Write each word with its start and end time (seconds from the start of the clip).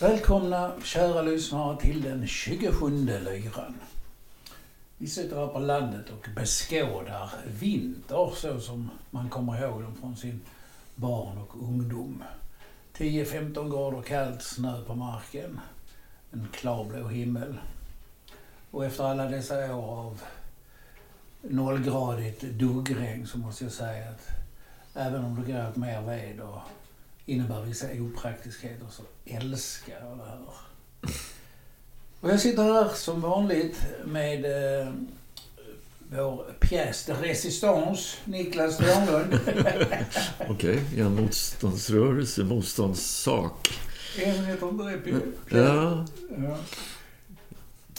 Välkomna 0.00 0.72
kära 0.84 1.22
lyssnare 1.22 1.80
till 1.80 2.02
den 2.02 2.26
27 2.26 2.90
lyran. 2.90 3.80
Vi 4.98 5.06
sitter 5.06 5.36
här 5.36 5.46
på 5.46 5.58
landet 5.58 6.10
och 6.10 6.28
beskådar 6.34 7.30
vinter 7.46 8.32
så 8.34 8.60
som 8.60 8.90
man 9.10 9.28
kommer 9.28 9.62
ihåg 9.62 9.82
dem 9.82 9.96
från 10.00 10.16
sin 10.16 10.40
barn 10.94 11.38
och 11.38 11.62
ungdom. 11.62 12.24
10-15 12.96 13.70
grader 13.70 14.02
kallt, 14.02 14.42
snö 14.42 14.82
på 14.84 14.94
marken, 14.94 15.60
en 16.32 16.48
klarblå 16.52 17.08
himmel. 17.08 17.58
Och 18.70 18.84
efter 18.84 19.04
alla 19.04 19.24
dessa 19.24 19.76
år 19.76 19.98
av 19.98 20.22
nollgradigt 21.42 22.42
duggregn 22.42 23.26
så 23.26 23.38
måste 23.38 23.64
jag 23.64 23.72
säga 23.72 24.10
att 24.10 24.28
även 24.94 25.24
om 25.24 25.42
det 25.42 25.52
går 25.52 25.68
åt 25.68 25.76
mer 25.76 26.00
ved 26.00 26.40
och 26.40 26.60
innebär 27.28 27.62
vissa 27.62 27.86
opraktiskheter 28.00 28.86
så 28.90 29.02
älskar 29.24 29.94
jag 30.00 30.18
det 30.18 30.24
här. 30.24 30.38
Och 32.20 32.30
jag 32.30 32.40
sitter 32.40 32.62
här 32.62 32.88
som 32.94 33.20
vanligt 33.20 33.80
med 34.04 34.44
eh, 34.44 34.92
vår 36.10 36.44
pjäs 36.60 37.04
de 37.06 37.12
résistance, 37.12 38.16
Niklas 38.24 38.76
Törnlund. 38.76 39.40
Okej, 40.48 40.80
okay, 40.80 41.00
en 41.00 41.14
motståndsrörelse, 41.14 42.44
motståndssak. 42.44 43.80
En 44.22 44.44
heter 44.44 44.68
inte 44.68 45.10
det? 45.48 45.58
Ja. 45.58 46.06
ja. 46.36 46.58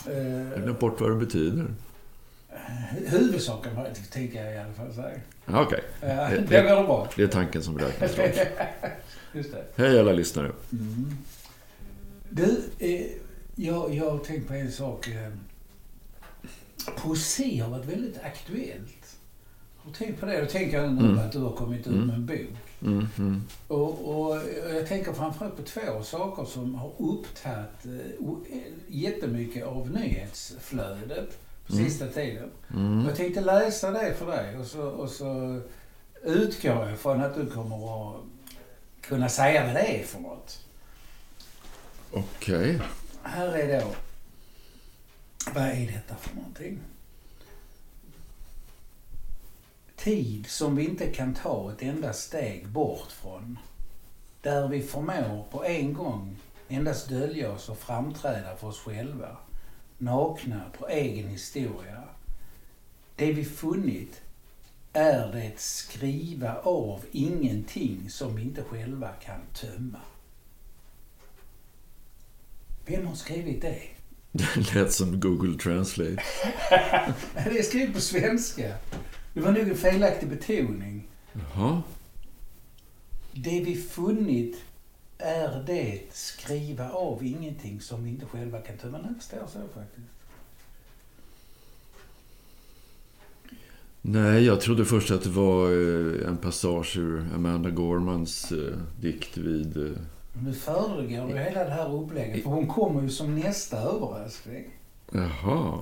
Jag 0.06 0.56
har 0.58 0.64
glömt 0.64 0.80
bort 0.80 1.02
vad 1.02 1.12
det 1.12 1.16
betyder. 1.16 1.66
Huvudsaken 3.06 3.72
tänker 4.12 4.46
jag 4.46 4.54
i 4.54 4.58
alla 4.58 4.74
fall 4.74 4.94
säga. 4.94 5.20
Okej. 5.48 5.62
Okay. 5.62 5.80
Ja, 6.02 6.30
det, 6.30 6.38
det 6.38 6.62
bra. 6.62 7.10
Det 7.16 7.24
är 7.24 7.28
tanken 7.28 7.64
som 7.64 7.80
räknas. 7.80 8.12
Hej 9.76 10.00
alla 10.00 10.12
lyssnare. 10.12 10.52
Mm. 10.72 11.18
Du, 12.30 12.64
eh, 12.80 13.06
jag, 13.56 13.94
jag 13.94 14.12
har 14.12 14.20
tänkt 14.20 14.48
på 14.48 14.54
en 14.54 14.72
sak. 14.72 15.08
Eh, 15.08 15.32
poesi 16.98 17.60
har 17.60 17.70
varit 17.70 17.86
väldigt 17.86 18.18
aktuellt. 18.24 19.18
Har 19.78 19.92
tänkt 19.92 20.20
på 20.20 20.26
det? 20.26 20.34
Jag 20.34 20.50
tänker 20.50 20.88
nu 20.88 21.06
mm. 21.06 21.20
att 21.20 21.32
du 21.32 21.40
har 21.40 21.52
kommit 21.52 21.80
ut 21.80 21.88
mm. 21.88 22.08
med 22.08 22.16
en 22.16 22.26
bok. 22.26 22.58
Mm. 22.82 23.08
Mm. 23.18 23.44
Och, 23.68 24.30
och, 24.30 24.42
jag 24.74 24.88
tänker 24.88 25.14
framförallt 25.14 25.58
på 25.58 25.64
två 25.64 26.04
saker 26.04 26.46
som 26.46 26.76
har 26.76 26.92
upptagit 26.98 27.86
eh, 27.86 28.60
jättemycket 28.88 29.66
av 29.66 29.92
nyhetsflödet 29.92 31.38
på 31.68 31.74
mm. 31.74 31.86
sista 31.86 32.08
tiden. 32.08 32.50
Mm. 32.74 33.06
Jag 33.08 33.16
tänkte 33.16 33.42
läsa 33.42 33.92
det 33.92 34.14
för 34.14 34.32
dig 34.32 34.58
och 34.58 34.66
så, 34.66 34.82
och 34.82 35.10
så 35.10 35.62
utgår 36.24 36.88
jag 36.90 37.00
från 37.00 37.22
att 37.22 37.36
du 37.36 37.46
kommer 37.46 38.10
att 38.10 38.16
kunna 39.10 39.30
säga 39.30 39.66
vad 39.66 39.76
det 39.76 40.02
är 40.02 40.04
för 40.04 40.20
något. 40.20 40.66
Okej. 42.12 42.76
Okay. 42.76 42.88
Här 43.24 43.48
är 43.48 43.82
då... 43.82 43.88
Vad 45.54 45.64
är 45.64 45.92
detta 45.92 46.16
för 46.16 46.36
någonting? 46.36 46.80
Tid 49.96 50.48
som 50.48 50.76
vi 50.76 50.86
inte 50.86 51.08
kan 51.08 51.34
ta 51.34 51.72
ett 51.72 51.82
enda 51.82 52.14
steg 52.14 52.68
bort 52.68 53.12
från. 53.12 53.60
Där 54.42 54.68
vi 54.68 54.82
förmår 54.82 55.46
på 55.52 55.66
en 55.66 55.94
gång 55.94 56.38
endast 56.68 57.10
dölja 57.10 57.52
oss 57.52 57.70
och 57.70 57.78
framträda 57.78 58.56
för 58.56 58.68
oss 58.68 58.80
själva. 58.80 59.38
Nakna 59.98 60.62
på 60.80 60.88
egen 60.88 61.28
historia. 61.28 62.04
Det 63.16 63.34
vi 63.34 63.46
funnit 63.46 64.22
är 64.94 65.32
det 65.32 65.60
skriva 65.60 66.56
av 66.56 67.06
ingenting 67.12 68.10
som 68.10 68.36
vi 68.36 68.42
inte 68.42 68.64
själva 68.64 69.10
kan 69.10 69.42
tömma. 69.54 70.02
Vem 72.86 73.08
har 73.08 73.16
skrivit 73.16 73.62
det? 73.62 73.82
Det 74.32 74.74
lät 74.74 74.94
som 74.94 75.20
Google 75.20 75.60
Translate. 75.60 76.16
det 77.34 77.60
är 77.60 77.64
skrivet 77.64 77.94
på 77.94 78.02
svenska. 78.02 78.76
Det 79.34 79.42
var 79.42 79.52
nog 79.52 79.70
en 79.70 79.76
felaktig 79.76 80.30
betoning. 80.30 81.08
Jaha. 81.34 81.82
Det 83.32 83.60
vi 83.60 83.76
funnit 83.76 84.64
är 85.18 85.64
det 85.68 86.02
skriva 86.12 86.90
av 86.90 87.24
ingenting 87.24 87.82
som 87.82 88.04
vi 88.04 88.10
inte 88.10 88.26
själva 88.26 88.62
kan 88.62 88.78
tömma. 88.78 88.98
Det 88.98 89.24
står 89.24 89.48
så 89.48 89.60
faktiskt. 89.74 90.19
Nej, 94.02 94.46
jag 94.46 94.62
trodde 94.62 94.86
först 94.86 95.12
att 95.12 95.24
det 95.24 95.30
var 95.30 95.66
eh, 95.66 96.28
en 96.28 96.38
passage 96.38 96.98
ur 96.98 97.34
Amanda 97.36 97.70
Gormans 97.70 98.52
eh, 98.52 98.78
dikt 99.02 99.38
vid... 99.38 99.78
Eh, 99.78 99.92
nu 100.44 100.54
föregår 100.54 101.28
du 101.28 101.38
hela 101.40 101.64
det 101.64 101.72
här 101.72 101.96
upplägget, 101.96 102.44
för 102.44 102.50
hon 102.50 102.68
kommer 102.68 103.02
ju 103.02 103.10
som 103.10 103.40
nästa 103.40 103.78
överraskning. 103.78 104.66
Jaha, 105.12 105.80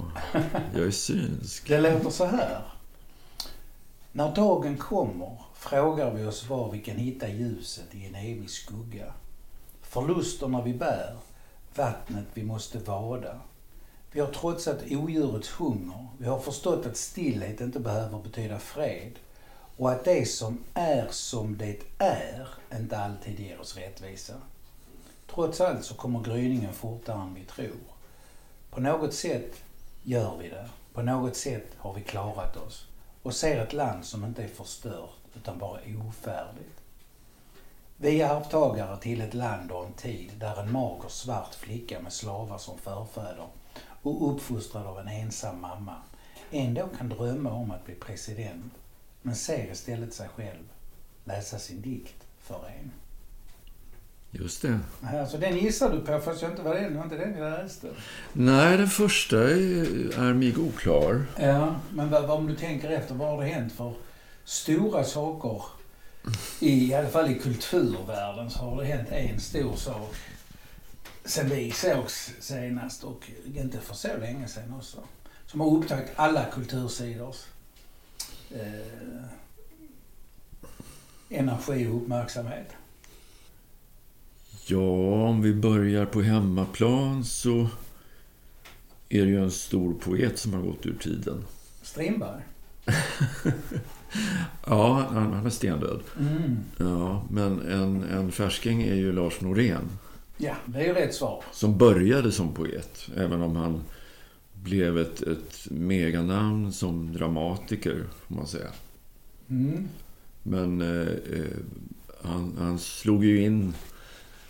jag 0.74 0.86
är 0.88 0.92
synsk. 0.92 1.68
det 1.68 1.82
låter 1.82 2.10
så 2.10 2.26
här. 2.26 2.62
När 4.12 4.36
dagen 4.36 4.78
kommer 4.78 5.42
frågar 5.54 6.14
vi 6.14 6.26
oss 6.26 6.50
var 6.50 6.72
vi 6.72 6.80
kan 6.80 6.96
hitta 6.96 7.30
ljuset 7.30 7.96
i 7.96 8.06
en 8.06 8.16
evig 8.16 8.50
skugga. 8.50 9.14
Förlusterna 9.82 10.62
vi 10.62 10.74
bär, 10.74 11.16
vattnet 11.76 12.26
vi 12.34 12.44
måste 12.44 12.80
vada 12.80 13.40
vi 14.12 14.20
har 14.20 14.28
trotsat 14.28 14.84
odjurets 14.92 15.50
hunger. 15.50 16.08
Vi 16.18 16.28
har 16.28 16.40
förstått 16.40 16.86
att 16.86 16.98
stillhet 16.98 17.62
inte 17.62 17.80
behöver 17.80 18.20
betyda 18.20 18.60
fred. 18.60 19.20
Och 19.78 19.92
att 19.92 20.06
det 20.06 20.26
som 20.26 20.64
är 20.74 21.08
som 21.10 21.58
det 21.58 21.80
är 21.98 22.48
inte 22.74 22.98
alltid 22.98 23.40
ger 23.40 23.60
oss 23.60 23.78
rättvisa. 23.78 24.34
Trots 25.34 25.62
allt 25.62 25.86
så 25.86 25.94
kommer 25.94 26.24
gryningen 26.24 26.74
fortare 26.74 27.22
än 27.22 27.34
vi 27.34 27.44
tror. 27.44 27.98
På 28.70 28.82
något 28.82 29.14
sätt 29.14 29.64
gör 30.04 30.38
vi 30.38 30.50
det. 30.50 30.70
På 30.94 31.02
något 31.02 31.36
sätt 31.36 31.68
har 31.78 31.94
vi 31.94 32.02
klarat 32.02 32.58
oss. 32.58 32.88
Och 33.24 33.34
ser 33.34 33.64
ett 33.64 33.74
land 33.74 34.06
som 34.06 34.26
inte 34.26 34.44
är 34.44 34.48
förstört 34.48 35.10
utan 35.36 35.58
bara 35.58 35.80
ofärdigt. 36.10 36.82
Vi 37.98 38.22
är 38.22 38.30
arvtagare 38.30 38.98
till 38.98 39.22
ett 39.22 39.34
land 39.34 39.72
och 39.72 39.86
en 39.86 39.94
tid 39.94 40.32
där 40.40 40.60
en 40.60 40.72
mager 40.72 41.10
svart 41.10 41.56
flicka 41.56 42.00
med 42.00 42.14
slavar 42.14 42.58
som 42.58 42.78
förfäder 42.78 43.48
och 44.08 44.34
uppfostrad 44.34 44.86
av 44.86 45.00
en 45.00 45.08
ensam 45.08 45.62
mamma 45.62 45.96
ändå 46.52 46.90
kan 46.98 47.10
drömma 47.10 47.52
om 47.52 47.72
att 47.72 47.86
bli 47.86 47.96
president 47.96 48.74
men 49.22 49.36
ser 49.36 49.72
istället 49.72 50.14
sig 50.14 50.28
själv 50.36 50.64
läsa 51.26 51.60
sin 51.60 51.82
dikt 51.82 52.24
för 52.40 52.68
en. 52.80 52.92
Just 54.32 54.62
det. 54.62 54.80
Alltså 55.02 55.38
den 55.38 55.58
gissar 55.58 55.92
du 55.92 56.00
på 56.00 56.20
fast 56.20 56.42
jag 56.42 56.52
inte 56.52 56.62
var 56.62 56.76
det, 56.76 56.90
det 56.90 56.96
var 56.96 57.04
inte 57.04 57.18
den 57.18 57.38
jag 57.38 57.52
läste. 57.52 57.88
Nej, 58.34 58.78
den 58.78 58.88
första 58.88 59.38
är, 59.38 60.20
är 60.20 60.34
mig 60.34 60.58
oklar. 60.58 61.26
Ja, 61.40 61.76
men 61.90 62.10
vad, 62.10 62.30
om 62.30 62.48
du 62.48 62.56
tänker 62.56 62.90
efter, 62.90 63.16
vad 63.16 63.30
har 63.30 63.42
det 63.44 63.50
hänt 63.50 63.74
för 63.74 63.94
stora 64.44 65.04
saker? 65.04 65.62
I, 66.60 66.90
I 66.90 66.94
alla 66.94 67.08
fall 67.08 67.32
i 67.32 67.40
kulturvärlden 67.40 68.50
så 68.50 68.60
har 68.60 68.82
det 68.82 68.88
hänt 68.88 69.12
en 69.12 69.40
stor 69.40 69.76
sak 69.76 70.16
sen 71.28 71.50
vi 71.50 71.72
sågs 71.72 72.32
senast 72.40 73.04
och 73.04 73.32
inte 73.56 73.80
för 73.80 73.96
så 73.96 74.18
länge 74.18 74.48
sedan 74.48 74.74
också. 74.78 74.98
Som 75.46 75.60
har 75.60 75.78
upptagit 75.78 76.12
alla 76.16 76.46
kultursidors 76.46 77.46
eh, 78.52 79.24
energi 81.30 81.88
och 81.88 81.96
uppmärksamhet. 81.96 82.68
Ja, 84.66 85.28
om 85.28 85.42
vi 85.42 85.54
börjar 85.54 86.06
på 86.06 86.22
hemmaplan 86.22 87.26
så 87.26 87.70
är 89.10 89.22
det 89.22 89.32
ju 89.32 89.44
en 89.44 89.52
stor 89.52 89.94
poet 89.94 90.40
som 90.40 90.54
har 90.54 90.62
gått 90.62 90.86
ur 90.86 90.98
tiden. 90.98 91.46
Strindberg? 91.82 92.42
ja, 94.66 95.08
han, 95.12 95.34
han 95.34 95.46
är 95.46 95.50
stendöd. 95.50 96.02
Mm. 96.20 96.58
Ja, 96.78 97.26
men 97.30 97.72
en, 97.72 98.04
en 98.04 98.32
färsking 98.32 98.82
är 98.82 98.96
ju 98.96 99.12
Lars 99.12 99.42
Norén. 99.42 99.90
Ja, 100.38 100.56
det 100.66 100.86
är 100.86 100.94
rätt 100.94 101.16
svar. 101.16 101.44
Som 101.52 101.78
började 101.78 102.32
som 102.32 102.54
poet, 102.54 103.10
även 103.16 103.42
om 103.42 103.56
han 103.56 103.82
blev 104.54 104.98
ett, 104.98 105.22
ett 105.22 105.68
meganamn 105.72 106.74
som 106.74 107.14
dramatiker, 107.14 108.04
får 108.28 108.36
man 108.36 108.48
säga. 108.48 108.70
Mm. 109.50 109.88
Men 110.44 110.82
eh, 110.82 111.08
eh, 111.08 111.58
han, 112.22 112.56
han, 112.60 112.80
slog 112.80 113.26
ju 113.26 113.44
in 113.44 113.74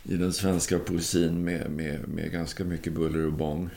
i 0.04 0.16
den 0.16 0.34
svenska 0.34 0.80
poesin 0.80 1.44
med, 1.44 1.72
med, 1.72 2.07
med 2.07 2.31
ganska 2.31 2.63
mycket 2.63 2.94
buller 2.94 3.25
och 3.25 3.33
bång. 3.33 3.69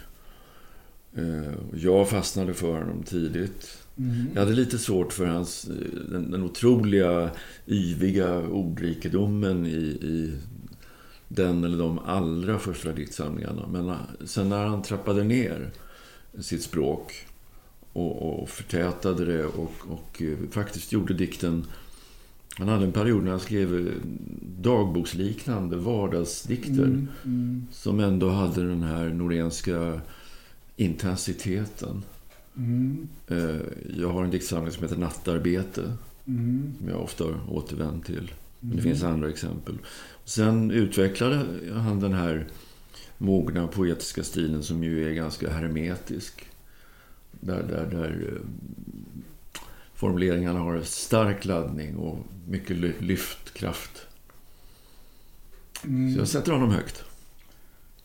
Eh, 1.17 1.53
jag 1.75 2.09
fastnade 2.09 2.55
för 2.55 2.79
honom 2.79 3.03
tidigt. 3.03 3.79
Mm. 3.99 4.27
Jag 4.35 4.41
hade 4.41 4.53
lite 4.53 4.79
svårt 4.79 5.13
för 5.13 5.27
hans, 5.27 5.65
eh, 5.65 6.11
den, 6.11 6.31
den 6.31 6.43
otroliga, 6.43 7.31
yviga 7.67 8.39
ordrikedomen 8.39 9.67
i, 9.67 9.99
i 10.03 10.39
den 11.33 11.65
eller 11.65 11.79
de 11.79 11.99
allra 11.99 12.59
första 12.59 12.93
diktsamlingarna. 12.93 13.67
Men 13.73 13.89
eh, 13.89 13.97
sen 14.25 14.49
när 14.49 14.67
han 14.67 14.83
trappade 14.83 15.25
ner 15.25 15.71
sitt 16.41 16.63
språk 16.63 17.27
och, 17.93 18.41
och 18.43 18.49
förtätade 18.49 19.25
det 19.25 19.45
och, 19.45 19.73
och 19.89 20.23
eh, 20.23 20.37
faktiskt 20.51 20.93
gjorde 20.93 21.15
dikten 21.15 21.65
Han 22.59 22.69
hade 22.69 22.85
en 22.85 22.93
period 22.93 23.25
när 23.25 23.31
han 23.31 23.41
skrev 23.41 23.95
dagboksliknande 24.61 25.77
vardagsdikter. 25.77 26.73
Mm, 26.85 27.09
mm, 27.25 27.67
Som 27.73 28.01
ändå 28.01 28.31
hade 28.31 28.69
den 28.69 28.83
här 28.83 29.09
norenska 29.09 30.01
intensiteten. 30.77 32.03
mm, 32.57 33.09
Eh, 33.29 33.61
Jag 33.97 34.09
har 34.09 34.25
en 34.25 34.31
diktsamling 34.31 34.73
som 34.73 34.83
heter 34.83 34.97
Nattarbete. 34.97 35.93
mm, 36.27 36.73
Som 36.79 36.89
jag 36.89 37.01
ofta 37.01 37.25
återvänt 37.49 38.07
till. 38.07 38.31
Men 38.61 38.77
det 38.77 38.83
mm. 38.83 38.93
finns 38.93 39.03
andra 39.03 39.29
exempel. 39.29 39.79
Sen 40.25 40.71
utvecklade 40.71 41.37
han 41.75 42.01
den 42.01 42.13
här 42.13 42.47
mogna 43.19 43.67
poetiska 43.67 44.25
stilen 44.25 44.63
som 44.63 44.85
ju 44.85 45.09
är 45.09 45.15
ganska 45.15 45.51
hermetisk. 45.51 46.47
Där, 47.31 47.63
där, 47.63 47.87
där 47.87 48.33
eh, 48.33 48.41
formuleringarna 49.95 50.59
har 50.59 50.81
stark 50.83 51.45
laddning 51.45 51.97
och 51.97 52.19
mycket 52.49 52.77
ly- 52.77 53.01
lyftkraft. 53.01 54.07
Mm. 55.85 56.15
Så 56.15 56.21
jag 56.21 56.29
sätter 56.29 56.53
honom 56.53 56.71
högt. 56.71 57.05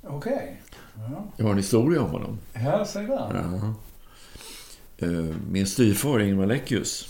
Okej. 0.02 0.62
Ja. 0.96 1.32
Jag 1.38 1.46
har 1.46 1.52
en 1.52 1.58
historia 1.58 2.02
om 2.02 2.10
honom. 2.12 2.40
Här, 2.54 2.86
se 2.86 3.00
där. 3.00 3.32
Ja. 3.34 3.74
Eh, 4.98 5.36
Min 5.52 5.68
styvfar 5.68 6.20
Ingemar 6.20 6.46
Leckius 6.46 7.10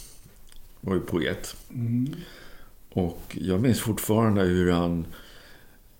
var 0.82 0.96
ju 0.96 1.02
poet. 1.02 1.56
Mm. 1.74 2.16
Och 2.96 3.38
jag 3.42 3.62
minns 3.62 3.80
fortfarande 3.80 4.42
hur 4.42 4.72
han 4.72 5.06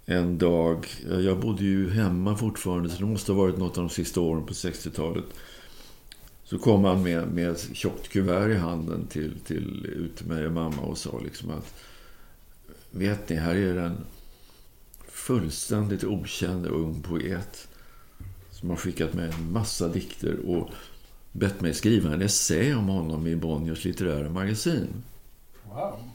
en 0.06 0.38
dag... 0.38 0.88
Jag 1.08 1.40
bodde 1.40 1.64
ju 1.64 1.92
hemma 1.92 2.38
fortfarande, 2.38 2.90
så 2.90 3.00
det 3.00 3.06
måste 3.06 3.32
ha 3.32 3.40
varit 3.40 3.58
något 3.58 3.78
av 3.78 3.84
de 3.84 3.90
sista 3.90 4.22
åren 4.22 4.46
på 4.46 4.54
60-talet. 4.54 5.26
Så 6.44 6.60
kom 6.60 6.84
han 6.84 7.04
med, 7.04 7.28
med 7.28 7.50
ett 7.50 7.70
tjockt 7.74 8.10
kuvert 8.10 8.50
i 8.50 8.58
handen 8.58 9.08
till, 9.08 9.40
till, 9.40 9.86
ut 9.86 10.18
till 10.18 10.28
mig 10.28 10.46
och 10.46 10.52
mamma 10.52 10.82
och 10.82 10.98
sa 10.98 11.20
liksom 11.24 11.52
att 11.52 11.74
Vet 12.92 13.30
ni, 13.30 13.36
här 13.36 13.56
är 13.56 13.78
en 13.78 13.98
fullständigt 15.08 16.04
okänd 16.04 16.66
ung 16.66 17.02
poet 17.02 17.68
som 18.52 18.70
har 18.70 18.78
skickat 18.78 19.14
mig 19.14 19.32
en 19.32 19.52
massa 19.52 19.88
dikter 19.88 20.50
och 20.50 20.70
bett 21.32 21.62
mig 21.62 21.74
skriva 21.74 22.14
en 22.14 22.22
essä 22.22 22.76
om 22.76 22.88
honom 22.88 23.28
i 23.28 23.36
Bonniers 23.36 23.86
litterära 23.86 24.30
magasin. 24.30 24.88
Wow. 25.64 26.15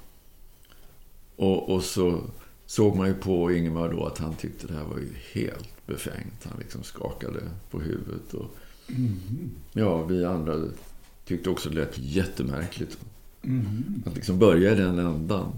Och, 1.41 1.75
och 1.75 1.83
så 1.83 2.21
såg 2.67 2.97
man 2.97 3.09
ju 3.09 3.15
på 3.15 3.53
Ingemar 3.53 3.89
då 3.93 4.07
att 4.07 4.19
han 4.19 4.35
tyckte 4.35 4.67
det 4.67 4.75
här 4.75 4.85
var 4.85 4.99
ju 4.99 5.09
helt 5.33 5.87
befängt. 5.87 6.45
Han 6.45 6.59
liksom 6.59 6.83
skakade 6.83 7.41
på 7.71 7.81
huvudet. 7.81 8.35
Och, 8.35 8.57
Mm. 8.89 9.51
ja, 9.73 10.03
vi 10.05 10.25
andra 10.25 10.65
tyckte 11.25 11.51
också 11.51 11.69
det 11.71 11.75
lät 11.75 11.99
jättemärkligt. 11.99 12.99
Mm. 13.43 14.03
Att 14.07 14.15
liksom 14.15 14.39
börja 14.39 14.73
i 14.73 14.75
den 14.75 14.99
ändan. 14.99 15.53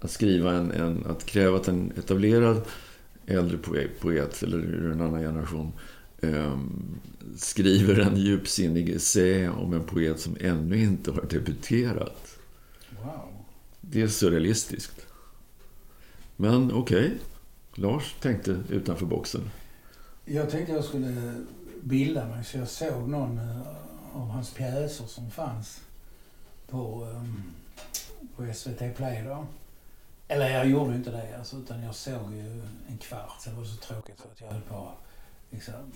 Att 0.00 0.10
skriva 0.10 0.52
en, 0.52 0.70
en 0.70 1.06
att 1.06 1.26
kräva 1.26 1.56
att 1.56 1.68
en 1.68 1.92
etablerad 1.98 2.62
äldre 3.26 3.58
poet, 4.00 4.42
eller 4.42 4.58
ur 4.58 4.92
en 4.92 5.00
annan 5.00 5.20
generation 5.20 5.72
ehm, 6.20 6.82
skriver 7.36 8.00
en 8.00 8.16
djupsinnig 8.16 8.88
essä 8.88 9.48
om 9.48 9.72
en 9.72 9.84
poet 9.84 10.20
som 10.20 10.36
ännu 10.40 10.82
inte 10.82 11.10
har 11.10 11.24
debuterat. 11.30 12.31
Det 13.92 14.02
är 14.02 14.08
surrealistiskt. 14.08 15.06
Men 16.36 16.72
okej, 16.72 17.18
Lars 17.74 18.14
tänkte 18.20 18.50
utanför 18.68 19.06
boxen. 19.06 19.50
Jag 20.24 20.50
tänkte 20.50 20.72
jag 20.72 20.84
skulle 20.84 21.34
bilda 21.82 22.28
mig 22.28 22.44
så 22.44 22.58
jag 22.58 22.68
såg 22.68 23.08
någon 23.08 23.38
eh, 23.38 23.60
av 24.14 24.28
hans 24.28 24.50
pjäser 24.50 25.06
som 25.06 25.30
fanns 25.30 25.80
på, 26.68 27.08
eh, 27.10 27.24
på 28.36 28.54
SVT 28.54 28.96
Play 28.96 29.22
då. 29.24 29.46
Eller 30.28 30.50
jag 30.50 30.68
gjorde 30.68 30.94
inte 30.94 31.10
det 31.10 31.38
alltså, 31.38 31.56
utan 31.56 31.82
jag 31.82 31.94
såg 31.94 32.32
ju 32.32 32.62
en 32.88 32.98
kvart. 32.98 33.40
Sen 33.40 33.56
var 33.56 33.62
det 33.62 33.68
så 33.68 33.76
tråkigt 33.76 34.18
så 34.18 34.28
att 34.32 34.40
jag 34.40 34.48
höll 34.48 34.62
på 34.62 34.92
liksom, 35.50 35.92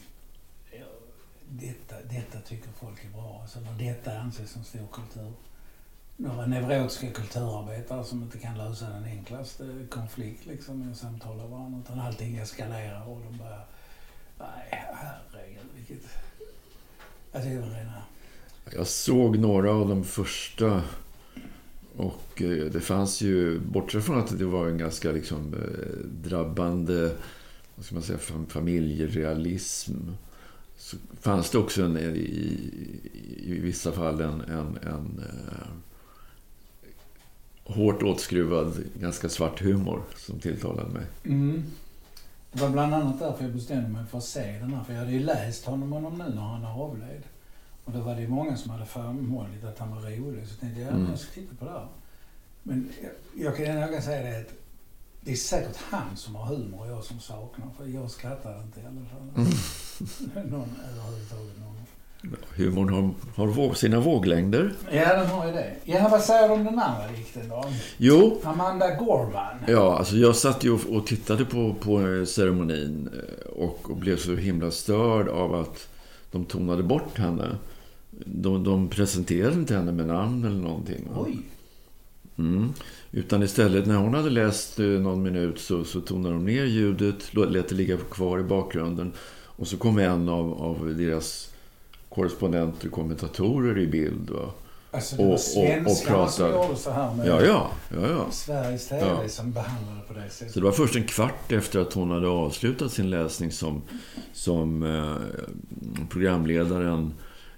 detta, 1.49 1.95
detta 2.11 2.41
tycker 2.41 2.69
folk 2.81 3.05
är 3.05 3.09
bra. 3.09 3.39
Alltså 3.43 3.59
detta 3.79 4.19
anses 4.19 4.51
som 4.51 4.65
stor 4.65 4.87
kultur. 4.93 5.33
Några 6.17 6.47
neurotiska 6.47 7.11
kulturarbetare 7.11 8.05
som 8.05 8.23
inte 8.23 8.39
kan 8.39 8.59
lösa 8.59 8.91
den 8.91 9.05
enklaste 9.05 9.87
konflikt 9.91 10.47
liksom 10.47 10.79
med 10.79 10.91
att 10.91 10.97
samtala 10.97 11.47
varandra. 11.47 11.81
Utan 11.85 12.01
allting 12.01 12.37
eskalerar 12.37 13.09
och 13.09 13.21
de 13.21 13.39
bara 13.39 13.61
Nej, 14.39 14.85
herregud 14.95 15.67
vilket... 15.77 16.05
Alltså 17.33 17.51
det 17.51 17.59
var 17.59 17.69
rena... 17.69 18.03
Jag 18.73 18.87
såg 18.87 19.39
några 19.39 19.73
av 19.73 19.89
de 19.89 20.05
första 20.05 20.83
och 21.97 22.43
eh, 22.43 22.65
det 22.65 22.81
fanns 22.81 23.21
ju, 23.21 23.59
bortsett 23.59 24.05
från 24.05 24.19
att 24.19 24.39
det 24.39 24.45
var 24.45 24.69
en 24.69 24.79
ganska 24.79 25.13
liksom 25.13 25.55
eh, 25.55 26.07
drabbande 26.07 27.11
vad 27.77 27.85
ska 27.85 27.95
man 27.95 28.03
säga, 28.03 28.19
familjerealism 28.49 29.97
så 30.77 30.97
fanns 31.21 31.51
det 31.51 31.59
också 31.59 31.83
en, 31.83 31.97
i, 31.97 32.71
i 33.39 33.61
vissa 33.61 33.93
fall 33.93 34.21
en, 34.21 34.41
en, 34.41 34.79
en 34.83 35.25
eh, 35.29 35.69
hårt 37.67 38.03
åtskruvad, 38.03 38.85
ganska 38.95 39.29
svart 39.29 39.61
humor 39.61 40.03
som 40.17 40.41
tilltalade 40.41 40.91
mig. 40.91 41.07
Mm. 41.25 41.65
Det 42.53 42.61
var 42.63 42.71
bland 42.71 42.95
annat 42.95 43.19
därför 43.19 43.45
jag 43.45 43.53
bestämde 43.53 43.89
mig 43.89 44.07
för 44.07 44.19
att 44.19 44.25
se 44.25 44.59
den 44.59 44.75
här. 44.75 44.85
För 44.85 44.93
jag 44.93 45.01
hade 45.01 45.13
ju 45.13 45.21
läst 45.21 45.65
honom, 45.65 45.93
honom 45.93 46.19
nu 46.19 46.35
när 46.35 46.43
han 46.43 46.65
avled. 46.65 47.23
Och 47.85 47.93
då 47.93 48.01
var 48.01 48.15
det 48.15 48.21
ju 48.21 48.29
många 48.29 48.57
som 48.57 48.71
hade 48.71 48.87
framhållit 48.87 49.65
att 49.65 49.79
han 49.79 49.91
var 49.91 50.01
rolig. 50.01 50.47
Så 50.47 50.53
jag 50.53 50.61
tänkte 50.61 50.81
jag, 50.81 50.93
Mm. 50.93 51.11
jag 51.11 51.19
ska 51.19 51.33
titta 51.33 51.55
på 51.55 51.65
det 51.65 51.71
här. 51.71 51.89
Men 52.63 52.93
jag, 53.03 53.47
jag 53.47 53.57
kan 53.57 53.93
kan 53.93 54.03
säga 54.03 54.31
det 54.31 54.41
att 54.41 54.53
det 55.21 55.33
är 55.33 55.37
säkert 55.37 55.77
han 55.77 56.17
som 56.17 56.35
har 56.35 56.47
humor 56.47 56.81
och 56.81 56.89
jag 56.89 57.05
som 57.05 57.21
saknar. 57.21 57.67
För 57.79 57.87
jag 57.87 58.11
skrattar 58.11 58.63
inte 58.63 58.81
i 58.81 58.83
alla 58.87 59.07
fall. 59.07 59.29
Mm. 59.37 60.51
någon 60.51 60.69
överhuvudtaget. 60.91 61.59
Någon. 61.61 61.76
Humorn 62.57 62.89
har, 62.89 63.11
har 63.37 63.47
våg, 63.53 63.77
sina 63.77 64.01
våglängder. 64.01 64.73
Ja, 64.93 65.17
den 65.17 65.27
har 65.27 65.47
ju 65.47 65.53
det. 65.53 65.73
Ja, 65.85 66.09
vad 66.11 66.21
säger 66.23 66.49
du 66.49 66.55
om 66.55 66.65
den 66.65 66.79
andra 66.79 67.09
dikten 67.17 67.49
då? 67.49 67.65
Jo, 67.97 68.41
Amanda 68.45 68.95
Gorman. 68.95 69.57
Ja, 69.69 69.99
alltså 69.99 70.17
jag 70.17 70.37
satt 70.37 70.65
ju 70.65 70.71
och- 70.73 70.87
och 70.97 71.07
tittade 71.07 71.45
på, 71.45 71.75
på 71.81 72.01
eh, 72.01 72.25
ceremonin 72.25 73.09
eh, 73.15 73.47
och, 73.53 73.91
och 73.91 73.97
blev 73.97 74.17
så 74.17 74.35
himla 74.35 74.71
störd 74.71 75.29
av 75.29 75.55
att 75.55 75.89
de 76.31 76.45
tonade 76.45 76.83
bort 76.83 77.19
henne. 77.19 77.57
De, 78.25 78.65
de 78.65 78.89
presenterade 78.89 79.55
inte 79.55 79.75
henne 79.77 79.93
med 79.93 80.07
namn 80.07 80.45
eller 80.45 80.61
någonting. 80.61 81.05
va? 81.15 81.25
Oj. 81.27 81.39
Mm. 82.39 82.73
Utan 83.11 83.43
istället, 83.43 83.87
när 83.87 83.97
hon 83.97 84.15
hade 84.15 84.31
läst 84.31 84.79
eh, 84.79 84.87
någon 84.87 85.23
minut 85.23 85.59
så, 85.59 85.85
så 85.85 86.01
tonade 86.01 86.35
de 86.35 86.45
ner 86.45 86.65
ljudet, 86.65 87.35
lät 87.35 87.69
det 87.69 87.75
ligga 87.75 87.97
kvar 87.97 88.39
i 88.39 88.43
bakgrunden. 88.43 89.13
Och 89.59 89.67
så 89.67 89.77
kom 89.77 89.99
en 89.99 90.29
av, 90.29 90.63
av 90.63 90.95
deras 90.97 91.51
korrespondenter, 92.17 92.89
kommentatorer 92.89 93.79
i 93.79 93.87
bild. 93.87 94.31
Va? 94.31 94.51
Alltså 94.91 95.17
det 95.17 95.23
Och- 95.23 95.29
var 95.29 95.35
och- 95.35 95.39
och 95.39 95.41
svenskarna 95.41 96.29
som 96.29 96.51
gjorde 96.51 96.77
så 96.77 96.91
här 96.91 97.15
med 97.15 97.27
Ja, 97.27 97.43
ja, 97.45 97.71
ja, 97.95 98.09
ja. 98.09 98.27
Sveriges 98.31 98.89
TV 98.89 99.07
Ja. 99.23 99.29
som 99.29 99.53
behandlade 99.53 100.01
på 100.09 100.15
det 100.15 100.31
sättet. 100.31 100.53
Så 100.55 100.59
det 100.61 100.65
var 100.65 100.73
först 100.73 100.97
en 100.97 101.05
kvart 101.05 101.53
efter 101.53 101.79
att 101.81 101.93
hon 101.93 102.11
hade 102.11 102.29
avslutat 102.29 102.93
sin 102.93 103.11
läsning 103.11 103.53
som, 103.53 103.83
som 104.33 104.83
eh, 104.83 106.07
programledaren 106.09 107.15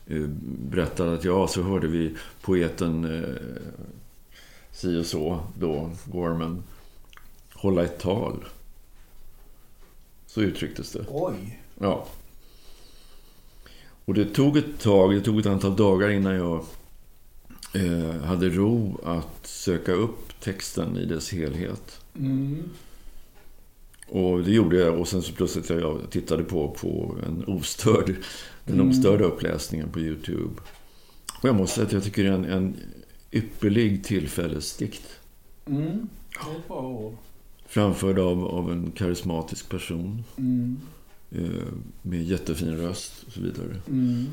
eh, 0.06 0.26
berättade 0.70 1.14
att 1.14 1.24
ja, 1.24 1.46
så 1.48 1.62
hörde 1.62 1.88
vi 1.88 2.14
poeten 2.42 3.04
eh, 3.24 3.34
si 4.72 5.00
och 5.00 5.06
så, 5.06 5.40
då, 5.58 5.90
Gorman, 6.04 6.62
hålla 7.54 7.84
ett 7.84 7.98
tal. 8.00 8.44
Så 10.26 10.40
uttrycktes 10.40 10.92
det. 10.92 11.04
Oj. 11.10 11.60
Ja. 11.80 12.06
Och 14.08 14.14
det 14.14 14.24
tog 14.24 14.56
ett 14.56 14.80
tag, 14.80 15.14
det 15.14 15.20
tog 15.20 15.38
ett 15.40 15.46
antal 15.46 15.76
dagar 15.76 16.10
innan 16.10 16.34
jag 16.34 16.64
eh, 17.74 18.20
hade 18.24 18.48
ro 18.48 19.00
att 19.04 19.46
söka 19.46 19.92
upp 19.92 20.40
texten 20.40 20.96
i 20.96 21.04
dess 21.04 21.32
helhet. 21.32 22.00
Mm. 22.18 22.62
Och 24.08 24.44
det 24.44 24.50
gjorde 24.50 24.76
jag 24.76 24.98
och 24.98 25.08
sen 25.08 25.22
så 25.22 25.32
plötsligt 25.32 25.70
jag 25.70 26.00
tittade 26.10 26.44
på, 26.44 26.68
på 26.80 27.16
en 27.26 27.44
ostörd, 27.44 28.14
den 28.64 28.74
Mm. 28.74 28.90
ostörda 28.90 29.24
uppläsningen 29.24 29.88
på 29.88 30.00
Youtube. 30.00 30.54
Och 31.42 31.48
jag 31.48 31.54
måste 31.54 31.74
säga 31.74 31.86
att 31.86 31.92
jag 31.92 32.04
tycker 32.04 32.22
det 32.24 32.28
är 32.28 32.32
en, 32.32 32.44
en 32.44 32.76
ypperlig 33.32 34.04
tillfällesdikt. 34.04 35.20
Mm. 35.66 36.08
Framförd 37.66 38.18
av, 38.18 38.44
av 38.46 38.72
en 38.72 38.90
karismatisk 38.90 39.68
person. 39.68 40.24
Mm. 40.36 40.80
Eh, 41.30 41.66
med 42.02 42.24
jättefin 42.24 42.76
röst 42.76 43.24
och 43.26 43.32
så 43.32 43.40
vidare. 43.40 43.76
Mm. 43.88 44.26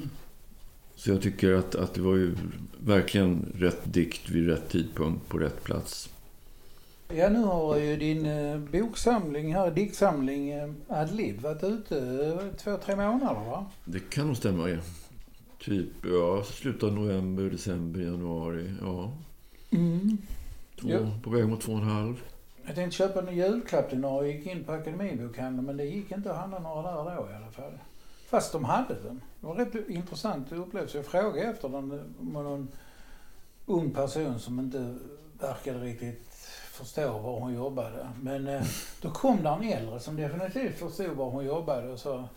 Så 0.95 1.09
jag 1.09 1.21
tycker 1.21 1.51
att, 1.53 1.75
att 1.75 1.93
det 1.93 2.01
var 2.01 2.15
ju 2.15 2.35
verkligen 2.79 3.45
rätt 3.55 3.93
dikt 3.93 4.29
vid 4.29 4.47
rätt 4.47 4.69
tidpunkt 4.69 5.29
på 5.29 5.37
rätt 5.37 5.63
plats. 5.63 6.09
Ja, 7.13 7.29
nu 7.29 7.43
har 7.43 7.77
ju 7.77 7.97
din 7.97 8.25
eh, 8.25 8.57
boksamling 8.57 9.53
här, 9.53 9.71
diktsamling 9.71 10.49
eh, 10.49 10.69
Adlib 10.87 11.41
varit 11.41 11.63
ute 11.63 12.39
två, 12.57 12.77
tre 12.85 12.95
månader 12.95 13.49
va? 13.49 13.65
Det 13.85 14.09
kan 14.09 14.27
nog 14.27 14.37
stämma. 14.37 14.69
Ja. 14.69 14.77
Typ, 15.59 15.87
ja, 16.03 16.43
slutet 16.43 16.83
av 16.83 16.93
november, 16.93 17.43
december, 17.43 18.01
januari. 18.01 18.73
Ja. 18.81 19.13
Mm. 19.71 20.17
Två, 20.81 20.87
Jo. 20.91 21.11
på 21.23 21.29
väg 21.29 21.47
mot 21.47 21.61
två 21.61 21.71
och 21.71 21.79
en 21.79 21.83
halv. 21.87 22.23
Jag 22.65 22.75
tänkte 22.75 22.98
köpa 22.98 23.19
en 23.19 23.36
julklapp 23.36 23.89
till 23.89 24.00
några 24.00 24.15
och 24.15 24.27
gick 24.27 24.45
in 24.48 24.63
på 24.63 24.72
Akademibokhandeln 24.72 25.65
men 25.65 25.77
det 25.77 25.84
gick 25.86 26.12
inte 26.12 26.31
att 26.31 26.38
handla 26.38 26.60
några 26.60 27.03
där 27.03 27.15
då 27.15 27.29
i 27.31 27.36
alla 27.36 27.51
fall. 27.51 27.72
Fast 28.29 28.51
de 28.51 28.63
hade 28.65 28.93
den. 29.03 29.22
Det 29.41 29.48
var 29.48 29.55
rätt 29.55 29.89
intressant 29.89 30.51
upplevelse. 30.51 30.98
Jag 30.98 31.05
frågade 31.05 31.48
efter 31.48 31.69
den 31.69 31.88
med 32.19 32.43
någon 32.43 32.67
ung 33.65 33.91
person 33.91 34.39
som 34.39 34.60
inte 34.60 34.95
verkade 35.39 35.79
riktigt 35.79 36.31
förstå 36.72 37.17
var 37.17 37.39
hon 37.39 37.53
jobbade. 37.53 38.07
Men 38.22 38.48
eh, 38.48 38.62
då 39.01 39.10
kom 39.10 39.43
där 39.43 39.55
en 39.55 39.63
äldre 39.63 40.00
som 40.00 40.15
definitivt 40.15 40.79
förstod 40.79 41.10
var 41.17 41.29
hon 41.29 41.45
jobbade 41.45 41.91
och 41.91 42.00
sa 42.00 42.27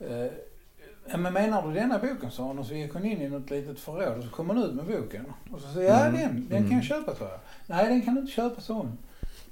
eh, 0.00 0.26
men 1.18 1.32
menar 1.32 1.68
du 1.68 1.74
denna 1.74 1.98
boken, 1.98 2.30
sa 2.30 2.42
hon. 2.42 2.58
Och 2.58 2.66
så 2.66 2.74
gick 2.74 2.92
hon 2.92 3.04
in 3.04 3.22
i 3.22 3.28
något 3.28 3.50
litet 3.50 3.80
förråd 3.80 4.18
och 4.18 4.24
så 4.24 4.30
kom 4.30 4.48
hon 4.48 4.58
ut 4.62 4.74
med 4.74 4.84
boken. 4.86 5.32
Och 5.52 5.60
så 5.60 5.72
sa 5.72 5.80
jag, 5.82 5.90
ja 6.00 6.06
Mm. 6.06 6.20
den, 6.20 6.34
den 6.48 6.48
kan 6.48 6.56
Mm. 6.66 6.72
jag 6.76 6.84
köpa, 6.84 7.14
sa 7.14 7.24
jag. 7.24 7.40
Nej, 7.66 7.86
den 7.88 8.02
kan 8.02 8.14
du 8.14 8.20
inte 8.20 8.32
köpa, 8.32 8.60
sa 8.60 8.74
hon. 8.74 8.98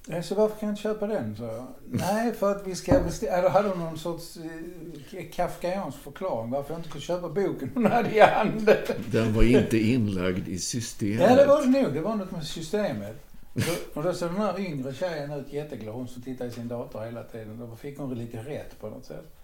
Jag 0.06 0.24
sa, 0.24 0.34
varför 0.34 0.56
kan 0.56 0.68
jag 0.68 0.72
inte 0.72 0.82
köpa 0.82 1.06
den? 1.06 1.36
Så. 1.36 1.66
Nej, 1.90 2.32
för 2.32 2.50
att 2.50 2.66
vi 2.66 2.74
ska 2.74 3.00
beställa... 3.00 3.42
Då 3.42 3.48
hade 3.48 3.68
hon 3.68 3.78
någon 3.78 3.98
sorts 3.98 4.36
eh, 4.36 5.24
kafkaansk 5.32 5.98
förklaring 5.98 6.50
varför 6.50 6.72
jag 6.72 6.78
inte 6.78 6.88
kunde 6.88 7.06
köpa 7.06 7.28
boken 7.28 7.70
hon 7.74 7.86
hade 7.86 8.16
i 8.16 8.20
handen. 8.20 8.76
Den 9.12 9.34
var 9.34 9.42
inte 9.42 9.78
inlagd 9.78 10.48
i 10.48 10.58
systemet. 10.58 11.30
Ja, 11.30 11.36
det 11.36 11.46
var 11.46 11.62
det 11.62 11.68
nog. 11.68 11.94
Det 11.94 12.00
var 12.00 12.16
något 12.16 12.30
med 12.30 12.44
systemet. 12.44 13.16
Då, 13.54 13.72
och 13.94 14.02
då 14.02 14.12
såg 14.12 14.28
den 14.28 14.40
här 14.40 14.60
yngre 14.60 14.94
tjejen 14.94 15.32
ut 15.32 15.52
jätteglad. 15.52 15.94
Hon 15.94 16.08
som 16.08 16.22
tittade 16.22 16.50
i 16.50 16.52
sin 16.52 16.68
dator 16.68 17.04
hela 17.04 17.22
tiden. 17.22 17.58
Då 17.58 17.76
fick 17.76 17.98
hon 17.98 18.18
lite 18.18 18.38
rätt 18.38 18.80
på 18.80 18.88
något 18.90 19.04
sätt. 19.04 19.36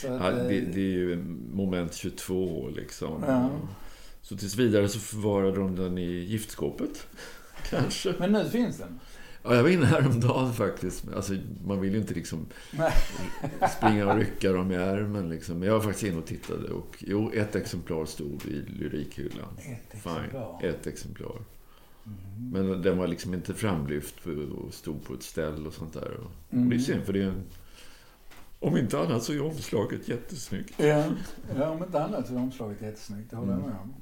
Så 0.00 0.12
att, 0.12 0.20
Ja, 0.20 0.30
eh, 0.30 0.36
det, 0.36 0.60
det 0.60 0.80
är 0.80 0.98
ju 0.98 1.16
moment 1.52 1.94
22 1.94 2.68
liksom. 2.76 3.24
Ja. 3.26 3.50
Så 4.22 4.36
tills 4.36 4.56
vidare 4.56 4.88
så 4.88 4.98
förvarade 4.98 5.56
de 5.56 5.76
den 5.76 5.98
i 5.98 6.10
giftskåpet. 6.10 7.06
Kanske. 7.70 8.14
Men 8.18 8.32
nu 8.32 8.50
finns 8.50 8.78
den. 8.78 9.00
Ja, 9.44 9.54
jag 9.54 9.62
var 9.62 9.70
inne 9.70 9.86
häromdagen 9.86 10.52
faktiskt. 10.52 11.04
Alltså, 11.16 11.34
man 11.66 11.80
vill 11.80 11.92
ju 11.94 11.98
inte 12.00 12.14
liksom 12.14 12.46
springa 13.78 14.12
och 14.12 14.18
rycka 14.18 14.52
dem 14.52 14.72
i 14.72 14.74
ärmen. 14.74 15.28
Liksom. 15.28 15.58
Men 15.58 15.68
jag 15.68 15.74
var 15.74 15.80
faktiskt 15.80 16.04
inne 16.04 16.18
och 16.18 16.26
tittade. 16.26 16.68
Och, 16.72 16.96
jo, 16.98 17.30
ett 17.34 17.56
exemplar 17.56 18.04
stod 18.06 18.46
i 18.46 18.62
lyrikhyllan. 18.66 19.48
Ett 19.58 20.02
Fine, 20.02 20.12
exemplar. 20.16 20.60
ett 20.64 20.86
exemplar. 20.86 21.36
Mm. 22.06 22.50
Men 22.68 22.82
den 22.82 22.98
var 22.98 23.06
liksom 23.08 23.34
inte 23.34 23.54
framlyft 23.54 24.14
och 24.66 24.74
stod 24.74 25.04
på 25.04 25.14
ett 25.14 25.22
ställ 25.22 25.66
och 25.66 25.72
sånt 25.74 25.92
där. 25.92 26.10
Och, 26.20 26.24
och 26.48 26.54
Mm. 26.54 26.68
det 26.70 26.76
är 26.76 26.78
synd, 26.78 27.02
för 27.04 27.12
det 27.12 27.22
är 27.22 27.26
en... 27.28 27.42
Om 28.60 28.76
inte 28.76 29.00
annat 29.00 29.22
så 29.22 29.32
är 29.32 29.42
omslaget 29.42 30.08
jättesnyggt. 30.08 30.74
Ja, 30.76 31.04
ja, 31.58 31.68
om 31.70 31.82
inte 31.82 32.02
annat 32.04 32.26
så 32.26 32.34
är 32.34 32.38
omslaget 32.38 32.82
jättesnyggt. 32.82 33.30
Det 33.30 33.36
håller 33.36 33.52
jag 33.52 33.60
Mm. 33.60 33.70
med 33.72 33.80
om. 33.80 33.94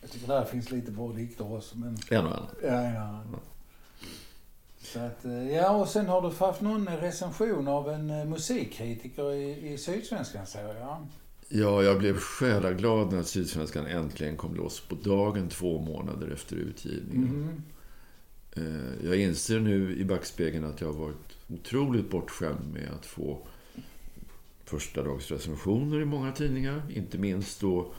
Jag 0.00 0.10
tycker 0.10 0.26
där 0.26 0.44
finns 0.44 0.70
lite 0.70 0.90
bra 0.90 1.12
dikter 1.12 1.52
också. 1.54 1.78
Men, 1.78 1.96
En 2.10 2.26
och 2.26 2.32
annan. 2.32 2.46
ja, 2.62 2.82
ja. 2.94 3.24
Så 4.94 5.00
att, 5.00 5.24
eh, 5.24 5.50
ja, 5.52 5.70
och 5.76 5.88
sen 5.88 6.06
har 6.06 6.22
du 6.22 6.28
haft 6.44 6.60
någon 6.60 6.86
recension 6.88 7.68
av 7.68 7.90
en 7.90 8.10
eh, 8.10 8.24
musikkritiker 8.24 9.32
i, 9.32 9.72
i 9.72 9.78
Sydsvenskan, 9.78 10.46
säger 10.46 10.74
jag. 10.74 11.06
Ja, 11.48 11.82
jag 11.82 11.98
blev 11.98 12.16
själaglad 12.18 13.12
när 13.12 13.22
Sydsvenskan 13.22 13.86
äntligen 13.86 14.36
kom 14.36 14.54
loss 14.54 14.80
på 14.80 14.94
dagen 14.94 15.48
två 15.48 15.80
månader 15.80 16.30
efter 16.30 16.56
utgivningen. 16.56 17.62
Eh, 18.56 19.06
Jag 19.06 19.16
inser 19.16 19.60
nu 19.60 19.96
i 19.96 20.04
backspegeln 20.04 20.64
att 20.64 20.80
jag 20.80 20.88
har 20.92 21.00
varit 21.00 21.36
otroligt 21.48 22.10
bortskämd 22.10 22.72
med 22.72 22.90
att 22.98 23.06
få 23.06 23.38
första 24.64 25.02
dags 25.02 25.30
recensioner 25.30 26.00
i 26.00 26.04
många 26.04 26.32
tidningar. 26.32 26.82
Inte 26.94 27.18
minst 27.18 27.60
då 27.60 27.92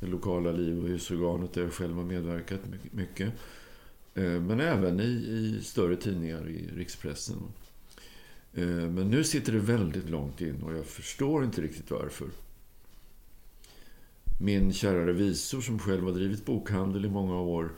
det 0.00 0.06
lokala 0.06 0.52
liv 0.52 0.82
och 0.82 0.88
husorganet 0.88 1.52
där 1.52 1.62
jag 1.62 1.72
själv 1.72 1.96
har 1.96 2.04
medverkat 2.04 2.60
my- 2.70 2.90
mycket. 3.02 3.32
Eh, 4.20 4.40
Men 4.40 4.60
även 4.60 5.00
i, 5.00 5.04
i 5.04 5.60
större 5.62 5.96
tidningar 5.96 6.48
i 6.48 6.70
rikspressen. 6.76 7.36
Eh, 8.54 8.66
Men 8.66 9.10
nu 9.10 9.24
sitter 9.24 9.52
det 9.52 9.58
väldigt 9.58 10.10
långt 10.10 10.40
in 10.40 10.62
och 10.62 10.74
jag 10.74 10.86
förstår 10.86 11.44
inte 11.44 11.62
riktigt 11.62 11.90
varför. 11.90 12.28
Min 14.40 14.72
kära 14.72 15.06
revisor 15.06 15.60
som 15.60 15.78
själv 15.78 16.04
har 16.04 16.12
drivit 16.12 16.46
bokhandel 16.46 17.04
i 17.04 17.08
många 17.08 17.40
år 17.40 17.72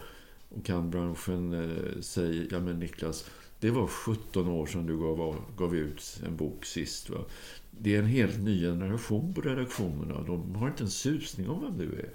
och 0.48 0.64
kan 0.64 0.90
branschen 0.90 1.52
eh, 1.52 2.00
säger, 2.00 2.48
ja 2.50 2.60
men 2.60 2.78
Niklas, 2.78 3.30
det 3.60 3.70
var 3.70 3.86
17 3.86 4.48
år 4.48 4.66
sedan 4.66 4.86
du 4.86 4.98
gav, 4.98 5.44
gav 5.56 5.76
ut 5.76 6.20
en 6.26 6.36
bok 6.36 6.64
sist. 6.64 7.10
Va? 7.10 7.24
Det 7.70 7.94
är 7.94 7.98
en 7.98 8.06
helt 8.06 8.38
ny 8.38 8.60
generation 8.60 9.34
på 9.34 9.40
redaktionerna. 9.40 10.22
De 10.22 10.54
har 10.54 10.68
inte 10.68 10.84
en 10.84 10.90
susning 10.90 11.48
om 11.48 11.60
vem 11.60 11.78
du 11.78 11.94
är. 11.98 12.10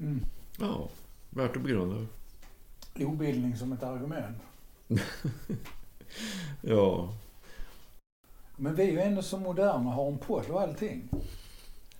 Mm. 0.00 0.20
Ja, 0.58 0.90
värt 1.30 1.56
att 1.56 1.62
begrunda. 1.62 2.06
Obildning 2.98 3.56
som 3.56 3.72
ett 3.72 3.82
argument. 3.82 4.38
Ja, 6.62 7.14
Men 8.56 8.74
vi 8.74 8.82
är 8.82 8.90
ju 8.92 8.98
ändå 9.00 9.22
så 9.22 9.38
moderna, 9.38 9.90
har 9.90 10.08
en 10.12 10.18
podd 10.18 10.44
och 10.50 10.60
allting. 10.60 11.08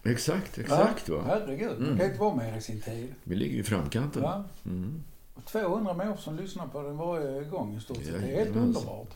exakt, 0.03 0.59
exakt. 0.59 1.09
Ja, 1.09 1.17
Va? 1.17 1.23
herregud, 1.27 1.79
man 1.81 1.87
Mm. 1.87 1.99
kan 1.99 2.07
inte 2.07 2.21
vara 2.21 2.35
mer 2.37 2.57
i 2.59 2.61
sin 2.61 2.81
tid. 2.81 3.15
Vi 3.25 3.35
ligger 3.37 3.59
i 3.59 3.63
framkanten. 3.63 4.23
Ja. 4.23 4.45
Mm. 4.67 5.03
Och 5.35 5.45
200 5.45 5.95
människor 5.95 6.17
som 6.21 6.37
lyssnar 6.37 6.67
på 6.67 6.83
den 6.83 6.97
varje 6.97 7.45
gång 7.45 7.77
i 7.77 7.81
stort 7.81 7.97
sett. 7.97 8.07
Det 8.21 8.33
är 8.33 8.45
helt 8.45 8.57
underbart. 8.57 9.15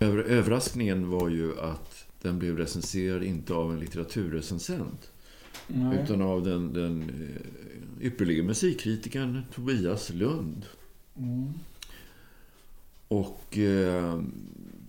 Över, 0.00 0.22
överraskningen 0.22 1.10
var 1.10 1.28
ju 1.28 1.60
att 1.60 2.04
den 2.22 2.38
blev 2.38 2.58
recenserad 2.58 3.22
inte 3.22 3.54
av 3.54 3.72
en 3.72 3.80
litteraturrecensent 3.80 5.10
Nej. 5.66 5.98
utan 6.04 6.22
av 6.22 6.44
den, 6.44 6.72
den 6.72 7.02
eh, 7.02 8.06
ypperlige 8.06 8.42
musikkritikern 8.42 9.42
Tobias 9.54 10.10
Lund. 10.10 10.66
Mm. 11.18 11.52
Och 13.08 13.58
eh, 13.58 14.20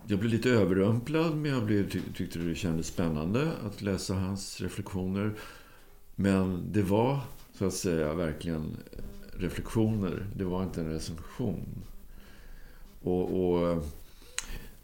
jag 0.06 0.18
blev 0.18 0.24
lite 0.32 0.50
överrumplad, 0.50 1.36
men 1.36 1.50
jag 1.50 1.64
blev, 1.66 1.90
ty 1.90 2.00
tyckte 2.14 2.38
det 2.38 2.54
kändes 2.54 2.86
spännande 2.86 3.52
att 3.66 3.82
läsa 3.82 4.14
hans 4.14 4.60
reflektioner. 4.60 5.32
Men 6.14 6.62
det 6.72 6.82
var, 6.82 7.20
så 7.54 7.66
att 7.66 7.74
säga, 7.74 8.14
verkligen 8.14 8.76
reflektioner. 9.36 10.26
Det 10.36 10.44
var 10.44 10.62
inte 10.62 10.80
en 10.80 10.88
recension. 10.92 11.66
Och, 13.02 13.22
och 13.54 13.84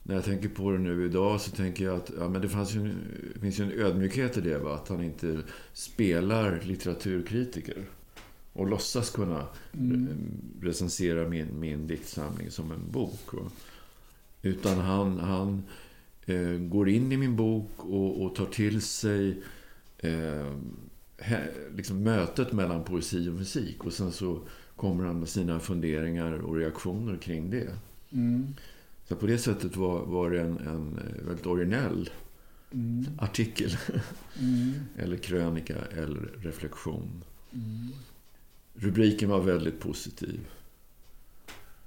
när 0.03 0.15
jag 0.15 0.25
tänker 0.25 0.49
på 0.49 0.71
det 0.71 0.79
nu 0.79 1.07
idag 1.07 1.41
så 1.41 1.51
tänker 1.51 1.85
jag 1.85 1.97
att 1.97 2.11
ja, 2.19 2.29
men 2.29 2.43
det 2.43 2.49
fanns 2.49 2.75
ju, 2.75 2.81
en- 2.81 2.99
det 3.35 3.41
finns 3.41 3.61
ju 3.61 3.65
en 3.65 3.81
ödmjukhet 3.81 4.37
i 4.37 4.41
det. 4.41 4.59
Va? 4.59 4.75
Att 4.75 4.89
han 4.89 5.03
inte 5.03 5.41
spelar 5.73 6.61
litteraturkritiker 6.65 7.85
och 8.57 8.67
låtsas 8.67 9.11
kunna 9.11 9.47
Mm. 9.73 10.09
recensera 10.63 11.29
min, 11.29 11.61
min 11.61 11.87
diktsamling 11.87 12.51
som 12.51 12.73
en 12.73 12.91
bok. 12.91 13.31
Utan 14.43 14.79
han, 14.79 15.19
han 15.21 15.63
eh, 16.27 16.59
går 16.59 16.89
in 16.89 17.13
i 17.13 17.17
min 17.17 17.37
bok 17.37 17.71
och, 17.77 18.23
och 18.25 18.35
tar 18.35 18.47
till 18.47 18.83
sig 18.83 19.43
eh, 19.99 20.53
he, 21.19 21.41
liksom 21.77 22.03
mötet 22.03 22.53
mellan 22.53 22.85
poesi 22.85 23.29
och 23.29 23.35
musik. 23.35 23.85
Och 23.85 23.93
sen 23.93 24.13
så 24.13 24.41
kommer 24.77 25.05
han 25.05 25.19
med 25.21 25.29
sina 25.29 25.61
funderingar 25.61 26.33
och 26.33 26.57
reaktioner 26.57 27.17
kring 27.17 27.51
det. 27.51 27.73
Mm. 28.13 28.55
Så 29.09 29.17
på 29.17 29.27
det 29.27 29.39
sättet 29.39 29.77
var, 29.77 30.05
var 30.07 30.31
det 30.31 30.41
en, 30.41 30.59
en 30.59 30.99
eh, 30.99 31.27
väldigt 31.27 31.47
originell 31.47 32.11
Mm. 32.73 33.05
artikel. 33.19 33.77
Mm. 34.41 34.73
eller 34.97 35.17
krönika 35.17 35.75
eller 35.97 36.31
reflektion. 36.43 37.25
Mm. 37.53 37.89
Rubriken 38.79 39.29
var 39.29 39.41
väldigt 39.41 39.81
positiv. 39.81 40.41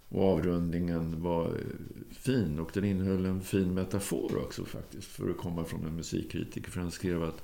Och 0.10 0.24
avrundningen 0.24 1.22
var 1.22 1.48
eh, 1.48 2.12
fin 2.12 2.60
och 2.60 2.72
den 2.74 2.84
innehöll 2.84 3.25
en 3.25 3.41
fin 3.41 3.74
metafor 3.74 4.38
också 4.38 4.65
faktiskt. 4.65 5.08
För 5.08 5.29
att 5.29 5.38
komma 5.38 5.65
från 5.65 5.86
en 5.86 5.96
musikkritiker. 5.96 6.72
För 6.72 6.81
han 6.81 6.91
skrev 6.91 7.24
att, 7.24 7.43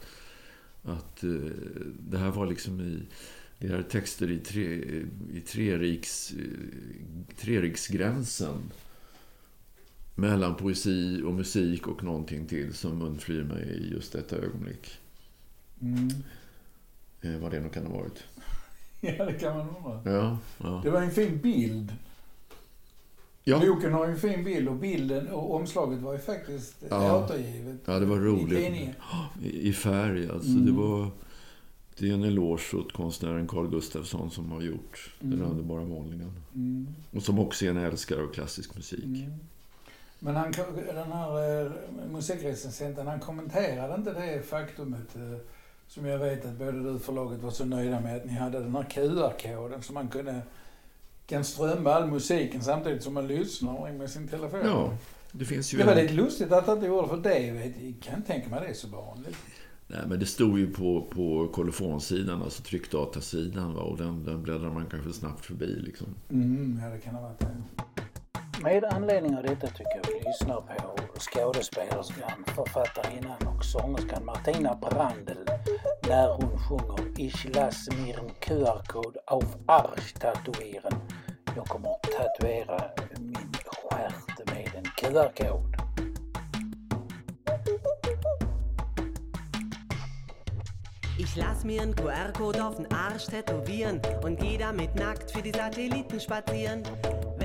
att 0.84 1.24
eh, 1.24 1.30
det 2.00 2.18
här 2.18 2.32
var 2.32 2.46
liksom 2.46 2.82
i... 2.82 3.04
Det 3.60 3.68
här 3.68 3.78
är 3.78 3.84
texter 3.84 4.32
i, 4.32 4.40
tre, 4.40 4.84
i 5.34 5.42
treriks, 5.46 6.32
eh, 6.32 7.36
treriksgränsen. 7.38 8.72
Mellan 10.16 10.56
poesi 10.56 11.22
och 11.26 11.34
musik 11.34 11.88
och 11.88 12.04
någonting 12.04 12.48
till 12.48 12.74
som 12.74 13.02
undflyr 13.02 13.44
mig 13.44 13.64
i 13.64 13.92
just 13.92 14.14
detta 14.14 14.38
ögonblick. 14.38 15.00
Mm. 15.82 16.10
Vad 17.42 17.52
det 17.52 17.60
nu 17.60 17.70
kan 17.70 17.86
ha 17.86 17.94
varit. 17.94 18.24
Ja, 19.18 19.26
det 19.26 19.34
kan 19.34 19.58
man 19.58 19.68
undra. 19.76 20.14
Ja, 20.14 20.38
ja. 20.58 20.82
Det 20.84 20.90
var 20.90 21.02
en 21.02 21.12
fin 21.12 21.38
bild. 21.38 21.94
Ja. 23.44 23.60
Boken 23.60 23.94
har 23.94 24.06
ju 24.06 24.12
en 24.12 24.20
fin 24.20 24.44
bild 24.44 24.68
och 24.68 24.76
bilden 24.76 25.28
och 25.28 25.56
omslaget 25.56 26.00
var 26.00 26.14
ju 26.14 26.20
faktiskt 26.20 26.76
Ja. 26.90 27.24
återgivet 27.26 27.78
ja, 27.86 28.00
det 28.00 28.06
var 28.06 28.18
roligt. 28.18 28.60
I, 29.44 29.68
i 29.70 29.74
färg, 29.74 30.30
alltså. 30.30 30.50
Mm. 30.50 30.66
Det 30.66 30.72
var... 30.72 31.10
Det 31.98 32.10
är 32.10 32.14
en 32.14 32.24
eloge 32.24 32.78
åt 32.78 32.94
konstnären 32.94 33.48
Carl 33.48 33.68
Gustafsson 33.70 34.32
som 34.32 34.52
har 34.52 34.62
gjort 34.62 35.14
den 35.20 35.34
Mm. 35.34 35.52
underbara 35.52 35.84
målningen. 35.84 36.32
Mm. 36.56 36.88
Och 37.12 37.24
som 37.24 37.40
också 37.40 37.66
är 37.66 37.70
en 37.70 37.78
älskare 37.78 38.24
av 38.24 38.28
klassisk 38.34 38.76
musik. 38.76 39.04
Mm. 39.04 39.32
Men 40.20 40.36
han, 40.36 40.52
den 40.96 41.12
här 41.12 41.62
eh, 41.66 41.72
musikrecensenten, 42.12 43.08
han 43.08 43.20
kommenterade 43.20 43.96
inte 43.96 44.14
det 44.14 44.42
faktumet 44.50 45.16
eh, 45.16 45.38
som 45.96 46.06
jag 46.06 46.18
vet 46.20 46.46
att 46.46 46.58
både 46.58 46.72
du 46.72 46.90
och 46.90 47.02
förlaget 47.02 47.42
var 47.42 47.52
så 47.52 47.66
nöjda 47.66 48.00
med 48.00 48.16
att 48.16 48.26
ni 48.26 48.34
hade 48.34 48.60
den 48.60 48.76
här 48.76 48.84
QR-koden 48.84 49.82
som 49.84 49.94
man 49.94 50.08
kunde 50.08 50.42
kan 51.28 51.44
strömma 51.44 51.94
all 51.94 52.08
musiken 52.12 52.62
samtidigt 52.64 53.04
som 53.04 53.14
man 53.14 53.28
lyssnar 53.28 53.92
med 53.94 54.10
sin 54.10 54.28
telefon. 54.28 54.60
Ja, 54.64 54.98
det 55.32 55.46
finns 55.46 55.74
ju... 55.74 55.78
Det 55.78 55.84
var 55.84 55.92
en- 55.92 55.98
lite 56.02 56.14
lustigt 56.14 56.52
att 56.52 56.66
det 56.66 56.72
inte 56.72 56.86
gjorde 56.86 57.08
för 57.08 57.18
det. 57.18 57.40
Jag 57.48 57.94
kan 58.02 58.22
tänka 58.22 58.50
mig 58.50 58.60
det 58.62 58.68
är 58.68 58.74
så 58.74 58.88
vanligt. 58.88 59.36
Nej, 59.88 60.00
men 60.08 60.20
det 60.20 60.26
stod 60.26 60.60
ju 60.60 60.74
på, 60.74 61.08
på 61.12 61.48
kolofonsidan, 61.48 62.42
alltså 62.42 62.64
tryckdatasidan. 62.64 63.74
Va? 63.74 63.82
Och 63.82 63.98
den, 63.98 64.24
den 64.24 64.44
bläddrar 64.44 64.70
man 64.70 64.86
kanske 64.92 65.14
snabbt 65.14 65.46
förbi. 65.46 65.66
Liksom. 65.86 66.08
Mm, 66.30 66.80
ja, 66.84 66.90
det 66.90 67.00
kan 67.00 67.16
ha 67.16 67.22
varit 67.22 67.40
det. 67.40 67.48
Med 68.64 68.86
anledning 68.86 69.38
av 69.38 69.44
detta 69.44 69.68
tycker 69.68 69.96
jag 70.04 70.12
vi 70.14 70.28
lyssnar 70.28 70.62
på 70.62 71.20
skådespelerskan, 71.20 72.46
författarinnan 72.48 73.48
och 73.58 73.66
sångerskan 73.66 74.26
Martina 74.26 74.76
Brandl 74.76 75.50
när 76.10 76.30
hon 76.30 76.60
sjunger 76.60 77.20
Ich 77.20 77.56
lass 77.56 77.90
mir 77.90 78.20
en 78.20 78.30
QR-kod 78.40 79.18
auf 79.26 79.56
Arsch 79.66 80.14
tatuieren. 80.20 80.94
Jag 81.56 81.66
kommer 81.66 81.90
att 81.90 82.04
tatuera 82.04 82.84
min 83.20 83.56
stjärt 84.06 84.54
med 84.54 84.76
en 84.76 84.84
QR-kod. 84.84 85.76
Ich 91.20 91.36
lass 91.36 91.64
mir 91.64 91.82
einen 91.82 91.96
QR-Code 91.96 92.64
auf 92.64 92.76
den 92.76 92.92
Arsch 92.92 93.28
tätowieren 93.28 94.02
und 94.24 94.40
geh 94.40 94.58
damit 94.58 94.96
nackt 94.96 95.32
für 95.32 95.42
die 95.42 95.52
Satelliten 95.52 96.20
spazieren. 96.20 96.84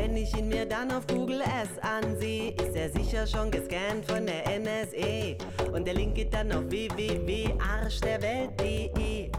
Wenn 0.02 0.16
ich 0.16 0.34
ihn 0.34 0.48
mir 0.48 0.64
dann 0.64 0.90
auf 0.92 1.06
Google 1.08 1.42
S 1.42 1.68
ansehe, 1.82 2.52
ist 2.52 2.74
er 2.74 2.88
sicher 2.90 3.26
schon 3.26 3.50
gescannt 3.50 4.06
von 4.06 4.24
der 4.24 4.46
NSE. 4.58 5.36
Und 5.72 5.86
der 5.86 5.92
Link 5.92 6.14
geht 6.14 6.32
dann 6.32 6.50
auf 6.52 6.70
www.arschderwelt.de. 6.70 9.30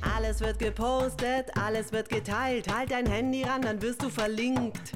Alles 0.00 0.40
wird 0.40 0.58
gepostet, 0.58 1.56
alles 1.56 1.92
wird 1.92 2.08
geteilt. 2.08 2.66
Halt 2.74 2.90
dein 2.90 3.06
Handy 3.06 3.44
ran, 3.44 3.62
dann 3.62 3.80
wirst 3.80 4.02
du 4.02 4.10
verlinkt. 4.10 4.94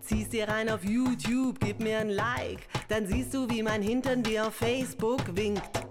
Zieh's 0.00 0.30
dir 0.30 0.48
rein 0.48 0.70
auf 0.70 0.82
YouTube, 0.84 1.60
gib 1.60 1.80
mir 1.80 1.98
ein 1.98 2.08
Like, 2.08 2.66
dann 2.88 3.06
siehst 3.06 3.34
du, 3.34 3.46
wie 3.50 3.62
mein 3.62 3.82
Hintern 3.82 4.22
dir 4.22 4.46
auf 4.46 4.54
Facebook 4.54 5.36
winkt. 5.36 5.82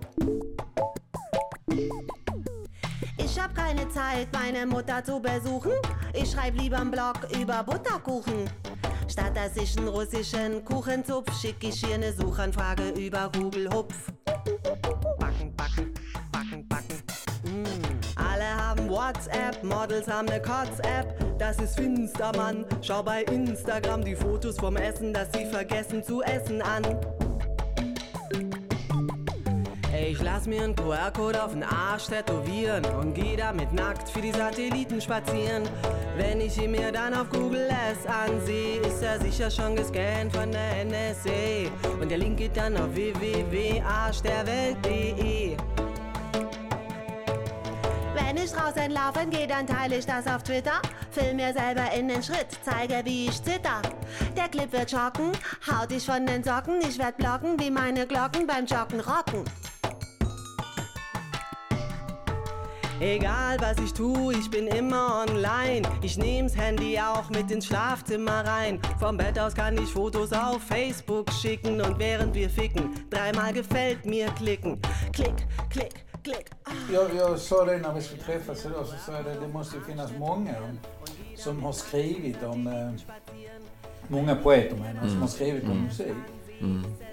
Ich 3.18 3.40
hab 3.40 3.56
keine 3.56 3.88
Zeit, 3.90 4.28
meine 4.34 4.66
Mutter 4.66 5.04
zu 5.04 5.20
besuchen. 5.20 5.72
Ich 6.14 6.32
schreib 6.32 6.60
lieber 6.60 6.80
einen 6.80 6.92
Blog 6.92 7.16
über 7.40 7.64
Butterkuchen. 7.64 8.50
Statt 9.08 9.36
dass 9.36 9.56
ich 9.56 9.78
einen 9.78 9.88
russischen 9.88 10.66
Kuchen 10.66 11.06
zupf, 11.06 11.32
schick 11.40 11.56
ich 11.62 11.80
hier 11.84 11.96
eine 11.96 12.12
Suchanfrage 12.12 12.90
über 12.90 13.32
Google 13.34 13.70
Hupf. 13.72 13.96
Backen, 14.26 15.56
backen, 15.56 15.94
backen, 16.32 16.68
backen. 16.68 17.04
Mm. 17.44 17.64
Alle 18.16 18.46
haben 18.46 18.90
WhatsApp, 18.90 19.64
Models 19.64 20.08
haben 20.08 20.28
eine 20.30 20.42
Kotz-App. 20.42 21.38
Das 21.38 21.58
ist 21.60 21.76
finster, 21.76 22.32
Mann. 22.36 22.66
Schau 22.82 23.04
bei 23.04 23.24
Instagram 23.24 24.04
die 24.04 24.16
Fotos 24.16 24.58
vom 24.58 24.76
Essen, 24.76 25.14
das 25.14 25.30
sie 25.34 25.46
vergessen 25.46 26.04
zu 26.04 26.22
essen 26.24 26.62
an. 26.62 26.84
Ich 29.98 30.22
lass 30.22 30.46
mir 30.46 30.62
einen 30.64 30.76
QR-Code 30.76 31.42
auf 31.42 31.54
den 31.54 31.64
Arsch 31.64 32.08
tätowieren 32.08 32.84
und 33.00 33.14
geh 33.14 33.38
damit 33.38 33.72
nackt 33.72 34.10
für 34.10 34.20
die 34.22 34.32
Satelliten 34.32 35.00
spazieren. 35.00 35.64
Wenn 36.18 36.42
ich 36.42 36.62
ihn 36.62 36.72
mir 36.72 36.92
dann 36.92 37.14
auf 37.14 37.30
Google 37.30 37.70
S 37.70 38.06
ansehe, 38.06 38.82
ist 38.82 39.02
er 39.02 39.22
sicher 39.22 39.50
schon 39.50 39.74
gescannt 39.76 40.36
von 40.36 40.52
der 40.52 40.84
NSA. 40.86 41.70
Und 42.02 42.12
der 42.12 42.18
Link 42.18 42.38
geht 42.38 42.58
dann 42.58 42.76
auf 42.76 42.94
www.arschderwelt.de. 42.94 45.56
Wenn 48.14 48.38
ich 48.38 48.52
draußen 48.52 48.92
laufen 48.92 49.30
gehe, 49.30 49.48
dann 49.48 49.66
teile 49.66 49.98
ich 49.98 50.06
das 50.06 50.28
auf 50.28 50.44
Twitter. 50.44 50.82
Film 51.12 51.38
mir 51.38 51.54
selber 51.54 51.90
in 51.98 52.10
den 52.10 52.22
Schritt, 52.22 52.48
zeige 52.64 53.02
wie 53.06 53.28
ich 53.28 53.42
zitter. 53.42 53.82
Der 54.36 54.50
Clip 54.50 54.70
wird 54.72 54.92
schocken, 54.92 55.32
haut 55.72 55.92
dich 55.92 56.06
von 56.06 56.26
den 56.26 56.44
Socken. 56.44 56.82
Ich 56.82 57.00
werd 57.00 57.16
blocken, 57.18 57.60
wie 57.60 57.72
meine 57.72 58.06
Glocken 58.06 58.46
beim 58.46 58.66
Joggen 58.66 59.00
rocken. 59.00 59.46
Egal 63.02 63.60
was 63.60 63.78
ich 63.80 63.94
tu, 63.94 64.32
ich 64.32 64.50
bin 64.50 64.68
immer 64.68 65.26
online. 65.28 65.82
Ich 66.02 66.18
nehm's 66.18 66.56
Handy 66.56 66.98
auch 66.98 67.30
mit 67.30 67.52
ins 67.52 67.66
Schlafzimmer 67.66 68.46
rein. 68.46 68.80
Vom 69.00 69.18
Bett 69.18 69.38
aus 69.38 69.54
kann 69.54 69.78
ich 69.78 69.90
Fotos 69.90 70.32
auf 70.32 70.62
Facebook 70.64 71.30
schicken 71.34 71.82
und 71.82 72.00
während 72.00 72.34
wir 72.34 72.50
ficken, 72.50 72.96
dreimal 73.10 73.52
gefällt 73.52 74.06
mir 74.06 74.28
klicken. 74.38 74.80
Klick, 75.12 75.46
klick, 75.70 76.06
klick. 76.24 76.50
Jag, 76.92 77.16
jag 77.16 77.40
sa 77.40 77.66
det 77.66 77.78
när 77.78 77.94
vi 77.94 78.02
skulle 78.02 78.22
träffas 78.22 78.66
idag, 78.66 78.86
så 78.86 78.96
sa 79.06 79.12
jag 79.12 79.26
det, 79.26 79.36
det 79.42 79.48
måste 79.48 79.82
finnas 79.88 80.12
många 80.18 80.56
som 81.36 81.64
har 81.64 81.74
skrivit 81.74 82.44
om, 82.44 82.68
eh, 82.68 82.92
många 84.08 84.36
poeter 84.36 84.76
menar 84.76 85.02
jag, 85.02 85.12
som 85.12 85.22
har 85.22 85.28
skrivit 85.28 85.64
om 85.64 85.84
musik. 85.84 86.16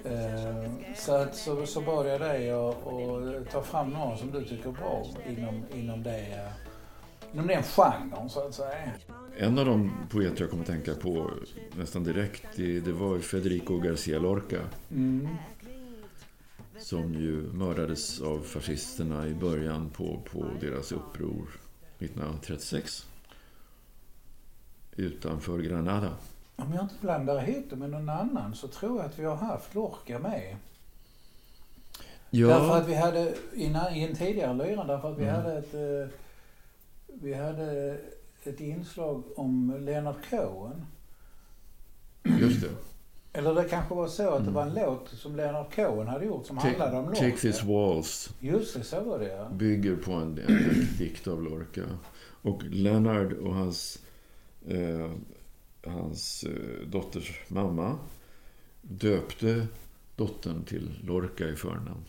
Eh, 0.03 0.71
så, 0.95 1.15
att, 1.15 1.35
så, 1.35 1.65
så 1.65 1.81
bad 1.81 2.07
jag 2.07 2.69
att 2.69 3.51
ta 3.51 3.63
fram 3.63 3.89
några 3.89 4.17
som 4.17 4.31
du 4.31 4.43
tycker 4.43 4.69
är 4.69 4.73
bra 4.73 5.05
inom, 5.27 5.63
inom, 5.73 6.03
det, 6.03 6.49
inom 7.33 7.47
den 7.47 7.63
genren 7.63 8.29
så 8.29 8.47
att 8.47 8.55
säga. 8.55 8.91
En 9.37 9.59
av 9.59 9.65
de 9.65 9.91
poeter 10.09 10.41
jag 10.41 10.49
kom 10.49 10.61
att 10.61 10.67
tänka 10.67 10.95
på 10.95 11.31
nästan 11.77 12.03
direkt, 12.03 12.45
det, 12.55 12.79
det 12.79 12.91
var 12.91 13.19
Federico 13.19 13.79
Garcia 13.79 14.19
Lorca. 14.19 14.59
Mm. 14.91 15.27
Som 16.77 17.13
ju 17.13 17.41
mördades 17.53 18.21
av 18.21 18.39
fascisterna 18.39 19.27
i 19.27 19.33
början 19.33 19.89
på, 19.89 20.21
på 20.31 20.45
deras 20.61 20.91
uppror 20.91 21.47
1936. 21.99 23.07
Utanför 24.95 25.59
Granada. 25.59 26.13
Om 26.55 26.73
jag 26.73 26.83
inte 26.83 26.95
blandar 27.01 27.49
ihop 27.49 27.65
det 27.69 27.75
med 27.75 27.89
någon 27.89 28.09
annan 28.09 28.55
så 28.55 28.67
tror 28.67 28.97
jag 28.97 29.05
att 29.05 29.19
vi 29.19 29.25
har 29.25 29.35
haft 29.35 29.75
Lorca 29.75 30.19
med. 30.19 30.55
Därför 32.31 32.77
att 32.77 32.87
vi 32.87 32.95
hade, 32.95 33.33
i 33.53 33.65
en, 33.65 33.95
i 33.95 34.03
en 34.03 34.15
tidigare 34.15 34.53
lyra, 34.53 34.83
därför 34.83 35.11
att 35.11 35.17
vi 35.19 35.23
Mm. 35.23 35.35
hade 35.35 35.57
ett... 35.57 35.73
eh, 35.73 36.13
Vi 37.21 37.33
hade 37.33 37.97
ett 38.43 38.59
inslag 38.59 39.23
om 39.35 39.77
Leonard 39.79 40.15
Cohen. 40.29 40.85
just 42.39 42.61
det. 42.61 42.69
Eller 43.39 43.53
det 43.55 43.63
kanske 43.63 43.95
var 43.95 44.07
så 44.07 44.29
att 44.29 44.45
det 44.45 44.51
var 44.51 44.61
en 44.61 44.73
låt 44.73 45.09
som 45.09 45.35
Leonard 45.35 45.75
Cohen 45.75 46.07
hade 46.07 46.25
gjort 46.25 46.45
som 46.45 46.57
handlade 46.57 46.97
om 46.97 47.05
Mm. 47.05 47.09
Lorca. 47.23 47.37
This 47.37 47.63
Waltz 47.63 48.29
Just 48.39 48.75
det, 48.77 48.83
så 48.83 49.03
var 49.03 49.19
det 49.19 49.27
ja. 49.27 49.49
bygger 49.49 49.95
på 49.95 50.11
en, 50.11 50.21
en, 50.47 50.57
en 50.57 50.87
dikt 50.97 51.27
av 51.27 51.43
Lorca. 51.43 51.81
Och 52.41 52.63
Leonard 52.63 53.33
och 53.33 53.53
hans, 53.55 53.99
eh, 54.67 55.11
hans 55.83 56.43
eh, 56.43 56.87
dotters 56.87 57.41
mamma 57.47 57.97
döpte 58.81 59.67
dottern 60.15 60.63
till 60.63 60.99
Lorca 61.03 61.47
i 61.47 61.55
förnamn. 61.55 62.05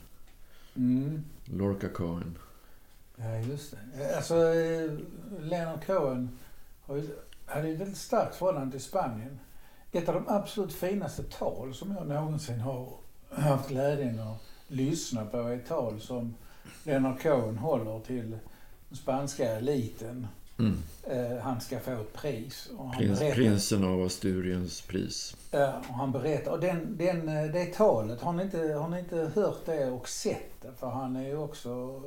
Mm. 0.77 1.25
Lorca 1.45 1.89
Cohen. 1.89 2.39
Ja, 3.17 3.37
just 3.37 3.75
det. 3.95 4.17
Alltså, 4.17 4.55
eh, 4.55 4.93
Leonard 5.41 5.87
Cohen 5.87 6.39
hade 7.47 7.69
ju 7.69 7.75
ett 7.75 7.81
väldigt 7.81 7.97
starkt 7.97 8.37
förhållande 8.37 8.71
till 8.71 8.87
Spanien. 8.87 9.39
Ett 9.93 10.09
av 10.09 10.15
de 10.15 10.29
absolut 10.29 10.73
finaste 10.73 11.23
tal 11.23 11.75
som 11.75 11.93
jag 11.93 12.07
någonsin 12.07 12.61
har 12.61 12.89
haft 13.31 13.69
glädjen 13.69 14.21
att 14.21 14.43
lyssna 14.69 15.25
på 15.25 15.39
är 15.39 15.57
ett 15.57 15.67
tal 15.69 16.01
som 16.01 16.35
Leonard 16.85 17.23
Cohen 17.23 17.59
håller 17.59 18.01
till 18.01 18.39
den 18.89 18.97
spanska 18.99 19.57
eliten. 19.57 20.27
Mm. 20.59 20.77
Eh, 21.03 21.39
han 21.43 21.61
ska 21.61 21.81
få 21.81 21.91
ett 21.93 22.13
pris. 22.13 22.69
Och 22.79 22.95
Prins, 22.97 23.19
berättar- 23.21 23.35
prinsen 23.35 23.85
av 23.85 24.03
Asturiens 24.03 24.81
pris. 24.81 25.37
Och 25.89 25.95
han 25.95 26.13
berättar. 26.13 26.51
Och 26.51 26.61
den, 26.61 26.97
den, 26.97 27.29
eh, 27.29 27.45
det 27.53 27.65
talet, 27.75 28.21
har 28.21 28.33
ni, 28.33 28.43
inte, 28.43 28.59
har 28.59 28.89
ni 28.89 28.99
inte 28.99 29.31
hört 29.35 29.67
det 29.67 29.91
och 29.91 30.09
sett 30.09 30.63
det? 30.63 30.73
För 30.79 30.87
han 30.91 31.17
är 31.17 31.27
ju 31.27 31.37
också 31.37 32.03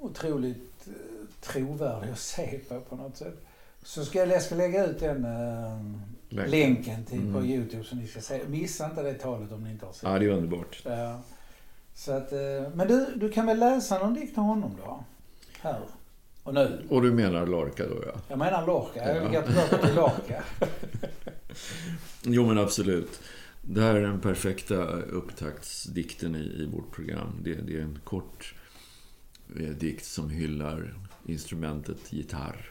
otroligt 0.00 0.86
eh, 0.86 0.92
trovärdig 1.40 2.10
att 2.12 2.18
se 2.18 2.60
på 2.68 2.80
på 2.80 2.96
något 2.96 3.16
sätt. 3.16 3.34
Så 3.82 4.04
ska 4.04 4.18
jag, 4.18 4.28
jag 4.28 4.42
ska 4.42 4.54
lägga 4.54 4.86
ut 4.86 4.98
den 5.00 5.24
eh, 5.24 6.46
Länken. 6.48 7.04
till, 7.04 7.20
på 7.32 7.38
Mm. 7.38 7.44
Youtube 7.50 7.84
så 7.84 7.96
ni 7.96 8.06
ska 8.06 8.20
se. 8.20 8.40
Missa 8.48 8.84
inte 8.86 9.02
det 9.02 9.14
talet 9.14 9.52
om 9.52 9.64
ni 9.64 9.70
inte 9.70 9.86
har 9.86 9.92
sett 9.92 10.02
Ja, 10.02 10.18
det 10.18 10.24
är 10.24 10.30
underbart. 10.30 10.82
Ja. 10.84 11.20
Så 11.94 12.12
att, 12.12 12.32
eh, 12.32 12.38
men 12.74 12.88
du, 12.88 13.06
du 13.16 13.32
kan 13.32 13.46
väl 13.46 13.58
läsa 13.58 13.98
någon 13.98 14.14
dikt 14.14 14.38
av 14.38 14.44
honom 14.44 14.70
då? 14.86 15.04
Här 15.60 15.80
och 16.48 16.54
nu. 16.54 16.82
Och 16.88 17.02
du 17.02 17.12
menar 17.12 17.46
Lorca 17.46 17.86
då, 17.88 18.02
ja? 18.06 18.20
Jag 18.28 18.38
menar 18.38 18.66
Lorca. 18.66 19.14
Jag 19.14 19.16
Ja. 19.16 19.40
går 19.40 19.42
tillbaka 19.46 19.78
till 19.86 19.94
Lorca. 19.94 20.42
Jo, 22.22 22.46
men 22.46 22.58
absolut. 22.58 23.20
Det 23.62 23.80
här 23.80 23.94
är 23.94 24.00
den 24.00 24.20
perfekta 24.20 24.84
upptaktsdikten 25.02 26.36
i, 26.36 26.38
i 26.38 26.66
vårt 26.72 26.90
program. 26.92 27.32
Det, 27.42 27.54
det 27.54 27.76
är 27.76 27.80
en 27.82 27.98
kort 28.04 28.54
eh, 29.60 29.68
dikt 29.68 30.04
som 30.04 30.30
hyllar 30.30 30.94
instrumentet 31.26 32.12
gitarr. 32.12 32.70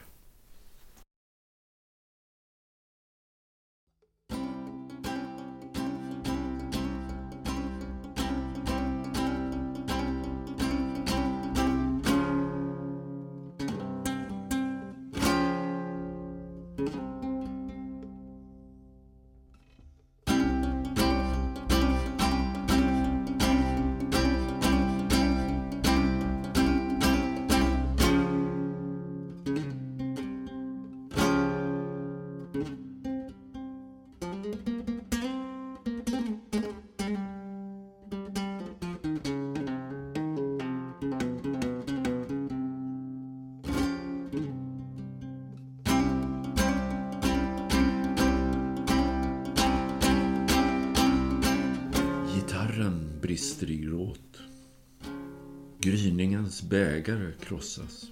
Bägare 56.68 57.32
krossas. 57.40 58.10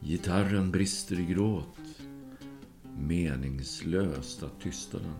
Gitarren 0.00 0.70
brister 0.70 1.20
i 1.20 1.24
gråt. 1.24 1.78
Meningslöst 2.98 4.42
att 4.42 4.60
tysta 4.60 4.98
den. 4.98 5.14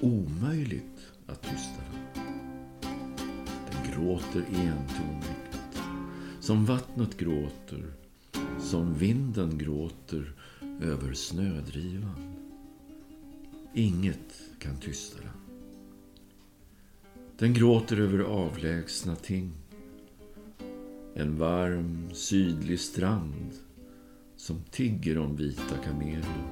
Omöjligt 0.00 1.12
att 1.26 1.42
tysta 1.42 1.82
den. 1.92 2.24
Den 3.70 3.92
gråter 3.92 4.40
entonigt. 4.40 5.82
Som 6.40 6.64
vattnet 6.64 7.16
gråter. 7.16 7.92
Som 8.58 8.94
vinden 8.94 9.58
gråter 9.58 10.34
över 10.82 11.12
snödrivan. 11.12 12.34
Inget 13.74 14.42
kan 14.58 14.76
tysta 14.76 15.18
den. 15.20 15.30
Den 17.38 17.54
gråter 17.54 18.00
över 18.00 18.18
avlägsna 18.18 19.16
ting. 19.16 19.52
En 21.14 21.38
varm, 21.38 22.08
sydlig 22.12 22.80
strand 22.80 23.52
som 24.36 24.62
tigger 24.70 25.18
om 25.18 25.36
vita 25.36 25.76
kameler. 25.84 26.42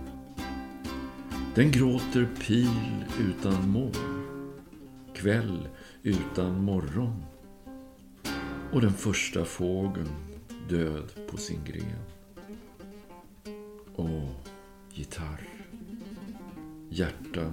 Den 1.54 1.70
gråter 1.70 2.28
pil 2.46 3.04
utan 3.20 3.70
mål, 3.70 3.92
kväll 5.14 5.68
utan 6.02 6.64
morgon 6.64 7.24
och 8.72 8.80
den 8.80 8.92
första 8.92 9.44
fågeln 9.44 10.08
död 10.68 11.12
på 11.30 11.36
sin 11.36 11.64
gren. 11.64 12.04
Åh, 13.96 14.30
gitarr. 14.92 15.48
Hjärta 16.88 17.52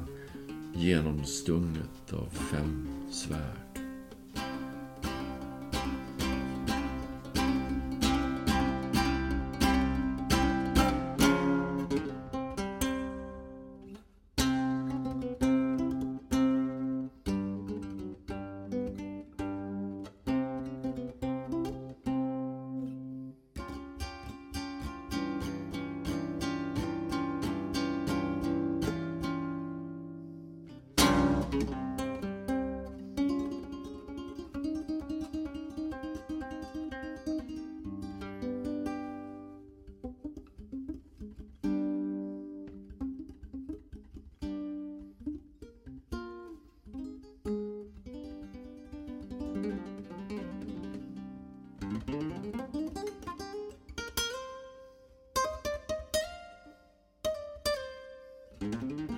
genomstunget 0.75 2.13
av 2.13 2.29
fem 2.29 2.87
svärd. 3.11 3.64
Då 58.71 59.14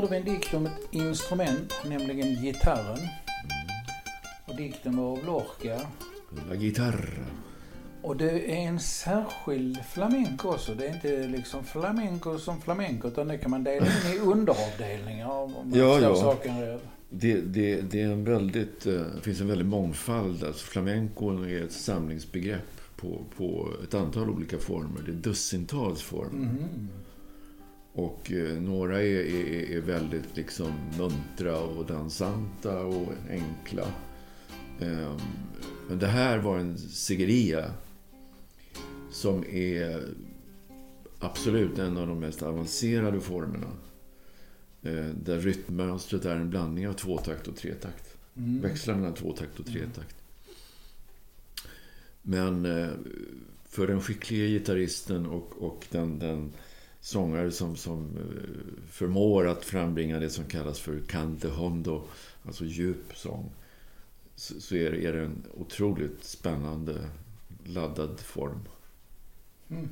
hörde 0.00 0.10
vi 0.10 0.16
en 0.16 0.24
dikt 0.34 0.54
om 0.54 0.66
ett 0.66 0.88
instrument, 0.90 1.74
nämligen 1.84 2.42
gitarren. 2.42 2.98
Och 4.44 4.56
dikten 4.56 4.96
var 4.96 5.04
av 5.04 5.24
Lorca. 5.24 5.80
La 6.48 6.54
gitarra. 6.54 7.24
Och 8.02 8.16
det 8.16 8.52
är 8.52 8.56
en 8.56 8.80
särskild 8.80 9.78
flamenco 9.84 10.48
också. 10.48 10.74
Det 10.74 10.86
är 10.86 10.94
inte 10.94 11.26
liksom 11.26 11.64
flamenco 11.64 12.38
som 12.38 12.60
flamenco 12.60 13.08
utan 13.08 13.28
det 13.28 13.38
kan 13.38 13.50
man 13.50 13.64
dela 13.64 13.86
in 13.86 14.16
i 14.16 14.18
underavdelningar 14.24 15.30
om 15.30 15.52
man 15.52 15.72
Ja, 15.74 16.00
ja. 16.00 16.16
saken. 16.16 16.78
Det, 17.10 17.40
det, 17.40 17.80
det, 17.80 18.00
är 18.00 18.06
en 18.06 18.24
väldigt, 18.24 18.86
eh, 18.86 18.92
det 18.92 19.22
finns 19.22 19.40
en 19.40 19.48
väldig 19.48 19.66
mångfald. 19.66 20.44
Alltså 20.44 20.66
flamenco 20.66 21.44
är 21.44 21.64
ett 21.64 21.72
samlingsbegrepp 21.72 22.80
på, 22.96 23.24
på 23.36 23.68
ett 23.84 23.94
antal 23.94 24.30
olika 24.30 24.58
former. 24.58 25.02
Det 25.06 25.12
är 25.12 25.16
dussintals 25.16 26.02
former. 26.02 26.46
Mhm. 26.46 26.88
Och 27.92 28.32
eh, 28.32 28.60
några 28.62 29.02
är, 29.02 29.24
är, 29.24 29.70
är 29.70 29.80
väldigt 29.80 30.36
liksom 30.36 30.72
muntra 30.98 31.60
och 31.60 31.86
dansanta 31.86 32.80
och 32.80 33.12
enkla. 33.30 33.86
Eh, 34.80 35.16
men 35.88 35.98
det 35.98 36.06
här 36.06 36.38
var 36.38 36.58
en 36.58 36.78
Siggeria 36.78 37.74
som 39.10 39.44
är 39.44 40.02
absolut 41.18 41.78
en 41.78 41.96
av 41.96 42.06
de 42.06 42.20
mest 42.20 42.42
avancerade 42.42 43.20
formerna. 43.20 43.72
Eh, 44.82 45.06
där 45.06 45.38
rytmmönstret 45.40 46.24
är 46.24 46.36
en 46.36 46.50
blandning 46.50 46.88
av 46.88 46.92
tvåtakt 46.92 47.48
och 47.48 47.56
tretakt. 47.56 48.16
Mm. 48.36 48.60
Växlar 48.60 48.94
mellan 48.94 49.14
tvåtakt 49.14 49.60
och 49.60 49.66
tretakt. 49.66 50.16
Men 52.22 52.64
eh, 52.66 52.88
för 53.68 53.86
den 53.86 54.00
skickliga 54.00 54.46
gitarristen 54.46 55.26
och, 55.26 55.62
och 55.62 55.86
den, 55.90 56.18
den 56.18 56.52
sångare 57.00 57.52
som, 57.52 57.76
som 57.76 58.16
eh, 58.16 58.84
förmår 58.90 59.48
att 59.48 59.64
frambringa 59.64 60.18
det 60.18 60.30
som 60.30 60.44
kallas 60.44 60.80
för 60.80 61.00
cante 61.00 61.48
hondo, 61.48 62.02
alltså 62.44 62.64
djup 62.64 63.16
sång, 63.16 63.50
så, 64.34 64.60
så 64.60 64.74
är, 64.74 64.94
är 64.94 65.12
det 65.12 65.24
en 65.24 65.46
otroligt 65.54 66.24
spännande 66.24 67.08
laddad 67.64 68.20
form. 68.20 68.60
Mm. 69.70 69.88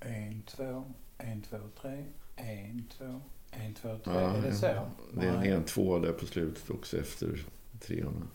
En, 0.00 0.42
två, 0.42 0.84
en, 1.18 1.42
två, 1.42 1.58
tre, 1.80 2.04
en, 2.36 2.88
två, 2.98 3.20
en, 3.50 3.74
två, 3.74 3.98
tre. 4.04 4.12
är 4.14 4.42
det 4.42 4.54
så? 4.54 4.90
Det 5.14 5.26
är 5.26 5.32
en 5.32 5.42
en 5.42 5.64
två 5.64 5.98
där 5.98 6.12
på 6.12 6.26
slutet 6.26 6.70
också 6.70 6.98
efter 6.98 7.46
treorna. 7.80 8.26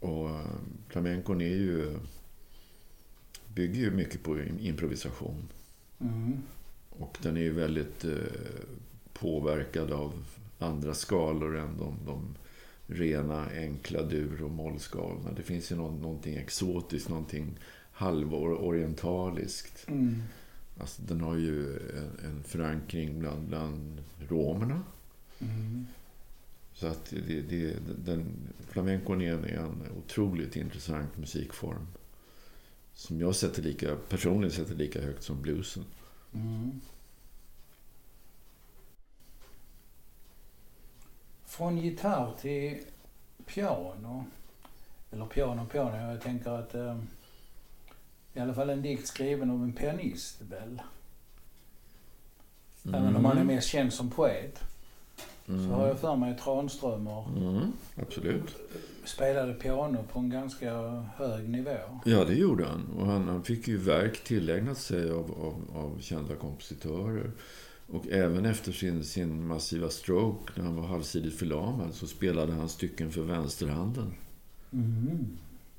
Och 0.00 0.30
eh, 0.30 0.46
flamencon 0.88 1.40
är 1.40 1.46
ju, 1.56 1.98
bygger 3.54 3.80
ju 3.80 3.90
mycket 3.90 4.22
på 4.22 4.36
im- 4.36 4.60
improvisation. 4.60 5.48
Mm. 6.00 6.38
Och 6.90 7.18
den 7.22 7.36
är 7.36 7.40
ju 7.40 7.52
väldigt 7.52 8.04
eh, 8.04 8.10
påverkad 9.12 9.92
av 9.92 10.24
andra 10.58 10.94
skalor 10.94 11.56
än 11.56 11.78
de, 11.78 11.94
de 12.06 12.34
rena 12.86 13.46
enkla 13.50 14.02
dur 14.02 14.42
och 14.42 14.50
mollskalorna. 14.50 15.32
Det 15.36 15.42
finns 15.42 15.72
ju 15.72 15.76
nå- 15.76 15.90
någonting 15.90 16.34
exotiskt, 16.36 17.08
någonting 17.08 17.58
halvorientaliskt. 17.92 19.84
Mm. 19.88 20.22
Alltså, 20.80 21.02
den 21.02 21.20
har 21.20 21.34
ju 21.36 21.76
en, 21.76 22.18
en 22.30 22.42
förankring 22.42 23.18
bland, 23.20 23.48
bland 23.48 24.02
romerna. 24.28 24.82
Mm. 25.40 25.86
Så 26.74 26.86
att 26.86 27.10
det, 27.10 27.40
det, 27.40 27.76
den, 28.04 28.52
flamencon 28.68 29.22
är 29.22 29.32
en, 29.32 29.44
en 29.44 29.92
otroligt 29.98 30.56
intressant 30.56 31.16
musikform. 31.16 31.86
Som 32.94 33.20
jag 33.20 33.36
sätter 33.36 33.62
lika, 33.62 33.96
personligen 34.08 34.52
sätter 34.52 34.74
lika 34.74 35.00
högt 35.02 35.22
som 35.22 35.42
bluesen. 35.42 35.84
Mm. 36.34 36.80
Från 41.44 41.78
gitarr 41.78 42.34
till 42.40 42.78
piano. 43.46 44.24
Eller 45.10 45.26
piano, 45.26 45.66
piano. 45.66 46.12
Jag 46.12 46.20
tänker 46.20 46.50
att 46.50 46.74
eh, 46.74 46.98
i 48.34 48.40
alla 48.40 48.54
fall 48.54 48.70
en 48.70 48.82
dikt 48.82 49.06
skriven 49.06 49.50
av 49.50 49.62
en 49.62 49.72
pianist 49.72 50.40
väl. 50.40 50.82
Även 52.84 53.16
om 53.16 53.24
han 53.24 53.38
är 53.38 53.44
mest 53.44 53.68
känd 53.68 53.92
som 53.92 54.10
poet. 54.10 54.60
Så 55.46 55.52
har 55.74 55.86
jag 55.86 55.98
för 55.98 56.16
mig 56.16 56.36
Tranströmer 56.36 57.24
Mm, 57.36 57.72
absolut. 57.96 58.56
spelade 59.04 59.54
piano 59.54 60.04
på 60.12 60.18
en 60.18 60.30
ganska 60.30 60.74
hög 61.16 61.48
nivå. 61.48 61.76
Ja, 62.04 62.24
det 62.24 62.34
gjorde 62.34 62.64
han. 62.66 62.86
Och 62.98 63.06
han, 63.06 63.28
han 63.28 63.42
fick 63.42 63.68
ju 63.68 63.76
verk 63.76 64.24
tillägnat 64.24 64.78
sig 64.78 65.10
av, 65.10 65.30
av, 65.30 65.76
av 65.76 66.00
kända 66.00 66.34
kompositörer. 66.34 67.30
Och 67.92 68.08
även 68.08 68.44
efter 68.46 68.72
sin, 68.72 69.04
sin 69.04 69.46
massiva 69.46 69.88
stroke, 69.88 70.52
när 70.56 70.64
han 70.64 70.76
var 70.76 70.86
halvsidigt 70.86 71.38
förlamad, 71.38 71.94
så 71.94 72.06
spelade 72.06 72.52
han 72.52 72.68
stycken 72.68 73.10
för 73.10 73.22
vänsterhanden. 73.22 74.14
Mm. 74.72 75.26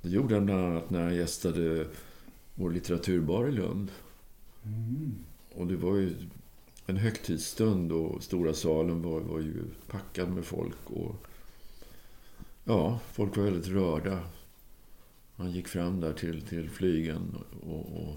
Det 0.02 0.10
gjorde 0.10 0.36
han 0.36 0.46
bland 0.46 0.66
annat 0.66 0.90
när 0.90 1.04
han 1.04 1.16
gästade 1.16 1.88
vår 2.56 2.72
litteraturbar 2.72 3.48
i 3.48 3.52
Lund. 3.52 3.92
Mm. 4.66 5.16
Och 5.56 5.68
det 5.68 5.76
var 5.76 5.96
ju 5.96 6.16
en 6.90 6.98
högtidsstund 6.98 7.92
och 7.92 8.24
stora 8.24 8.54
salen 8.54 9.02
var, 9.02 9.20
var 9.20 9.40
ju 9.40 9.64
packad 9.88 10.30
med 10.30 10.46
folk. 10.46 10.90
Och 10.90 11.16
ja, 12.64 13.00
folk 13.12 13.38
var 13.38 13.44
väldigt 13.44 13.68
rörda. 13.68 14.24
Han 15.36 15.52
gick 15.52 15.68
fram 15.68 16.00
där 16.00 16.14
till, 16.14 16.42
till 16.42 16.70
flygen 16.70 17.36
och, 17.62 17.80
och 17.80 18.16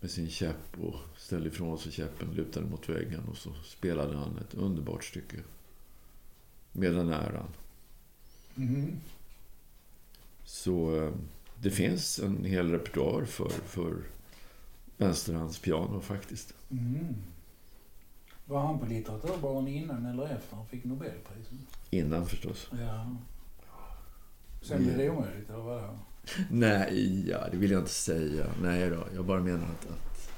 med 0.00 0.10
sin 0.10 0.30
käpp 0.30 0.78
och 0.80 0.94
ställde 1.16 1.48
ifrån 1.48 1.78
sig 1.78 1.92
käppen, 1.92 2.34
lutade 2.34 2.66
mot 2.66 2.88
väggen 2.88 3.20
och 3.30 3.36
så 3.36 3.52
spelade 3.64 4.16
han 4.16 4.38
ett 4.38 4.54
underbart 4.54 5.04
stycke. 5.04 5.36
Med 6.72 6.94
den 6.94 7.08
äran. 7.08 7.48
Mm. 8.56 8.96
Så 10.44 11.02
eh, 11.02 11.12
det 11.62 11.70
finns 11.70 12.18
en 12.18 12.44
hel 12.44 12.70
repertoar 12.70 13.24
för, 13.24 13.48
för 13.48 13.96
vänsterhandspiano 14.96 16.00
faktiskt. 16.00 16.54
Mm. 16.70 17.14
Var 18.48 18.60
han 18.60 18.78
på 18.78 18.86
litteraturbaren 18.86 19.68
innan 19.68 20.06
eller 20.06 20.24
efter 20.24 20.56
han 20.56 20.66
fick 20.66 20.84
Nobelpriset? 20.84 21.52
Innan 21.90 22.26
förstås. 22.26 22.68
Ja. 22.80 23.06
Sen 24.62 24.82
blev 24.84 24.98
det 24.98 25.10
omöjligt, 25.10 25.50
eller 25.50 25.58
vadå? 25.62 25.98
Nej, 26.50 27.24
ja, 27.30 27.38
det 27.50 27.56
vill 27.56 27.70
jag 27.70 27.80
inte 27.80 27.90
säga. 27.92 28.44
Nej 28.62 28.90
då, 28.90 28.98
jag 29.14 29.24
bara 29.24 29.40
menar 29.40 29.64
att... 29.64 29.86
att 29.90 30.30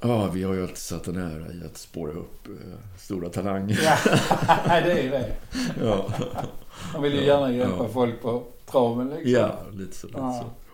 ja, 0.00 0.30
vi 0.30 0.42
har 0.42 0.54
ju 0.54 0.62
alltid 0.62 0.76
satt 0.76 1.06
en 1.06 1.16
ära 1.16 1.52
i 1.52 1.66
att 1.66 1.76
spåra 1.76 2.12
upp 2.12 2.46
eh, 2.46 2.52
stora 2.98 3.28
talanger. 3.28 3.78
Ja, 3.84 3.98
det 4.84 5.00
är 5.06 5.10
det. 5.10 5.36
Ja, 5.82 6.08
Han 6.70 7.02
vill 7.02 7.12
ju 7.14 7.24
gärna 7.24 7.52
hjälpa 7.52 7.76
Ja. 7.84 7.88
folk 7.88 8.22
på 8.22 8.44
traven 8.66 9.08
liksom. 9.10 9.32
ja 9.32 9.58
lite 9.72 9.96
så. 9.96 10.06
Lite 10.06 10.18
Ja. 10.18 10.42
så. 10.42 10.65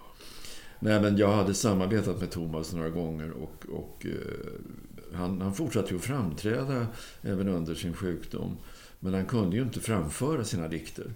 Nej, 0.85 1.01
men 1.01 1.17
jag 1.17 1.33
hade 1.33 1.55
samarbetat 1.55 2.21
med 2.21 2.31
Thomas 2.31 2.73
några 2.73 2.91
gånger 2.91 3.31
och, 3.31 3.67
och 3.69 4.07
eh, 4.07 5.17
han, 5.17 5.41
han 5.41 5.55
fortsatte 5.55 5.91
ju 5.91 5.97
att 5.97 6.05
framträda 6.05 6.87
även 7.23 7.49
under 7.49 7.75
sin 7.75 7.95
sjukdom. 7.95 8.57
Men 9.01 9.15
han 9.15 9.27
kunde 9.27 9.57
ju 9.57 9.63
inte 9.63 9.81
framföra 9.81 10.45
sina 10.45 10.69
dikter. 10.69 11.13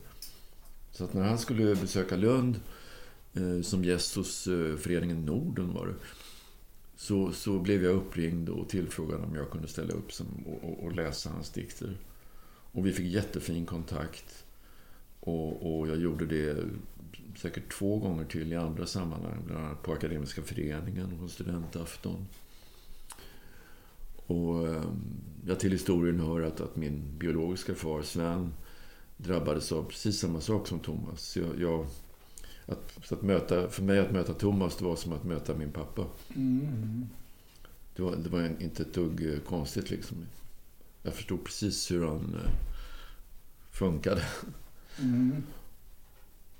Så 0.90 1.04
att 1.04 1.14
när 1.14 1.22
han 1.22 1.38
skulle 1.38 1.74
besöka 1.74 2.16
Lund 2.16 2.60
eh, 3.34 3.62
som 3.62 3.84
gäst 3.84 4.16
hos 4.16 4.46
eh, 4.46 4.76
föreningen 4.76 5.24
Norden 5.24 5.74
var 5.74 5.86
det. 5.86 5.94
Så, 6.96 7.32
så 7.32 7.58
blev 7.58 7.84
jag 7.84 7.94
uppringd 7.94 8.48
och 8.48 8.68
tillfrågad 8.68 9.20
om 9.20 9.34
jag 9.34 9.50
kunde 9.50 9.68
ställa 9.68 9.94
upp 9.94 10.12
som, 10.12 10.26
och, 10.46 10.68
och, 10.70 10.84
och 10.84 10.92
läsa 10.92 11.30
hans 11.30 11.50
dikter. 11.50 11.96
Och 12.72 12.86
vi 12.86 12.92
fick 12.92 13.06
jättefin 13.06 13.66
kontakt. 13.66 14.44
Och, 15.20 15.78
och 15.78 15.88
jag 15.88 15.96
gjorde 15.96 16.26
det 16.26 16.64
säkert 17.36 17.72
två 17.72 17.98
gånger 17.98 18.24
till 18.24 18.52
i 18.52 18.56
andra 18.56 18.86
sammanhang. 18.86 19.42
Bland 19.46 19.64
annat 19.64 19.82
på 19.82 19.92
Akademiska 19.92 20.42
föreningen 20.42 21.20
och 21.20 21.30
studentafton. 21.30 22.26
Och 24.26 24.68
eh, 24.68 24.82
ja, 25.46 25.54
till 25.54 25.72
historien 25.72 26.20
hör 26.20 26.40
att, 26.40 26.60
att 26.60 26.76
min 26.76 27.18
biologiska 27.18 27.74
far 27.74 28.02
Sven 28.02 28.52
drabbades 29.16 29.72
av 29.72 29.82
precis 29.82 30.18
samma 30.18 30.40
sak 30.40 30.68
som 30.68 30.80
Thomas. 30.80 31.36
Jag, 31.36 31.60
jag, 31.60 31.86
att, 32.66 33.12
att 33.12 33.22
möta, 33.22 33.68
för 33.68 33.82
mig 33.82 33.98
att 33.98 34.12
möta 34.12 34.34
Thomas 34.34 34.76
det 34.76 34.84
var 34.84 34.96
som 34.96 35.12
att 35.12 35.24
möta 35.24 35.54
min 35.54 35.72
pappa. 35.72 36.04
Mm. 36.36 37.08
Det 37.96 38.02
var, 38.02 38.16
det 38.16 38.28
var 38.28 38.40
en, 38.40 38.62
inte 38.62 38.82
ett 38.82 38.94
dugg 38.94 39.32
eh, 39.32 39.38
konstigt 39.38 39.90
liksom. 39.90 40.16
Jag 41.02 41.14
förstod 41.14 41.44
precis 41.44 41.90
hur 41.90 42.06
han 42.06 42.36
eh, 42.44 42.50
funkade. 43.70 44.24
Mm. 44.98 45.42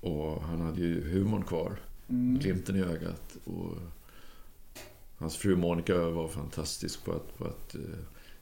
Och 0.07 0.43
han 0.43 0.61
hade 0.61 0.81
ju 0.81 1.11
humorn 1.11 1.45
kvar. 1.45 1.81
Mm. 2.09 2.39
Glimten 2.39 2.77
i 2.77 2.81
ögat. 2.81 3.37
Och 3.45 3.75
hans 5.17 5.37
fru 5.37 5.57
Monica 5.57 6.11
var 6.11 6.29
fantastisk 6.29 7.05
på 7.05 7.13
att, 7.13 7.39
på 7.39 7.45
att 7.45 7.75
eh, 7.75 7.81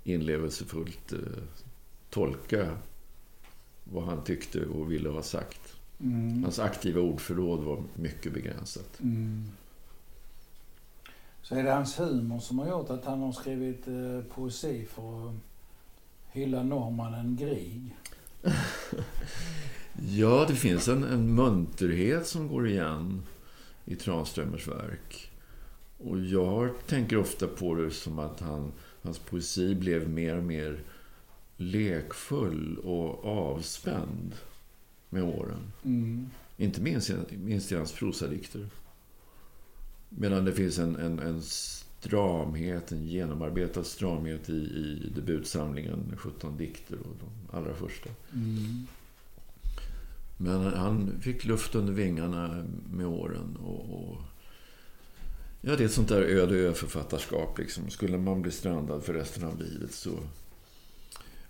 inlevelsefullt 0.05 1.13
eh, 1.13 1.19
tolka 2.11 2.77
vad 3.85 4.05
han 4.05 4.25
tyckte 4.25 4.67
och 4.67 4.93
ville 4.93 5.09
ha 5.09 5.23
sagt. 5.23 5.77
Mm. 6.01 6.43
Hans 6.43 6.59
aktiva 6.59 7.01
ordförråd 7.01 7.61
var 7.61 7.83
mycket 7.95 8.33
begränsat. 8.33 9.01
Mm. 9.01 9.45
Så 11.43 11.55
är 11.55 11.63
det 11.63 11.73
hans 11.73 12.01
humor 12.01 12.41
som 12.41 12.59
har 12.59 12.69
gjort 12.69 12.91
att 12.91 13.05
han 13.05 13.21
har 13.21 13.33
skrivit 13.33 13.89
eh, 13.89 14.21
poesi 14.35 14.87
för 14.91 15.29
att 15.29 15.35
hylla 16.33 16.63
norrmannen 16.63 17.37
Grieg. 17.37 17.97
Ja, 20.03 20.45
det 20.49 20.55
finns 20.55 20.89
en, 20.89 21.05
en 21.05 21.35
munterhet 21.35 22.27
som 22.27 22.49
går 22.49 22.69
igen 22.69 23.23
i 23.85 23.97
Tranströmers 23.97 24.69
verk. 24.69 25.31
Och 25.99 26.21
jag 26.21 26.71
tänker 26.87 27.17
ofta 27.17 27.47
på 27.47 27.75
det 27.75 27.91
som 27.91 28.19
att 28.19 28.41
han, 28.41 28.73
hans 29.03 29.19
poesi 29.19 29.75
blev 29.75 30.09
mer 30.09 30.37
och 30.37 30.45
mer 30.45 30.81
lekfull 31.57 32.79
och 32.79 33.25
avspänd 33.25 34.35
med 35.11 35.23
åren. 35.23 35.73
Mm. 35.85 36.31
Inte 36.57 36.81
minst, 36.81 37.11
minst 37.31 37.73
i 37.73 37.75
hans 37.75 37.93
prosadikter. 37.93 38.67
Medan 40.09 40.45
det 40.45 40.53
finns 40.53 40.79
en, 40.79 40.97
en, 40.97 41.19
en 41.19 41.43
stramhet, 41.43 42.93
en 42.93 43.07
genomarbetad 43.07 43.85
stramhet 43.85 44.49
i, 44.49 44.53
i 44.53 45.13
debutsamlingen 45.15 46.13
17 46.17 46.57
dikter 46.57 46.97
och 46.97 47.17
de 47.21 47.57
allra 47.57 47.75
första. 47.75 48.11
Mm. 48.33 48.87
Men 50.37 50.65
han 50.75 51.21
fick 51.23 51.45
luft 51.45 51.75
under 51.75 51.93
vingarna 51.93 52.65
med 52.91 53.07
åren. 53.07 53.57
Och, 53.65 53.81
och 53.95 54.17
ja, 55.61 55.77
det 55.77 55.83
är 55.83 55.87
ett 55.87 55.93
sånt 55.93 56.09
där 56.09 56.23
öde 56.23 56.55
ö-författarskap. 56.57 57.59
Liksom. 57.59 57.91
Skulle 57.91 58.19
man 58.19 58.43
bli 58.43 58.51
strandad 58.51 59.05
för 59.05 59.15
resten 59.15 59.45
av 59.45 59.59
livet 59.61 59.93
så 59.95 60.11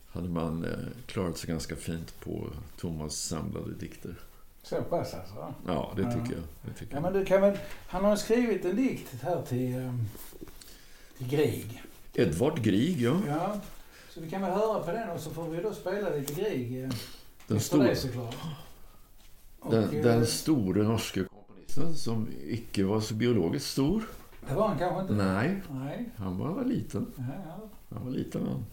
hade 0.08 0.28
man 0.28 0.64
eh, 0.64 0.70
klarat 1.06 1.38
sig 1.38 1.48
ganska 1.48 1.76
fint 1.76 2.20
på 2.20 2.50
Thomas 2.80 3.16
samlade 3.16 3.74
dikter. 3.74 4.14
Så 4.62 4.82
pass 4.82 5.14
alltså? 5.14 5.54
Ja, 5.66 5.92
det 5.96 6.02
Ja. 6.02 6.10
tycker 6.12 6.32
jag. 6.36 6.42
Det 6.62 6.72
tycker 6.78 6.92
Ja, 6.92 6.96
jag. 6.96 7.02
men 7.02 7.12
du 7.12 7.24
kan 7.24 7.40
väl, 7.40 7.58
han 7.86 8.04
har 8.04 8.16
skrivit 8.16 8.64
en 8.64 8.76
dikt 8.76 9.08
här 9.22 9.42
till, 9.42 9.74
eh, 9.74 9.94
till 11.18 11.28
Grieg. 11.28 11.82
Edvard 12.14 12.60
Grieg, 12.62 13.00
ja. 13.02 13.20
Ja, 13.26 13.60
så 14.10 14.20
vi 14.20 14.30
kan 14.30 14.42
väl 14.42 14.50
höra 14.50 14.80
på 14.82 14.90
den 14.92 15.10
och 15.10 15.20
så 15.20 15.30
får 15.30 15.48
vi 15.48 15.62
då 15.62 15.74
spela 15.74 16.10
lite 16.10 16.34
Grieg 16.34 16.84
eh, 16.84 16.90
Den, 17.46 17.60
stora, 17.60 17.84
det 17.84 17.96
såklart. 17.96 18.36
Och, 19.64 19.72
den, 19.72 20.03
den 20.03 20.27
store 20.27 20.83
norske 20.83 21.24
komponisten 21.24 21.94
som 21.94 22.29
icke 22.44 22.85
var 22.85 23.00
så 23.00 23.14
biologiskt 23.14 23.70
stor. 23.70 24.03
Det 24.48 24.55
var 24.55 24.68
han 24.68 24.79
kanske 24.79 25.00
inte? 25.00 25.14
Nej, 25.14 25.62
Nej. 25.70 26.11
han 26.16 26.38
var, 26.38 26.48
var 26.48 26.64
liten. 26.64 27.12
Ja, 27.16 27.24
ja. 27.46 27.68
Han 27.88 28.05
var 28.05 28.11
liten 28.11 28.46
han. 28.46 28.64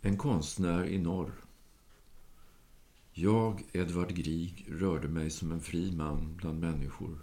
En 0.00 0.16
konstnär 0.16 0.84
i 0.84 0.98
norr. 0.98 1.32
Jag, 3.12 3.62
Edvard 3.72 4.14
Grieg, 4.14 4.66
rörde 4.68 5.08
mig 5.08 5.30
som 5.30 5.52
en 5.52 5.60
fri 5.60 5.92
man 5.92 6.36
bland 6.36 6.60
människor. 6.60 7.18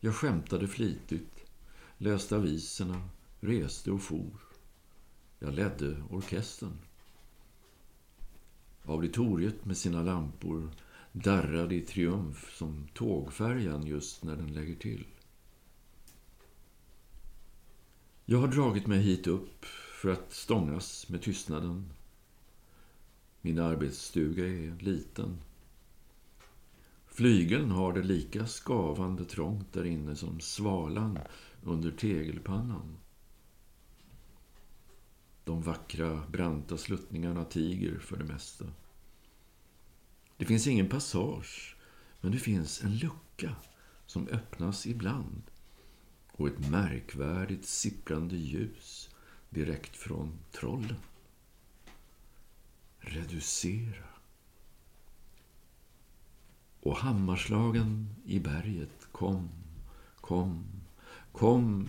Jag 0.00 0.14
skämtade 0.14 0.68
flitigt, 0.68 1.44
läste 1.98 2.36
aviserna, 2.36 3.08
reste 3.40 3.90
och 3.90 4.02
for. 4.02 4.40
Jag 5.38 5.54
ledde 5.54 5.96
orkestern. 6.10 6.78
Auditoriet 8.86 9.64
med 9.64 9.76
sina 9.76 10.02
lampor 10.02 10.70
darrade 11.12 11.74
i 11.74 11.80
triumf 11.80 12.56
som 12.56 12.88
tågfärjan 12.94 13.86
just 13.86 14.24
när 14.24 14.36
den 14.36 14.54
lägger 14.54 14.74
till. 14.74 15.06
Jag 18.24 18.38
har 18.38 18.48
dragit 18.48 18.86
mig 18.86 18.98
hit 18.98 19.26
upp 19.26 19.64
för 20.00 20.12
att 20.12 20.32
stångas 20.32 21.08
med 21.08 21.22
tystnaden. 21.22 21.90
Min 23.40 23.58
arbetsstuga 23.58 24.46
är 24.46 24.78
liten. 24.80 25.38
Flygeln 27.06 27.70
har 27.70 27.92
det 27.92 28.02
lika 28.02 28.46
skavande 28.46 29.24
trångt 29.24 29.72
där 29.72 29.84
inne 29.84 30.16
som 30.16 30.40
svalan 30.40 31.18
under 31.62 31.90
tegelpannan. 31.90 32.96
De 35.44 35.62
vackra, 35.62 36.26
branta 36.28 36.76
sluttningarna 36.76 37.44
tiger 37.44 37.98
för 37.98 38.16
det 38.16 38.24
mesta. 38.24 38.64
Det 40.36 40.44
finns 40.44 40.66
ingen 40.66 40.88
passage, 40.88 41.76
men 42.20 42.32
det 42.32 42.38
finns 42.38 42.82
en 42.82 42.98
lucka 42.98 43.56
som 44.06 44.28
öppnas 44.28 44.86
ibland 44.86 45.42
och 46.32 46.48
ett 46.48 46.70
märkvärdigt 46.70 47.64
sipprande 47.64 48.36
ljus 48.36 49.10
direkt 49.50 49.96
från 49.96 50.38
trollen. 50.52 50.96
Reducera. 52.98 54.04
Och 56.80 56.96
hammarslagen 56.96 58.14
i 58.24 58.40
berget 58.40 59.08
kom, 59.12 59.48
kom, 60.20 60.64
kom, 61.32 61.88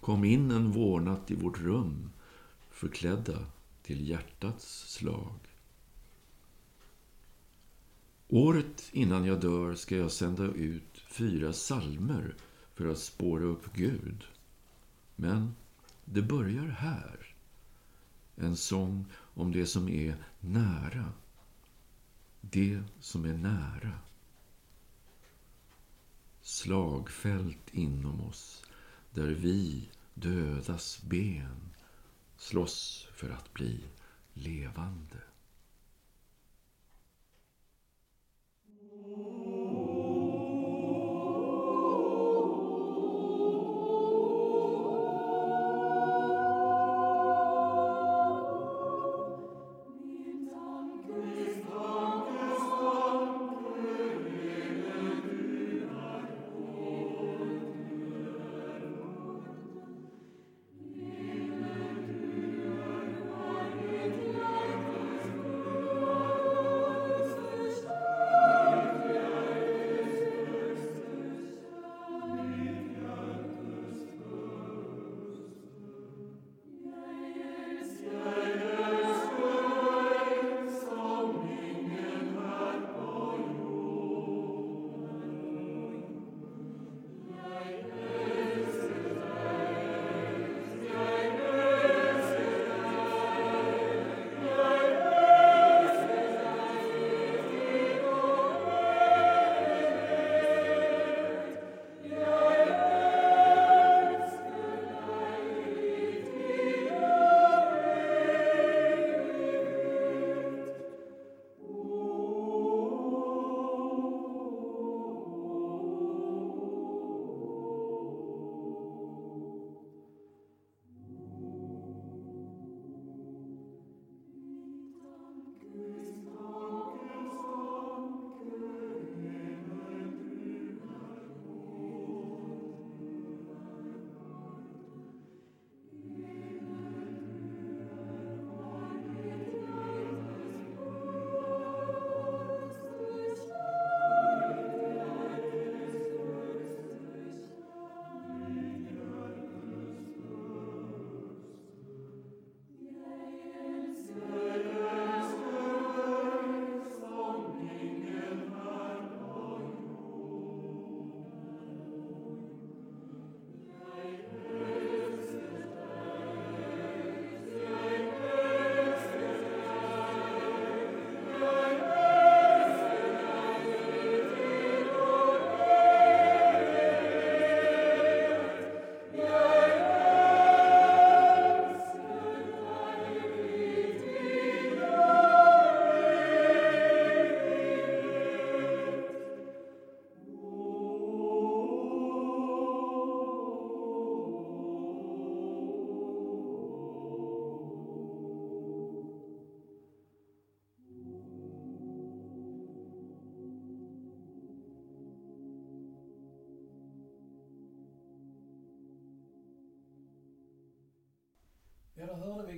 kom 0.00 0.24
in 0.24 0.50
en 0.50 0.72
vårnatt 0.72 1.30
i 1.30 1.34
vårt 1.34 1.58
rum 1.58 2.10
förklädda 2.76 3.46
till 3.82 4.08
hjärtats 4.08 4.92
slag. 4.92 5.38
Året 8.28 8.88
innan 8.92 9.24
jag 9.24 9.40
dör 9.40 9.74
ska 9.74 9.96
jag 9.96 10.12
sända 10.12 10.44
ut 10.44 11.02
fyra 11.08 11.52
salmer 11.52 12.34
för 12.74 12.86
att 12.86 12.98
spåra 12.98 13.44
upp 13.44 13.72
Gud. 13.74 14.24
Men 15.16 15.54
det 16.04 16.22
börjar 16.22 16.66
här. 16.66 17.34
En 18.36 18.56
sång 18.56 19.04
om 19.12 19.52
det 19.52 19.66
som 19.66 19.88
är 19.88 20.16
nära. 20.40 21.12
Det 22.40 22.82
som 23.00 23.24
är 23.24 23.36
nära. 23.36 23.98
Slagfält 26.42 27.74
inom 27.74 28.20
oss 28.20 28.64
där 29.10 29.28
vi, 29.30 29.88
dödas 30.14 31.02
ben, 31.02 31.75
slåss 32.46 33.08
för 33.12 33.30
att 33.30 33.52
bli 33.52 33.84
levande. 34.32 35.22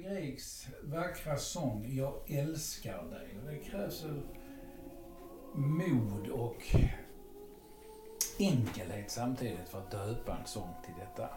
Grigs 0.03 0.67
vackra 0.83 1.37
sång 1.37 1.87
Jag 1.89 2.15
älskar 2.27 3.05
dig. 3.11 3.39
Det 3.47 3.71
krävs 3.71 4.05
mod 5.55 6.29
och 6.29 6.77
enkelhet 8.39 9.11
samtidigt 9.11 9.69
för 9.69 9.79
att 9.79 9.91
döpa 9.91 10.37
en 10.41 10.47
sång 10.47 10.69
till 10.85 10.95
detta. 11.01 11.29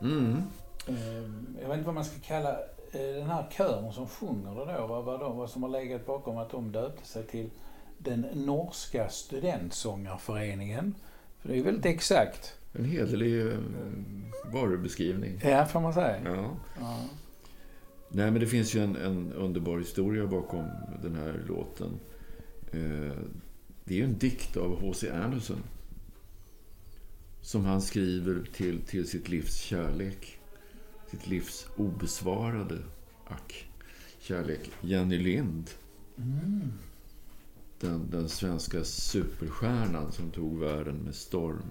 Mm. 0.00 0.42
Ehm, 0.88 1.56
Jag 1.60 1.68
vet 1.68 1.76
inte 1.76 1.86
vad 1.86 1.94
man 1.94 2.04
ska 2.04 2.20
kalla 2.20 2.52
eh, 2.92 3.00
den 3.14 3.26
här 3.26 3.46
kören 3.50 3.92
som 3.92 4.08
sjunger 4.08 4.66
det 4.66 4.72
då, 4.72 4.86
vad, 4.86 5.04
vad, 5.04 5.20
de, 5.20 5.36
vad 5.36 5.50
som 5.50 5.62
har 5.62 5.70
legat 5.70 6.06
bakom 6.06 6.38
att 6.38 6.50
de 6.50 6.72
döpte 6.72 7.06
sig 7.06 7.26
till 7.26 7.50
den 7.98 8.20
norska 8.20 9.08
studentsångarföreningen. 9.08 10.94
För 11.38 11.48
det 11.48 11.58
är 11.58 11.62
väldigt 11.62 11.86
exakt. 11.86 12.54
En 12.72 12.84
hederlig 12.84 13.46
eh, 13.46 13.58
varubeskrivning. 14.52 15.40
Ja, 15.44 15.64
får 15.66 15.80
man 15.80 15.94
säga. 15.94 16.20
Ja. 16.24 16.50
Ja. 16.80 16.96
Nej, 18.10 18.30
men 18.30 18.40
det 18.40 18.46
finns 18.46 18.74
ju 18.74 18.80
en, 18.80 18.96
en 18.96 19.32
underbar 19.32 19.78
historia 19.78 20.26
bakom 20.26 20.64
den 21.02 21.14
här 21.14 21.44
låten. 21.48 21.98
Eh, 22.72 23.18
det 23.84 23.94
är 23.94 23.98
ju 23.98 24.04
en 24.04 24.18
dikt 24.18 24.56
av 24.56 24.80
H.C. 24.80 25.10
Andersen. 25.10 25.62
Som 27.40 27.64
han 27.64 27.82
skriver 27.82 28.44
till, 28.52 28.80
till 28.80 29.08
sitt 29.08 29.28
livs 29.28 29.56
kärlek. 29.56 30.38
Sitt 31.10 31.26
livs 31.26 31.66
obesvarade, 31.76 32.78
ack, 33.26 33.68
kärlek. 34.18 34.70
Jenny 34.80 35.18
Lind. 35.18 35.70
Den, 37.80 38.10
den 38.10 38.28
svenska 38.28 38.84
superstjärnan 38.84 40.12
som 40.12 40.30
tog 40.30 40.58
världen 40.58 40.96
med 40.96 41.14
storm. 41.14 41.70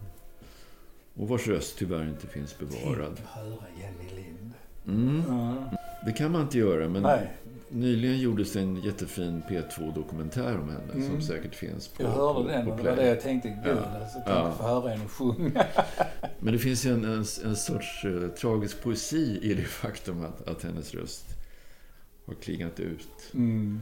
Och 1.14 1.28
vars 1.28 1.48
röst 1.48 1.78
tyvärr 1.78 2.10
inte 2.10 2.28
finns 2.28 2.58
bevarad. 2.60 3.16
Tänk 3.16 3.30
höra 3.30 3.66
Jenny 3.82 4.16
Lind. 4.16 4.54
Mm. 4.86 5.24
Ja. 5.28 5.72
Det 6.06 6.12
kan 6.14 6.32
man 6.32 6.42
inte 6.42 6.58
göra, 6.58 6.90
men 6.90 7.02
Nej, 7.04 7.34
nyligen 7.70 8.20
gjordes 8.20 8.56
en 8.56 8.76
jättefin 8.76 9.44
P2-dokumentär 9.50 10.58
om 10.58 10.70
henne 10.70 10.94
Mm. 10.94 11.10
som 11.10 11.22
säkert 11.22 11.56
finns 11.56 11.88
på 11.88 12.04
jag 12.04 12.10
hörde 12.10 12.44
på, 12.44 12.48
den 12.50 12.66
på 12.66 12.72
och 12.72 12.78
det 12.78 12.84
var 12.90 12.96
det 12.96 13.08
jag 13.08 13.22
tänkte. 13.22 13.50
Gud, 13.50 13.58
Ja. 13.78 14.00
alltså, 14.02 14.18
tänk 14.26 14.38
Ja. 14.38 14.52
få 14.58 14.64
höra 14.64 14.90
henne 14.90 15.08
sjunga. 15.08 15.66
Men 16.40 16.54
det 16.54 16.60
finns 16.60 16.86
ju 16.86 16.94
en, 16.94 17.06
en, 17.06 17.26
en 17.46 17.56
sorts 17.56 18.06
eh, 18.06 18.28
tragisk 18.30 18.82
poesi 18.84 19.40
i 19.42 19.54
det 19.54 19.64
faktum 19.64 20.26
att, 20.26 20.48
att 20.48 20.64
hennes 20.64 20.94
röst 20.94 21.26
har 22.26 22.34
klingat 22.34 22.80
ut. 22.80 23.10
Mm. 23.34 23.80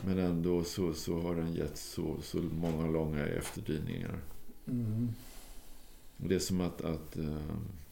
Men 0.00 0.18
ändå 0.18 0.64
så, 0.64 0.92
så 0.94 1.20
har 1.20 1.34
den 1.34 1.54
gett 1.54 1.76
så, 1.76 2.16
så 2.22 2.38
många 2.38 2.86
långa 2.86 3.26
efterdyningar. 3.26 4.18
Mm. 4.68 5.08
Det 6.16 6.34
är 6.34 6.38
som 6.38 6.60
att, 6.60 6.80
att 6.84 7.16
eh, 7.16 7.36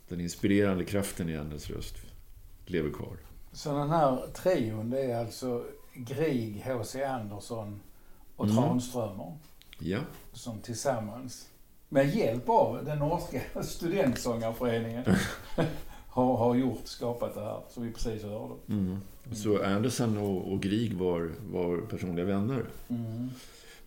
den 0.09 0.21
inspirerande 0.21 0.85
kraften 0.85 1.29
i 1.29 1.37
hennes 1.37 1.71
röst 1.71 1.95
lever 2.67 2.91
kvar. 2.91 3.17
Så 3.53 3.79
den 3.79 3.91
här 3.91 4.27
trion, 4.35 4.91
det 4.91 5.01
är 5.01 5.21
alltså 5.21 5.65
Grieg, 5.95 6.63
H.C. 6.67 7.05
Andersson 7.05 7.81
och 8.37 8.45
Mm. 8.45 8.57
Tranströmer 8.57 9.33
Ja, 9.79 9.99
som 10.33 10.59
tillsammans 10.61 11.49
med 11.89 12.15
hjälp 12.15 12.49
av 12.49 12.85
den 12.85 12.99
norska 12.99 13.41
studentsångarföreningen 13.63 15.05
har, 16.09 16.37
har 16.37 16.55
gjort, 16.55 16.87
skapat 16.87 17.35
det 17.35 17.41
här 17.41 17.61
som 17.71 17.83
vi 17.83 17.93
precis 17.93 18.23
hörde. 18.23 18.55
mm. 18.69 18.99
så 19.33 19.63
Andersen 19.65 20.17
och, 20.19 20.53
och 20.53 20.63
Grieg 20.63 20.93
var, 20.95 21.31
var 21.51 21.77
personliga 21.81 22.25
vänner. 22.27 22.65
Mm. 22.89 23.31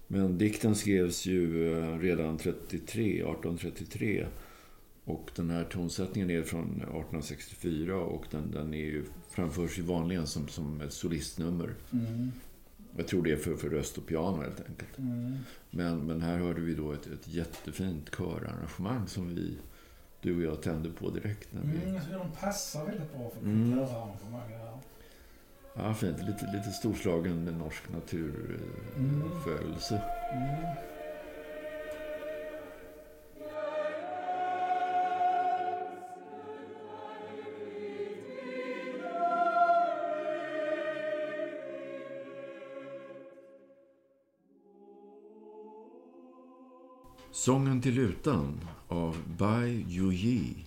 Men 0.07 0.38
dikten 0.38 0.76
skrevs 0.76 1.26
ju 1.26 1.74
eh, 1.80 1.99
redan 1.99 2.38
33, 2.38 3.03
1833. 3.03 4.26
Och 5.05 5.32
den 5.36 5.49
här 5.49 5.63
tonsättningen 5.63 6.30
är 6.30 6.43
från 6.43 6.66
1864 6.66 7.95
och 7.97 8.26
den, 8.32 8.51
den 8.51 8.74
är 8.74 8.78
ju, 8.78 9.05
framförs 9.36 9.78
ju 9.80 9.84
vanligen 9.84 10.28
som, 10.28 10.48
som 10.48 10.82
solistnummer. 10.90 11.70
Mm. 11.92 12.32
Jag 12.98 13.08
tror 13.08 13.24
det 13.24 13.32
är 13.32 13.38
för, 13.38 13.56
för 13.56 13.70
röst 13.70 13.98
och 13.98 14.08
piano 14.08 14.42
helt 14.42 14.60
enkelt. 14.70 14.98
Mm. 14.98 15.38
Men, 15.70 16.06
men 16.08 16.22
här 16.22 16.38
hörde 16.38 16.62
vi 16.62 16.74
då 16.76 16.92
ett, 16.92 17.08
ett 17.08 17.28
jättefint 17.28 18.10
körarrangemang 18.18 19.08
som 19.08 19.36
vi, 19.36 19.58
du 20.22 20.36
och 20.36 20.42
jag 20.54 20.62
tände 20.62 20.90
på 20.90 21.10
direkt. 21.10 21.54
När 21.54 21.62
vi, 21.62 21.78
Mm, 21.90 22.02
de 22.12 22.32
passar 22.42 22.86
väldigt 22.86 23.14
bra 23.14 23.30
för 23.30 23.42
Mm. 23.46 23.72
körarrangemang. 23.72 24.52
Ja, 25.78 25.94
fint. 25.94 26.18
Lite, 26.18 26.52
lite 26.58 26.72
storslagen 26.72 27.46
norsk 27.46 27.84
naturfödelse. 27.94 30.02
Mm. 30.34 30.76
Sången 47.36 47.82
till 47.82 47.94
lutan 47.94 48.60
av 48.88 49.18
Bai 49.38 49.86
Yuji 49.90 50.66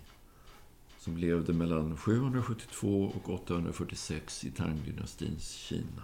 som 0.98 1.16
levde 1.16 1.52
mellan 1.52 1.96
772 1.96 3.12
och 3.14 3.30
846 3.34 4.44
i 4.44 4.50
Tang-dynastins 4.50 5.54
Kina. 5.54 6.02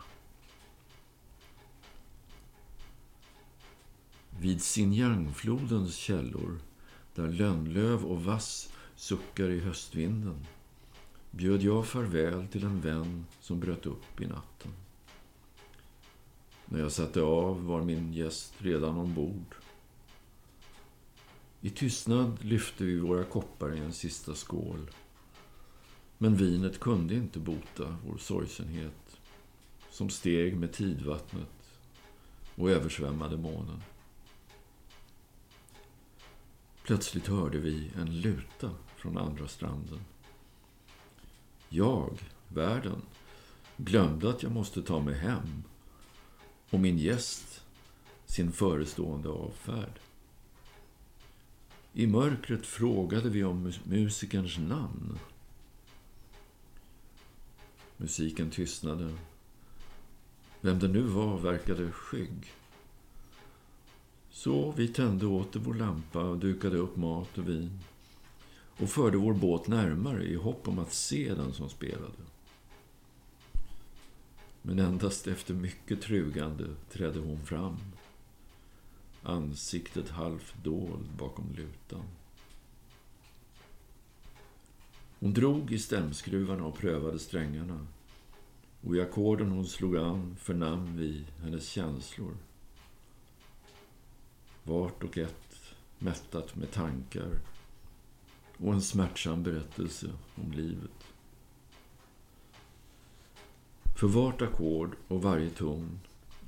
Vid 4.40 4.62
Xinjiangflodens 4.62 5.96
källor, 5.96 6.58
där 7.14 7.28
lönnlöv 7.28 8.04
och 8.04 8.24
vass 8.24 8.72
suckar 8.96 9.48
i 9.48 9.60
höstvinden, 9.60 10.46
bjöd 11.30 11.62
jag 11.62 11.86
farväl 11.86 12.48
till 12.48 12.64
en 12.64 12.80
vän 12.80 13.26
som 13.40 13.60
bröt 13.60 13.86
upp 13.86 14.20
i 14.20 14.26
natten. 14.26 14.72
När 16.66 16.80
jag 16.80 16.92
satte 16.92 17.22
av 17.22 17.64
var 17.64 17.82
min 17.82 18.12
gäst 18.12 18.54
redan 18.58 18.96
ombord. 18.96 19.54
I 21.64 21.70
tystnad 21.70 22.44
lyfte 22.44 22.84
vi 22.84 22.98
våra 22.98 23.24
koppar 23.24 23.74
i 23.74 23.78
en 23.78 23.92
sista 23.92 24.34
skål. 24.34 24.90
Men 26.18 26.36
vinet 26.36 26.80
kunde 26.80 27.14
inte 27.14 27.38
bota 27.38 27.96
vår 28.06 28.18
sorgsenhet 28.18 29.20
som 29.90 30.10
steg 30.10 30.56
med 30.56 30.72
tidvattnet 30.72 31.78
och 32.54 32.70
översvämmade 32.70 33.36
månen. 33.36 33.82
Plötsligt 36.82 37.26
hörde 37.26 37.58
vi 37.58 37.90
en 37.96 38.20
luta 38.20 38.70
från 38.96 39.18
andra 39.18 39.48
stranden. 39.48 40.00
Jag, 41.68 42.18
värden, 42.48 43.02
glömde 43.76 44.30
att 44.30 44.42
jag 44.42 44.52
måste 44.52 44.82
ta 44.82 45.00
mig 45.00 45.14
hem 45.14 45.62
och 46.70 46.80
min 46.80 46.98
gäst 46.98 47.62
sin 48.26 48.52
förestående 48.52 49.28
avfärd. 49.28 50.00
I 51.96 52.06
mörkret 52.06 52.66
frågade 52.66 53.28
vi 53.28 53.44
om 53.44 53.72
musikerns 53.84 54.58
namn. 54.58 55.18
Musiken 57.96 58.50
tystnade. 58.50 59.14
Vem 60.60 60.78
det 60.78 60.88
nu 60.88 61.00
var 61.00 61.38
verkade 61.38 61.92
skygg. 61.92 62.52
Så 64.30 64.72
vi 64.76 64.88
tände 64.88 65.26
åter 65.26 65.60
vår 65.60 65.74
lampa 65.74 66.22
och 66.22 66.38
dukade 66.38 66.76
upp 66.76 66.96
mat 66.96 67.38
och 67.38 67.48
vin 67.48 67.78
och 68.78 68.90
förde 68.90 69.16
vår 69.16 69.34
båt 69.34 69.68
närmare 69.68 70.24
i 70.24 70.34
hopp 70.34 70.68
om 70.68 70.78
att 70.78 70.92
se 70.92 71.34
den 71.34 71.52
som 71.52 71.68
spelade. 71.68 72.22
Men 74.62 74.78
endast 74.78 75.26
efter 75.26 75.54
mycket 75.54 76.02
trugande 76.02 76.64
trädde 76.92 77.18
hon 77.18 77.46
fram 77.46 77.76
ansiktet 79.24 80.08
halvt 80.08 80.54
dold 80.62 81.08
bakom 81.18 81.54
lutan. 81.56 82.04
Hon 85.18 85.34
drog 85.34 85.72
i 85.72 85.78
stämskruvarna 85.78 86.64
och 86.64 86.78
prövade 86.78 87.18
strängarna. 87.18 87.86
Och 88.80 88.96
i 88.96 89.00
ackorden 89.00 89.50
hon 89.50 89.66
slog 89.66 89.96
an 89.96 90.36
förnam 90.40 90.96
vi 90.96 91.24
hennes 91.42 91.68
känslor. 91.68 92.36
Vart 94.62 95.04
och 95.04 95.18
ett 95.18 95.74
mättat 95.98 96.56
med 96.56 96.72
tankar 96.72 97.30
och 98.58 98.72
en 98.72 98.82
smärtsam 98.82 99.42
berättelse 99.42 100.12
om 100.34 100.52
livet. 100.52 101.04
För 103.96 104.06
vart 104.06 104.42
ackord 104.42 104.96
och 105.08 105.22
varje 105.22 105.50
ton 105.50 106.00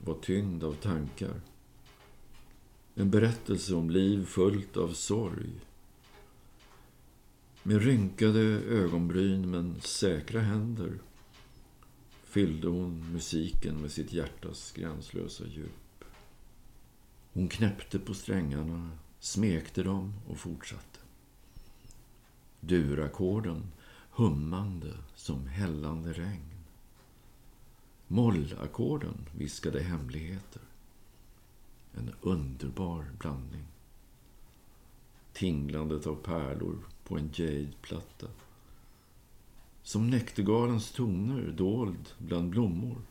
var 0.05 0.15
tyngd 0.15 0.65
av 0.65 0.73
tankar. 0.73 1.41
En 2.99 3.11
berättelse 3.11 3.75
om 3.75 3.91
liv 3.91 4.25
fullt 4.25 4.77
av 4.77 4.93
sorg. 4.93 5.51
Med 7.63 7.83
rynkade 7.83 8.41
ögonbryn 8.69 9.51
men 9.51 9.81
säkra 9.81 10.41
händer 10.41 10.99
fyllde 12.25 12.69
hon 12.69 13.13
musiken 13.13 13.81
med 13.81 13.93
sitt 13.93 14.13
hjärtas 14.13 14.73
gränslösa 14.73 15.45
djup. 15.47 16.05
Hon 17.33 17.49
knäppte 17.49 17.99
på 17.99 18.15
strängarna, 18.15 18.91
smekte 19.21 19.83
dem 19.83 20.15
och 20.29 20.39
fortsatte. 20.39 21.01
Durackorden 22.61 23.73
hummande 24.11 24.95
som 25.15 25.47
hällande 25.47 26.13
regn. 26.13 26.65
Mollackorden 28.07 29.29
viskade 29.39 29.81
hemligheter. 29.83 30.63
En 31.97 32.15
underbar 32.21 33.05
blandning. 33.19 33.65
Tinglandet 35.33 36.07
av 36.07 36.15
pärlor 36.15 36.79
på 37.05 37.19
en 37.19 37.31
jade-platta. 37.35 38.27
Som 39.83 40.11
näktergalens 40.11 40.93
toner 40.93 41.51
dold 41.51 42.09
bland 42.19 42.51
blommor. 42.51 43.03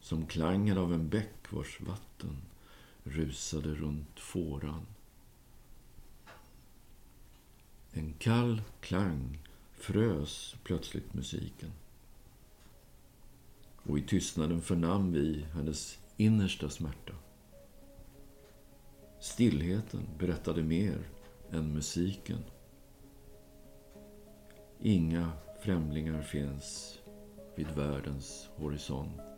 Som 0.00 0.26
klangen 0.26 0.78
av 0.78 0.94
en 0.94 1.08
bäck 1.08 1.52
vars 1.52 1.80
vatten 1.80 2.36
rusade 3.04 3.74
runt 3.74 4.20
fåran. 4.20 4.86
En 7.92 8.12
kall 8.18 8.62
klang 8.80 9.38
frös 9.72 10.56
plötsligt 10.64 11.14
musiken. 11.14 11.72
Och 13.82 13.98
i 13.98 14.02
tystnaden 14.02 14.62
förnam 14.62 15.12
vi 15.12 15.46
hennes 15.54 15.98
innersta 16.16 16.70
smärta. 16.70 17.12
Stillheten 19.22 20.08
berättade 20.18 20.62
mer 20.62 20.98
än 21.50 21.72
musiken. 21.72 22.38
Inga 24.80 25.32
främlingar 25.60 26.22
finns 26.22 26.98
vid 27.56 27.66
världens 27.66 28.50
horisont. 28.56 29.31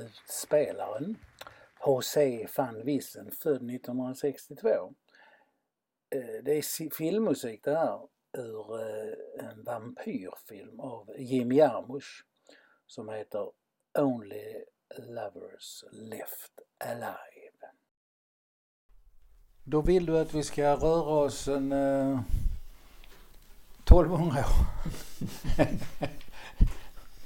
Holländske 0.00 0.32
spelaren 0.32 1.16
José 1.86 2.46
van 2.56 2.84
Wissen, 2.84 3.30
född 3.30 3.70
1962. 3.70 4.68
Eh, 6.10 6.42
det 6.44 6.52
är 6.52 6.94
filmmusik 6.94 7.64
det 7.64 7.76
här 7.76 8.00
ur 8.32 8.80
eh, 8.80 9.48
en 9.48 9.64
vampyrfilm 9.64 10.80
av 10.80 11.10
Jim 11.18 11.52
Jarmusch 11.52 12.24
som 12.86 13.08
heter 13.08 13.50
Only 13.98 14.64
Lovers 14.98 15.84
Left 15.92 16.52
Alive. 16.78 17.72
Då 19.64 19.80
vill 19.80 20.06
du 20.06 20.18
att 20.18 20.34
vi 20.34 20.42
ska 20.42 20.76
röra 20.76 21.24
oss 21.24 21.48
en 21.48 21.72
eh, 21.72 22.20
1200 23.84 24.40
år. 24.40 24.66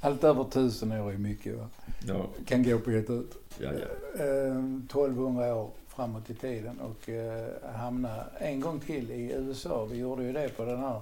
Allt 0.05 0.23
över 0.23 0.43
tusen 0.43 0.91
år 0.91 1.11
är 1.11 1.17
mycket. 1.17 1.57
Va? 1.57 1.67
Ja. 2.07 2.25
Kan 2.45 2.63
gå 2.63 2.79
på 2.79 2.91
ett 2.91 3.09
ut. 3.09 3.37
Ja, 3.59 3.69
ja. 3.73 4.23
Eh, 4.23 4.55
1200 4.85 5.55
år 5.55 5.69
framåt 5.87 6.29
i 6.29 6.33
tiden 6.33 6.79
och 6.79 7.09
eh, 7.09 7.47
hamna 7.75 8.23
en 8.37 8.59
gång 8.59 8.79
till 8.79 9.11
i 9.11 9.33
USA. 9.33 9.85
Vi 9.91 9.97
gjorde 9.97 10.23
ju 10.23 10.33
det 10.33 10.49
på 10.57 10.65
den 10.65 10.79
här 10.79 11.01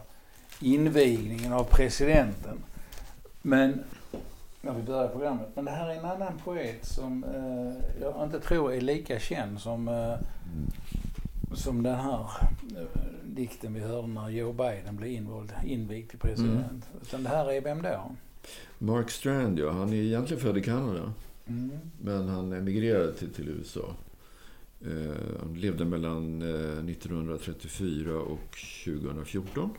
invigningen 0.60 1.54
av 1.54 1.64
presidenten. 1.64 2.58
Men, 3.42 3.84
när 4.62 4.74
vi 4.74 4.82
började 4.82 5.10
programmet. 5.10 5.48
Men 5.56 5.66
det 5.66 5.72
här 5.72 5.90
är 5.90 5.96
en 5.96 6.06
annan 6.06 6.40
poet 6.44 6.86
som 6.86 7.24
eh, 7.24 8.02
jag 8.02 8.24
inte 8.24 8.40
tror 8.40 8.74
är 8.74 8.82
lika 8.82 9.20
känd 9.20 9.60
som, 9.60 9.88
eh, 9.88 10.16
som 11.54 11.84
den 11.84 11.96
här 11.96 12.28
eh, 12.78 13.02
dikten 13.24 13.74
vi 13.74 13.80
hörde 13.80 14.08
när 14.08 14.30
Joe 14.30 14.54
Biden 14.54 14.96
blev 14.96 15.12
invald, 15.12 15.54
invigd 15.66 16.10
till 16.10 16.20
president. 16.20 16.86
Utan 17.02 17.24
det 17.24 17.30
här 17.30 17.52
är 17.52 17.62
vem 17.62 17.82
då? 17.82 18.16
Mark 18.78 19.12
Strand, 19.12 19.60
ja. 19.60 19.72
Han 19.72 19.94
är 19.94 19.98
egentligen 19.98 20.44
född 20.44 20.58
i 20.58 20.62
Kanada. 20.62 21.14
Mm. 21.48 21.72
Men 22.02 22.28
han 22.28 22.54
emigrerade 22.54 23.14
till, 23.14 23.34
till 23.34 23.50
USA. 23.50 23.96
Eh, 24.82 25.40
han 25.40 25.54
levde 25.54 25.86
mellan 25.86 26.42
eh, 26.42 26.90
1934 26.90 28.16
och 28.16 28.58
2014. 28.86 29.70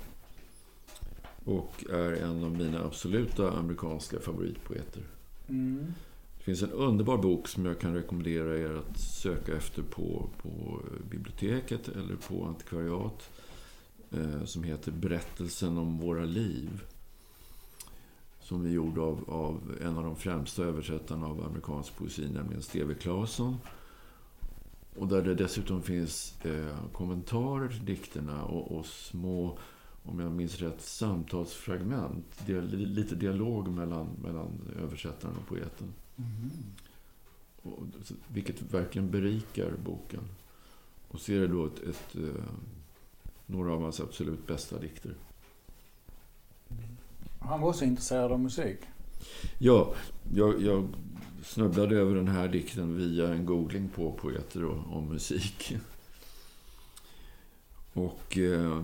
Och 1.44 1.84
är 1.90 2.12
en 2.12 2.44
av 2.44 2.50
mina 2.50 2.84
absoluta 2.84 3.52
amerikanska 3.52 4.20
favoritpoeter. 4.20 5.02
Mm. 5.48 5.94
Det 6.38 6.44
finns 6.44 6.62
en 6.62 6.70
underbar 6.70 7.18
bok 7.18 7.48
som 7.48 7.66
jag 7.66 7.78
kan 7.78 7.94
rekommendera 7.94 8.58
er 8.58 8.70
att 8.70 8.98
söka 8.98 9.56
efter 9.56 9.82
på, 9.82 10.30
på 10.42 10.80
biblioteket 11.10 11.88
eller 11.88 12.16
på 12.28 12.44
antikvariat. 12.44 13.30
Eh, 14.10 14.44
som 14.44 14.62
heter 14.62 14.92
Berättelsen 14.92 15.78
om 15.78 15.98
våra 15.98 16.24
liv. 16.24 16.84
Som 18.44 18.66
är 18.66 18.70
gjord 18.70 18.98
av, 18.98 19.30
av 19.30 19.78
en 19.82 19.98
av 19.98 20.04
de 20.04 20.16
främsta 20.16 20.62
översättarna 20.62 21.26
av 21.26 21.44
amerikansk 21.44 21.96
poesi, 21.96 22.28
nämligen 22.30 22.62
Steve 22.62 22.94
Claesson. 22.94 23.56
Och 24.96 25.08
där 25.08 25.22
det 25.22 25.34
dessutom 25.34 25.82
finns 25.82 26.44
eh, 26.44 26.90
kommentarer 26.92 27.68
till 27.68 27.84
dikterna 27.84 28.44
och, 28.44 28.78
och, 28.78 28.86
små, 28.86 29.58
om 30.02 30.20
jag 30.20 30.32
minns 30.32 30.58
rätt, 30.60 30.82
samtalsfragment. 30.82 32.46
Dial 32.46 32.66
lite 32.68 33.14
dialog 33.14 33.68
mellan, 33.68 34.08
mellan 34.22 34.60
översättaren 34.82 35.36
och 35.36 35.46
poeten. 35.46 35.94
Mm. 36.16 36.50
Och, 37.62 37.86
vilket 38.28 38.62
verkligen 38.62 39.10
berikar 39.10 39.72
boken. 39.84 40.28
Och 41.08 41.20
så 41.20 41.32
är 41.32 41.40
det 41.40 41.46
då 41.46 41.66
ett, 41.66 41.82
ett 41.82 42.16
eh, 42.16 42.44
några 43.46 43.72
av 43.72 43.82
hans 43.82 44.00
absolut 44.00 44.46
bästa 44.46 44.78
dikter. 44.78 45.14
Han 47.48 47.60
var 47.60 47.68
också 47.68 47.84
intresserad 47.84 48.32
av 48.32 48.40
musik? 48.40 48.78
Ja, 49.58 49.94
jag, 50.34 50.62
jag 50.62 50.88
snubblade 51.42 51.96
över 51.96 52.14
den 52.14 52.28
här 52.28 52.48
dikten 52.48 52.96
via 52.96 53.28
en 53.28 53.46
googling 53.46 53.88
på 53.88 54.12
poeter 54.12 54.64
och, 54.64 54.96
om 54.96 55.08
musik. 55.08 55.76
Och 57.92 58.38
eh, 58.38 58.82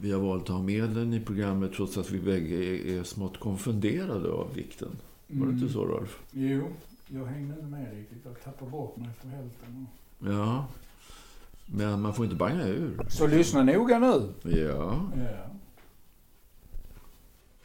vi 0.00 0.12
har 0.12 0.20
valt 0.20 0.42
att 0.42 0.48
ha 0.48 0.62
med 0.62 0.90
den 0.90 1.14
i 1.14 1.20
programmet 1.20 1.72
trots 1.72 1.98
att 1.98 2.10
vi 2.10 2.20
bägge 2.20 2.54
är, 2.54 2.98
är 2.98 3.02
smått 3.02 3.40
konfunderade 3.40 4.28
av 4.28 4.48
dikten. 4.54 4.88
Var 5.26 5.46
det 5.46 5.52
inte 5.52 5.62
mm. 5.62 5.72
så 5.72 5.84
Rolf? 5.84 6.18
Jo, 6.30 6.68
jag 7.06 7.26
hängde 7.26 7.54
inte 7.54 7.66
med 7.66 7.94
riktigt. 7.94 8.18
Jag 8.24 8.44
tappade 8.44 8.70
bort 8.70 8.96
mig 8.96 9.08
efter 9.08 9.28
hälften. 9.28 9.86
Ja, 10.18 10.66
men 11.66 12.00
man 12.00 12.14
får 12.14 12.24
inte 12.24 12.36
banga 12.36 12.66
ur. 12.66 13.06
Så 13.08 13.26
lyssna 13.26 13.62
noga 13.62 13.98
nu. 13.98 14.32
Ja. 14.42 15.10
ja. 15.16 15.58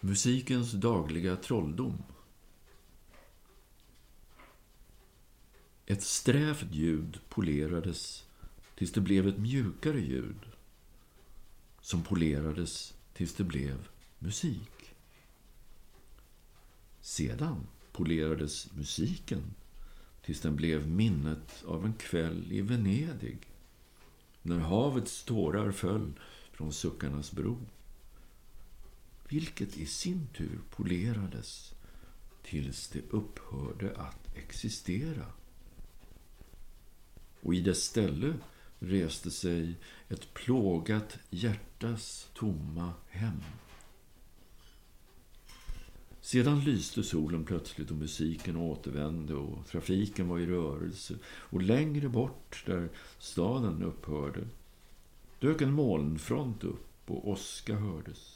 Musikens 0.05 0.71
dagliga 0.71 1.35
trolldom. 1.35 2.03
Ett 5.85 6.03
strävt 6.03 6.71
ljud 6.71 7.19
polerades 7.29 8.25
tills 8.75 8.91
det 8.91 9.01
blev 9.01 9.27
ett 9.27 9.37
mjukare 9.37 9.99
ljud 10.01 10.45
som 11.81 12.03
polerades 12.03 12.93
tills 13.13 13.33
det 13.33 13.43
blev 13.43 13.87
musik. 14.19 14.95
Sedan 17.01 17.67
polerades 17.91 18.71
musiken 18.73 19.53
tills 20.21 20.41
den 20.41 20.55
blev 20.55 20.87
minnet 20.87 21.63
av 21.67 21.85
en 21.85 21.93
kväll 21.93 22.51
i 22.51 22.61
Venedig 22.61 23.37
när 24.41 24.59
havets 24.59 25.23
tårar 25.23 25.71
föll 25.71 26.13
från 26.51 26.73
suckarnas 26.73 27.31
bro 27.31 27.57
vilket 29.29 29.77
i 29.77 29.85
sin 29.85 30.27
tur 30.37 30.59
polerades 30.69 31.73
tills 32.43 32.87
det 32.87 33.01
upphörde 33.09 33.95
att 33.97 34.37
existera 34.37 35.25
och 37.41 37.55
i 37.55 37.61
dess 37.61 37.83
ställe 37.83 38.33
reste 38.79 39.31
sig 39.31 39.75
ett 40.09 40.33
plågat 40.33 41.17
hjärtas 41.29 42.29
tomma 42.33 42.93
hem. 43.09 43.41
Sedan 46.21 46.59
lyste 46.63 47.03
solen 47.03 47.45
plötsligt 47.45 47.91
och 47.91 47.97
musiken 47.97 48.57
återvände 48.57 49.33
och 49.33 49.67
trafiken 49.67 50.27
var 50.27 50.39
i 50.39 50.45
rörelse. 50.45 51.15
Och 51.25 51.61
längre 51.61 52.09
bort, 52.09 52.63
där 52.65 52.89
staden 53.19 53.83
upphörde, 53.83 54.47
dök 55.39 55.61
en 55.61 55.73
molnfront 55.73 56.63
upp 56.63 56.87
och 57.05 57.29
åska 57.29 57.75
hördes. 57.75 58.32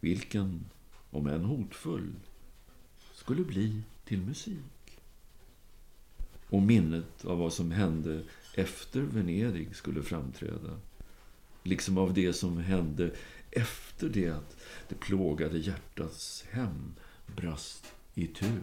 Vilken, 0.00 0.64
om 1.10 1.26
än 1.26 1.44
hotfull, 1.44 2.12
skulle 3.14 3.44
bli 3.44 3.82
till 4.04 4.20
musik 4.20 5.00
och 6.48 6.62
minnet 6.62 7.24
av 7.24 7.38
vad 7.38 7.52
som 7.52 7.70
hände 7.70 8.22
efter 8.54 9.00
Venedig 9.00 9.76
skulle 9.76 10.02
framträda. 10.02 10.80
Liksom 11.62 11.98
av 11.98 12.14
det 12.14 12.32
som 12.32 12.58
hände 12.58 13.14
efter 13.50 14.08
det 14.08 14.28
att 14.28 14.56
det 14.88 14.94
plågade 14.94 15.58
hjärtats 15.58 16.44
hem 16.50 16.94
brast 17.36 17.94
i 18.14 18.26
tur. 18.26 18.62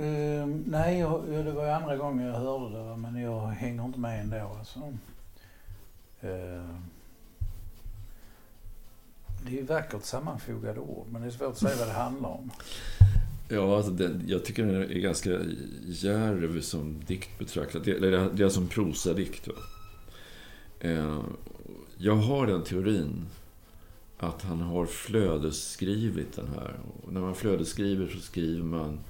Uh, 0.00 0.46
nej, 0.66 0.98
jag, 0.98 1.24
det 1.28 1.52
var 1.52 1.64
ju 1.64 1.70
andra 1.70 1.96
gången 1.96 2.26
jag 2.26 2.34
hörde 2.34 2.78
det 2.78 2.96
men 2.96 3.22
jag 3.22 3.46
hänger 3.46 3.84
inte 3.84 4.00
med 4.00 4.20
ändå 4.20 4.56
alltså. 4.58 4.78
Uh, 6.24 6.78
det 9.46 9.58
är 9.58 9.62
vackert 9.62 10.04
sammanfogade 10.04 10.80
ord 10.80 11.06
men 11.10 11.22
det 11.22 11.28
är 11.28 11.30
svårt 11.30 11.48
att 11.48 11.58
säga 11.58 11.76
vad 11.78 11.88
det 11.88 11.92
handlar 11.92 12.28
om. 12.28 12.50
Ja, 13.48 13.76
alltså 13.76 13.92
den, 13.92 14.24
jag 14.26 14.44
tycker 14.44 14.66
den 14.66 14.82
är 14.82 14.86
ganska 14.86 15.30
djärv 15.86 16.60
som 16.60 17.00
dikt 17.06 17.38
betraktat. 17.38 17.84
Det, 17.84 17.98
det, 17.98 18.10
det 18.10 18.16
är 18.16 18.44
alltså 18.44 18.50
som 18.50 18.68
prosadikt. 18.68 19.48
Va? 19.48 19.54
Eh, 20.80 21.20
jag 21.96 22.16
har 22.16 22.46
den 22.46 22.64
teorin 22.64 23.26
att 24.18 24.42
han 24.42 24.60
har 24.60 24.86
flödesskrivit 24.86 26.36
den 26.36 26.48
här. 26.48 26.74
Och 27.02 27.12
när 27.12 27.20
man 27.20 27.34
flödesskriver 27.34 28.08
så 28.08 28.20
skriver 28.20 28.62
man 28.62 29.00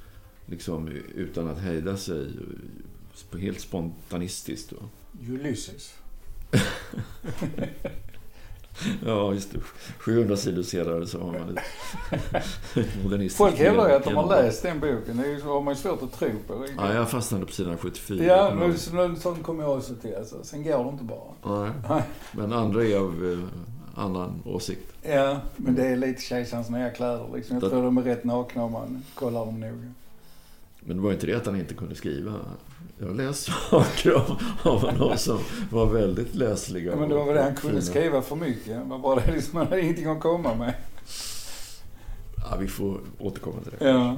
liksom 0.46 0.88
utan 1.14 1.48
att 1.48 1.58
hejda 1.58 1.96
sig. 1.96 2.30
Helt 3.40 3.60
spontanistiskt. 3.60 4.70
Då. 4.70 4.76
Ulysses. 5.32 5.94
Ja, 9.06 9.34
just 9.34 9.52
det. 9.52 9.58
700 9.98 10.36
sidor 10.36 10.62
senare 10.62 11.06
så 11.06 11.20
har 11.20 11.32
man 11.32 11.58
ett 11.58 12.86
modernistiskt 13.02 13.36
Folk 13.36 13.58
hävdar 13.58 13.88
ju 13.88 13.94
att 13.94 14.04
de 14.04 14.14
har 14.14 14.28
läst 14.28 14.62
den 14.62 14.80
boken. 14.80 15.16
Det 15.16 15.42
har 15.44 15.60
man 15.60 15.74
ju 15.74 15.80
svårt 15.80 16.02
att 16.02 16.12
tro 16.12 16.28
på. 16.46 16.66
Ja, 16.76 16.94
jag 16.94 17.10
fastnade 17.10 17.46
på 17.46 17.52
sidan 17.52 17.76
74. 17.78 18.24
Ja, 18.24 18.54
men 18.54 19.16
sånt 19.16 19.42
kommer 19.42 19.62
jag 19.62 19.78
också 19.78 19.94
till. 19.94 20.14
Alltså. 20.14 20.44
Sen 20.44 20.62
går 20.62 20.84
det 20.84 20.90
inte 20.90 21.04
bara. 21.04 21.70
Nej. 21.88 22.02
Men 22.32 22.52
andra 22.52 22.84
är 22.84 22.96
av 22.96 23.32
eh, 23.32 24.02
annan 24.04 24.42
åsikt. 24.44 24.92
Ja, 25.02 25.40
men 25.56 25.74
det 25.74 25.86
är 25.86 25.96
lite 25.96 26.22
kejsarens 26.22 26.70
nya 26.70 26.90
kläder 26.90 27.28
liksom. 27.34 27.58
Jag 27.60 27.70
tror 27.70 27.82
de 27.82 27.98
är 27.98 28.02
rätt 28.02 28.24
nakna 28.24 28.64
om 28.64 28.72
man 28.72 29.02
kollar 29.14 29.46
dem 29.46 29.60
noga. 29.60 29.92
Men 30.84 30.96
det 30.96 31.02
var 31.02 31.12
inte 31.12 31.26
det 31.26 31.34
att 31.34 31.46
han 31.46 31.60
inte 31.60 31.74
kunde 31.74 31.94
skriva. 31.94 32.32
Jag 32.98 33.06
har 33.06 33.14
läst 33.14 33.50
saker 33.70 34.10
av, 34.10 34.42
av 34.62 34.80
honom 34.80 35.18
som 35.18 35.38
var 35.70 35.86
väldigt 35.86 36.34
läsliga. 36.34 36.90
Ja, 36.90 36.96
men 36.96 37.08
det 37.08 37.14
var 37.14 37.26
väl 37.26 37.34
det 37.34 37.42
han 37.42 37.54
kunde 37.54 37.80
fina. 37.80 37.92
skriva 37.92 38.22
för 38.22 38.36
mycket. 38.36 38.66
Det 38.66 38.84
var 38.84 38.98
bara 38.98 39.20
det 39.20 39.32
liksom, 39.32 39.58
han 39.58 39.66
hade 39.66 39.82
ingenting 39.82 40.06
att 40.06 40.20
komma 40.20 40.54
med. 40.54 40.74
Ja, 42.36 42.56
vi 42.60 42.68
får 42.68 43.00
återkomma 43.18 43.60
till 43.62 43.72
det. 43.78 43.88
Ja. 43.88 44.08
Mm. 44.10 44.16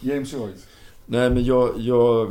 James 0.00 0.32
Joyce. 0.32 0.66
Nej, 1.06 1.30
men 1.30 1.44
jag, 1.44 1.78
jag... 1.78 2.30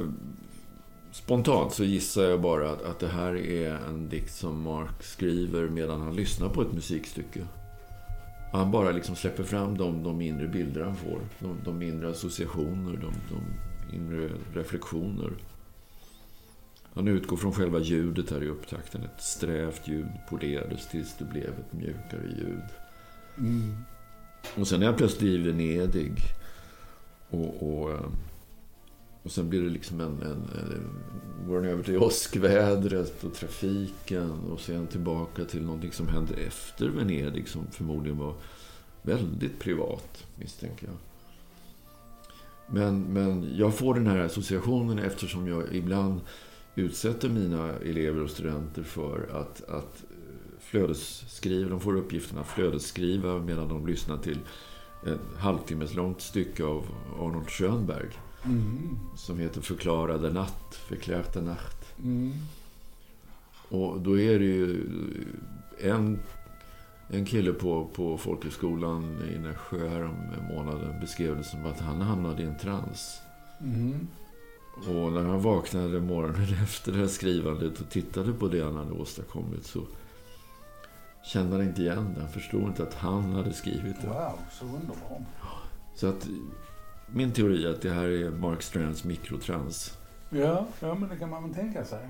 Spontant 1.11 1.73
så 1.73 1.83
gissar 1.83 2.23
jag 2.23 2.41
bara 2.41 2.71
att, 2.71 2.83
att 2.85 2.99
det 2.99 3.07
här 3.07 3.35
är 3.35 3.71
en 3.71 4.09
dikt 4.09 4.35
som 4.35 4.61
Mark 4.61 5.03
skriver 5.03 5.69
medan 5.69 6.01
han 6.01 6.15
lyssnar 6.15 6.49
på 6.49 6.61
ett 6.61 6.73
musikstycke. 6.73 7.39
Han 8.51 8.71
bara 8.71 8.91
liksom 8.91 9.15
släpper 9.15 9.43
fram 9.43 9.77
de, 9.77 10.03
de 10.03 10.21
inre 10.21 10.47
bilder 10.47 10.81
han 10.81 10.95
får. 10.95 11.19
De, 11.39 11.57
de 11.65 11.81
inre 11.81 12.09
associationer, 12.09 12.91
de, 12.91 13.13
de 13.29 13.43
inre 13.95 14.29
reflektioner. 14.53 15.31
Han 16.93 17.07
utgår 17.07 17.37
från 17.37 17.53
själva 17.53 17.79
ljudet 17.79 18.31
här 18.31 18.43
i 18.43 18.47
upptakten. 18.47 19.03
Ett 19.03 19.21
strävt 19.21 19.87
ljud 19.87 20.07
polerades 20.29 20.87
tills 20.87 21.17
det 21.17 21.25
blev 21.25 21.49
ett 21.49 21.73
mjukare 21.73 22.27
ljud. 22.37 22.63
Mm. 23.37 23.75
Och 24.57 24.67
sen 24.67 24.81
är 24.81 24.85
han 24.85 24.95
plötsligt 24.95 25.23
i 25.23 25.37
Venedig. 25.37 26.13
Och, 27.29 27.81
och, 27.81 27.91
eh, 27.91 28.05
och 29.23 29.31
sen 29.31 29.49
blir 29.49 29.61
det 29.61 29.69
liksom 29.69 30.01
en, 30.01 30.21
en, 30.21 30.31
en... 30.31 30.89
Går 31.47 31.61
den 31.61 31.71
över 31.71 31.83
till 31.83 31.97
åskvädret 31.97 33.23
och 33.23 33.33
trafiken. 33.33 34.31
Och 34.31 34.59
sen 34.59 34.87
tillbaka 34.87 35.45
till 35.45 35.65
någonting 35.65 35.91
som 35.91 36.07
hände 36.07 36.33
efter 36.33 36.89
Venedig. 36.89 37.47
Som 37.47 37.67
förmodligen 37.71 38.17
var 38.17 38.33
väldigt 39.01 39.59
privat, 39.59 40.25
misstänker 40.35 40.87
jag. 40.87 40.95
Men, 42.67 43.01
men 43.01 43.57
jag 43.57 43.75
får 43.75 43.93
den 43.93 44.07
här 44.07 44.19
associationen 44.19 44.99
eftersom 44.99 45.47
jag 45.47 45.75
ibland 45.75 46.21
utsätter 46.75 47.29
mina 47.29 47.73
elever 47.73 48.23
och 48.23 48.29
studenter 48.29 48.83
för 48.83 49.29
att, 49.33 49.69
att 49.69 50.03
flödesskriva. 50.59 51.69
De 51.69 51.79
får 51.79 51.95
uppgiften 51.95 52.37
att 52.37 52.47
flödesskriva 52.47 53.39
medan 53.39 53.67
de 53.67 53.87
lyssnar 53.87 54.17
till 54.17 54.39
ett 55.05 55.39
halvtimmes 55.39 55.93
långt 55.93 56.21
stycke 56.21 56.63
av 56.63 56.85
Arnold 57.19 57.49
Schönberg. 57.49 58.09
Mm. 58.45 58.99
Som 59.15 59.39
heter 59.39 59.61
Förklarade 59.61 60.29
natt, 60.29 60.75
Förklärte 60.75 61.41
natt. 61.41 61.97
Mm. 62.03 62.33
Och 63.69 64.01
då 64.01 64.19
är 64.19 64.39
det 64.39 64.45
ju 64.45 64.85
en, 65.79 66.19
en 67.07 67.25
kille 67.25 67.53
på, 67.53 67.87
på 67.93 68.17
folkhögskolan 68.17 69.17
i 69.35 69.39
Nässjö 69.39 69.89
här 69.89 70.03
om 70.03 70.15
månaden 70.49 70.99
beskrev 70.99 71.37
det 71.37 71.43
som 71.43 71.65
att 71.65 71.79
han 71.79 72.01
hamnade 72.01 72.43
i 72.43 72.45
en 72.45 72.57
trans. 72.57 73.19
Mm. 73.61 74.07
Och 74.77 75.11
när 75.11 75.23
han 75.23 75.41
vaknade 75.41 75.99
morgonen 75.99 76.47
efter 76.63 76.91
det 76.91 76.97
här 76.97 77.07
skrivandet 77.07 77.79
och 77.79 77.89
tittade 77.89 78.33
på 78.33 78.47
det 78.47 78.61
han 78.61 78.75
hade 78.75 78.91
åstadkommit 78.91 79.65
så 79.65 79.81
kände 81.25 81.55
han 81.55 81.65
inte 81.65 81.81
igen 81.81 82.13
det. 82.15 82.21
Han 82.21 82.31
förstod 82.31 82.63
inte 82.63 82.83
att 82.83 82.93
han 82.93 83.33
hade 83.33 83.53
skrivit 83.53 84.01
det. 84.01 84.07
Wow, 84.07 84.39
så 84.51 84.65
underbart. 84.65 85.21
Så 85.95 86.07
att 86.07 86.27
min 87.13 87.31
teori 87.31 87.65
är 87.65 87.69
att 87.69 87.81
det 87.81 87.91
här 87.91 88.03
är 88.03 88.29
Mark 88.29 88.61
Strands 88.61 89.03
mikrotrans. 89.03 89.97
Ja, 90.29 90.65
ja 90.79 90.95
men 90.95 91.09
det 91.09 91.17
kan 91.17 91.29
man 91.29 91.43
väl 91.43 91.53
tänka 91.53 91.85
sig. 91.85 92.09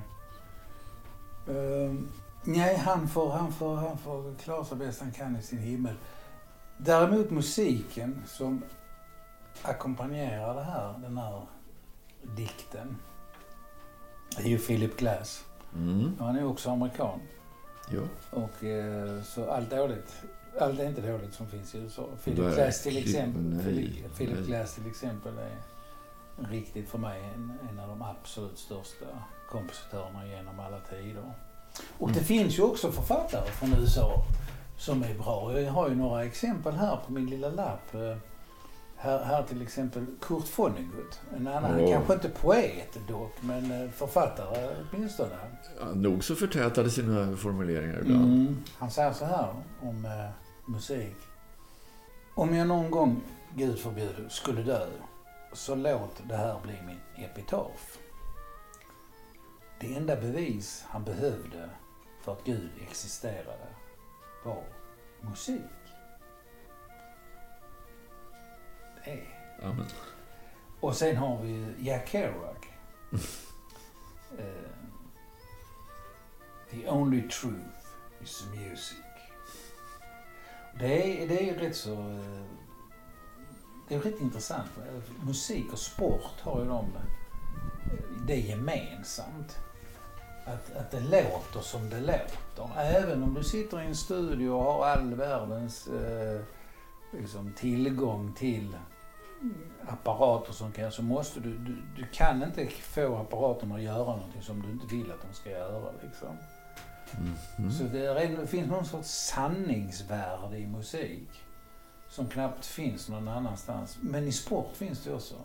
Uh, 1.49 1.93
nej, 2.43 2.77
han 2.77 3.07
får, 3.07 3.31
han, 3.31 3.51
får, 3.51 3.75
han 3.75 3.97
får 3.97 4.35
klara 4.35 4.65
sig 4.65 4.77
bäst 4.77 5.01
han 5.01 5.11
kan 5.11 5.35
i 5.35 5.41
sin 5.41 5.59
himmel. 5.59 5.95
Däremot 6.77 7.29
musiken 7.29 8.21
som 8.27 8.63
ackompanjerar 9.61 10.55
det 10.55 10.63
här, 10.63 10.99
den 11.01 11.17
här 11.17 11.41
dikten. 12.35 12.97
Det 14.37 14.43
är 14.43 14.47
ju 14.47 14.57
Philip 14.57 14.97
Glass. 14.97 15.45
Mm. 15.75 16.11
Han 16.19 16.35
är 16.35 16.45
också 16.45 16.69
amerikan. 16.69 17.19
Ja. 17.91 18.01
Och 18.29 18.63
eh, 18.63 19.21
så 19.23 19.51
allt 19.51 19.69
dåligt, 19.69 20.23
allt 20.59 20.79
är 20.79 20.87
inte 20.87 21.01
dåligt 21.01 21.33
som 21.33 21.47
finns 21.47 21.75
i 21.75 21.77
USA. 21.77 22.07
Philip 22.23 22.55
Glass 22.55 22.83
till 22.83 22.97
exempel, 22.97 23.41
nej, 23.41 23.63
Philip, 24.17 24.37
nej. 24.37 24.43
Glass 24.47 24.75
till 24.75 24.87
exempel 24.87 25.33
är 25.37 25.57
riktigt 26.51 26.89
för 26.89 26.97
mig 26.97 27.23
en, 27.35 27.53
en 27.69 27.79
av 27.79 27.87
de 27.87 28.01
absolut 28.01 28.57
största 28.57 29.05
kompositörerna 29.49 30.27
genom 30.27 30.59
alla 30.59 30.79
tider. 30.79 31.33
Och 31.97 32.07
det 32.07 32.13
mm. 32.13 32.25
finns 32.25 32.59
ju 32.59 32.63
också 32.63 32.91
författare 32.91 33.51
från 33.51 33.73
USA 33.73 34.25
som 34.77 35.03
är 35.03 35.13
bra. 35.13 35.59
Jag 35.59 35.71
har 35.71 35.89
ju 35.89 35.95
några 35.95 36.25
exempel 36.25 36.73
här 36.73 36.99
på 37.05 37.11
min 37.11 37.25
lilla 37.25 37.49
lapp. 37.49 37.95
Här, 39.01 39.23
här 39.23 39.43
till 39.43 39.61
exempel 39.61 40.05
Kurt 40.21 40.59
Vonnegut. 40.59 41.21
En 41.35 41.47
annan, 41.47 41.79
oh. 41.79 41.91
kanske 41.91 42.13
inte 42.13 42.29
poet 42.29 42.97
dock, 43.07 43.33
men 43.41 43.71
eh, 43.71 43.89
författare 43.91 44.69
åtminstone. 44.91 45.35
Ja, 45.79 45.85
nog 45.85 46.23
så 46.23 46.35
förtätade 46.35 46.89
sina 46.89 47.37
formuleringar 47.37 47.99
ibland. 47.99 48.23
Mm. 48.23 48.57
Han 48.77 48.91
säger 48.91 49.13
så 49.13 49.25
här 49.25 49.53
om 49.81 50.05
eh, 50.05 50.29
musik. 50.65 51.15
Om 52.33 52.55
jag 52.55 52.67
någon 52.67 52.91
gång, 52.91 53.21
Gud 53.55 53.79
förbjude, 53.79 54.29
skulle 54.29 54.63
dö, 54.63 54.87
så 55.53 55.75
låt 55.75 56.21
det 56.27 56.37
här 56.37 56.59
bli 56.63 56.73
min 56.87 57.25
epitaf. 57.25 57.97
Det 59.79 59.95
enda 59.95 60.15
bevis 60.15 60.85
han 60.87 61.03
behövde 61.03 61.69
för 62.21 62.31
att 62.31 62.43
Gud 62.43 62.69
existerade 62.81 63.67
var 64.43 64.63
musik. 65.21 65.61
Är. 69.03 69.23
Amen. 69.63 69.85
Och 70.79 70.95
sen 70.95 71.17
har 71.17 71.41
vi 71.41 71.73
Jack 71.79 72.09
Kerouac. 72.09 72.57
uh, 73.13 73.19
the 76.71 76.89
only 76.89 77.21
truth 77.21 77.85
is 78.21 78.43
music. 78.55 78.97
Det 80.79 81.23
är, 81.23 81.27
det 81.27 81.49
är 81.49 81.55
rätt 81.55 81.75
så... 81.75 81.93
Uh, 81.93 82.43
det 83.87 83.95
är 83.95 83.99
rätt 83.99 84.21
intressant. 84.21 84.69
Musik 85.25 85.73
och 85.73 85.79
sport 85.79 86.41
har 86.41 86.61
ju 86.61 86.67
de 86.67 86.85
det 88.27 88.35
gemensamt. 88.35 89.59
Att, 90.45 90.75
att 90.75 90.91
det 90.91 90.99
låter 90.99 91.61
som 91.61 91.89
det 91.89 91.99
låter. 91.99 92.79
Även 92.81 93.23
om 93.23 93.33
du 93.33 93.43
sitter 93.43 93.81
i 93.81 93.85
en 93.85 93.95
studio 93.95 94.49
och 94.49 94.63
har 94.63 94.85
all 94.85 95.15
världens 95.15 95.87
eh, 95.87 96.41
liksom, 97.11 97.53
tillgång 97.53 98.33
till 98.33 98.77
apparater 99.87 100.53
som 100.53 100.71
kan 100.71 100.91
så 100.91 101.03
måste 101.03 101.39
du, 101.39 101.57
du, 101.57 101.81
du 101.95 102.05
kan 102.11 102.43
inte 102.43 102.67
få 102.67 103.15
apparaterna 103.15 103.75
att 103.75 103.81
göra 103.81 104.15
någonting 104.15 104.41
som 104.41 104.61
du 104.61 104.71
inte 104.71 104.95
vill 104.95 105.11
att 105.11 105.21
de 105.21 105.33
ska 105.33 105.49
göra. 105.49 105.91
Liksom. 106.03 106.37
Mm. 107.17 107.33
Mm. 107.57 107.71
Så 107.71 107.83
det, 107.83 108.05
är, 108.05 108.37
det 108.37 108.47
finns 108.47 108.69
någon 108.69 108.85
sorts 108.85 109.09
sanningsvärde 109.09 110.57
i 110.57 110.67
musik 110.67 111.29
som 112.09 112.29
knappt 112.29 112.65
finns 112.65 113.09
någon 113.09 113.27
annanstans. 113.27 113.97
Men 114.01 114.27
i 114.27 114.31
sport 114.31 114.75
finns 114.75 115.03
det 115.03 115.13
också. 115.13 115.35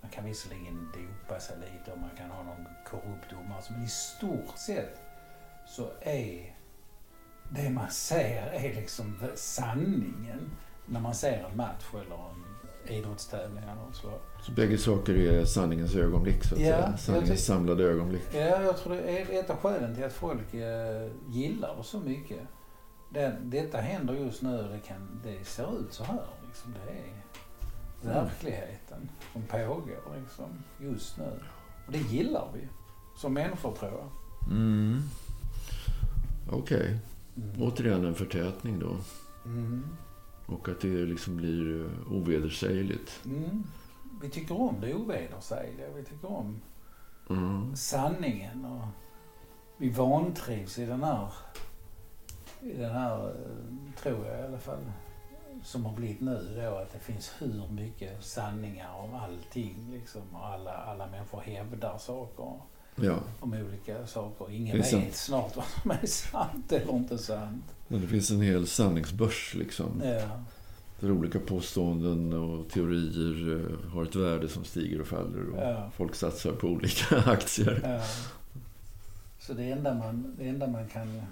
Man 0.00 0.10
kan 0.10 0.24
visserligen 0.24 0.92
dopa 0.92 1.40
sig 1.40 1.56
lite 1.58 1.92
och 1.92 1.98
man 1.98 2.10
kan 2.18 2.30
ha 2.30 2.42
någon 2.42 2.66
korrupt 2.86 3.30
domare. 3.30 3.62
Men 3.70 3.82
i 3.82 3.88
stort 3.88 4.58
sett 4.58 5.00
så 5.66 5.90
är 6.00 6.56
det 7.48 7.70
man 7.70 7.90
ser 7.90 8.46
är 8.46 8.74
liksom 8.74 9.16
sanningen 9.34 10.50
när 10.86 11.00
man 11.00 11.14
ser 11.14 11.44
en 11.50 11.56
match 11.56 11.84
eller 11.92 12.14
en 12.30 12.44
idrottstävlingar 12.96 13.76
och 13.88 13.94
så. 13.96 14.10
Så 14.42 14.52
bägge 14.52 14.78
saker 14.78 15.14
är 15.14 15.44
sanningens 15.44 15.94
ögonblick, 15.96 16.44
så 16.44 16.54
att 16.54 16.60
Ja, 16.60 16.66
säga. 16.76 16.96
Sanningens 16.96 17.30
tyck- 17.30 17.36
samlade 17.46 17.84
ögonblick. 17.84 18.22
Ja, 18.34 18.62
jag 18.62 18.76
tror 18.76 18.94
det 18.94 19.00
är 19.20 19.40
ett 19.40 19.50
av 19.50 19.56
skälen 19.56 19.94
till 19.94 20.04
att 20.04 20.12
folk 20.12 20.54
eh, 20.54 21.10
gillar 21.28 21.76
det 21.76 21.84
så 21.84 22.00
mycket. 22.00 22.38
Det, 23.10 23.36
detta 23.42 23.78
händer 23.78 24.14
just 24.14 24.42
nu 24.42 24.68
det, 24.72 24.78
kan, 24.88 25.20
det 25.24 25.44
ser 25.44 25.80
ut 25.80 25.92
så 25.92 26.04
här. 26.04 26.26
Liksom. 26.46 26.74
Det 26.86 26.92
är 28.08 28.14
verkligheten 28.14 29.10
som 29.32 29.42
pågår 29.42 30.16
liksom, 30.22 30.46
just 30.80 31.18
nu. 31.18 31.32
Och 31.86 31.92
det 31.92 31.98
gillar 31.98 32.48
vi 32.54 32.68
som 33.16 33.34
människor 33.34 33.72
tror 33.76 33.90
jag. 33.92 34.08
Mm. 34.52 35.02
Okej. 36.50 36.98
Mm. 37.36 37.62
Återigen 37.62 38.04
en 38.04 38.14
förtätning 38.14 38.78
då. 38.78 38.96
Mm. 39.44 39.84
Och 40.52 40.68
att 40.68 40.80
det 40.80 40.88
liksom 40.88 41.36
blir 41.36 41.84
eh, 41.84 42.12
ovedersägligt. 42.12 43.20
Mm. 43.24 43.62
Vi 44.22 44.30
tycker 44.30 44.60
om 44.60 44.80
det 44.80 44.94
ovedersägliga. 44.94 45.86
Vi 45.96 46.04
tycker 46.04 46.32
om 46.32 46.60
Mm. 47.30 47.76
sanningen 47.76 48.64
och 48.64 48.86
vi 49.76 49.88
vantrivs 49.90 50.78
i 50.78 50.86
den 50.86 51.02
här, 51.04 51.28
i 52.62 52.72
den 52.72 52.90
här, 52.90 53.28
eh, 53.28 54.02
tror 54.02 54.26
jag 54.26 54.40
i 54.40 54.42
alla 54.42 54.58
fall, 54.58 54.92
som 55.62 55.84
har 55.84 55.92
blivit 55.96 56.20
nu 56.20 56.62
då, 56.64 56.76
att 56.76 56.92
det 56.92 56.98
finns 56.98 57.32
hur 57.38 57.68
mycket 57.70 58.24
sanningar 58.24 58.94
om 58.94 59.14
allting 59.14 59.76
liksom. 59.92 60.22
Och 60.32 60.46
alla, 60.46 60.72
alla 60.72 61.06
människor 61.06 61.40
hävdar 61.40 61.98
saker 61.98 62.60
Ja, 62.96 63.18
om 63.40 63.52
olika 63.52 64.06
saker. 64.06 64.50
Ingen 64.52 64.76
vet 64.76 64.86
sant. 64.90 65.14
snart 65.14 65.56
vad 65.56 65.64
som 65.82 65.90
är 65.90 66.06
sant 66.06 66.72
eller 66.72 66.92
inte 66.96 67.18
sant. 67.18 67.64
men 67.88 68.00
det 68.00 68.06
finns 68.06 68.30
en 68.30 68.40
hel 68.40 68.66
sanningsbörs 68.66 69.54
liksom. 69.54 70.02
Ja, 70.04 70.28
Där 71.00 71.10
olika 71.12 71.38
påståenden 71.38 72.32
och 72.32 72.68
teorier 72.70 73.60
eh, 73.84 73.90
har 73.90 74.02
ett 74.04 74.14
värde 74.16 74.48
som 74.48 74.64
stiger 74.64 75.00
och 75.00 75.06
faller. 75.06 75.48
Och 75.50 75.58
Ja. 75.62 75.90
folk 75.96 76.14
satsar 76.14 76.52
på 76.52 76.66
olika 76.66 77.16
aktier. 77.30 77.80
ja. 77.84 78.02
Så 79.38 79.52
det 79.52 79.70
enda, 79.70 79.94
man, 79.94 80.34
det 80.38 80.48
enda 80.48 80.66
man 80.66 80.88
kan 80.88 81.22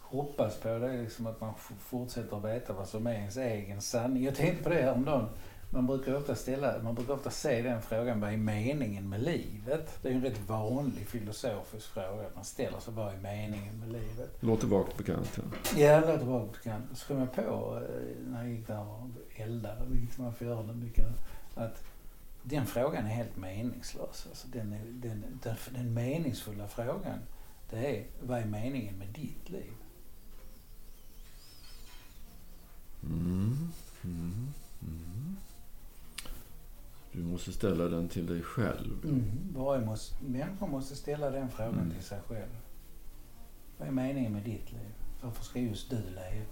hoppas 0.00 0.56
på 0.56 0.68
det 0.68 0.86
är 0.92 1.02
liksom 1.02 1.26
att 1.26 1.40
man 1.40 1.52
fortsätter 1.80 2.36
att 2.36 2.44
veta 2.44 2.72
vad 2.72 2.88
som 2.88 3.06
är 3.06 3.12
ens 3.14 3.36
egen 3.36 3.80
sanning. 3.80 4.24
Jag 4.24 4.34
tänkte 4.36 4.62
på 4.62 4.68
det 4.68 4.82
häromdagen. 4.82 5.26
Man 5.72 5.86
brukar 5.86 6.14
ofta 6.14 6.34
ställa, 6.34 6.82
man 6.82 6.94
brukar 6.94 7.14
ofta 7.14 7.30
se 7.30 7.62
den 7.62 7.82
frågan, 7.82 8.20
vad 8.20 8.32
är 8.32 8.36
meningen 8.36 9.08
med 9.08 9.22
livet? 9.22 9.98
Det 10.02 10.08
är 10.08 10.12
en 10.12 10.22
rätt 10.22 10.48
vanlig 10.48 11.06
filosofisk 11.06 11.86
fråga. 11.86 12.24
Man 12.34 12.44
ställer 12.44 12.80
sig, 12.80 12.94
vad 12.94 13.14
är 13.14 13.18
meningen 13.18 13.80
med 13.80 13.92
livet? 13.92 14.36
Låter 14.40 14.66
vagt 14.66 14.96
bekant. 14.96 15.38
Ja. 15.38 15.42
Ja, 15.78 16.00
det 16.00 16.12
låter 16.12 16.24
bra 16.24 16.46
bekant. 16.52 16.84
Så 16.94 17.06
kom 17.06 17.18
jag 17.18 17.32
på 17.32 17.42
eh, 17.42 18.30
när 18.30 18.42
jag 18.42 18.52
gick 18.52 18.66
där 18.66 18.80
och 18.80 19.08
eldade, 19.36 19.84
vilket 19.88 20.18
man 20.18 20.34
får 20.34 20.46
göra 20.46 20.62
mycket, 20.62 21.06
att 21.54 21.84
den 22.42 22.66
frågan 22.66 23.06
är 23.06 23.10
helt 23.10 23.36
meningslös. 23.36 24.26
Alltså 24.28 24.48
den, 24.48 24.72
är, 24.72 24.84
den, 24.84 25.24
den, 25.42 25.56
den 25.70 25.94
meningsfulla 25.94 26.68
frågan, 26.68 27.18
det 27.70 27.76
är 27.76 28.04
vad 28.22 28.38
är 28.38 28.44
meningen 28.44 28.98
med 28.98 29.08
ditt 29.08 29.50
liv? 29.50 29.72
Mm. 33.02 33.72
Mm. 34.04 34.52
Mm. 34.82 35.36
Du 37.12 37.22
måste 37.22 37.52
ställa 37.52 37.84
den 37.84 38.08
till 38.08 38.26
dig 38.26 38.42
själv. 38.42 39.04
Mm. 39.04 39.54
Varje 39.56 39.86
måste, 39.86 40.24
människa 40.24 40.66
måste 40.66 40.96
ställa 40.96 41.30
den 41.30 41.50
frågan 41.50 41.74
Mm. 41.74 41.90
till 41.90 42.02
sig 42.02 42.20
själv. 42.28 42.56
Vad 43.78 43.88
är 43.88 43.92
meningen 43.92 44.32
med 44.32 44.42
ditt 44.42 44.72
liv? 44.72 44.94
Varför 45.22 45.44
ska 45.44 45.58
just 45.58 45.90
du 45.90 45.96
leva? 45.96 46.44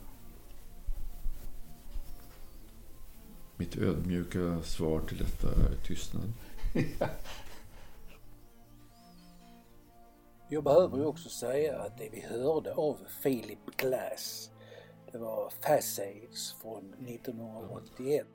Mitt 3.57 3.77
ödmjuka 3.77 4.63
svar 4.63 5.01
till 5.01 5.19
detta 5.19 5.49
är 5.49 5.77
tystnad. 5.87 6.33
Jag 10.51 10.65
behöver 10.65 10.97
ju 10.99 11.05
också 11.05 11.29
säga 11.29 11.79
att 11.79 11.99
det 11.99 12.09
vi 12.13 12.21
hörde 12.21 12.75
av 12.75 12.99
Philip 13.23 13.77
Glass, 13.77 14.51
det 15.13 15.19
var 15.19 15.51
Facades 15.61 16.53
från 16.63 16.95
1981. 16.95 18.27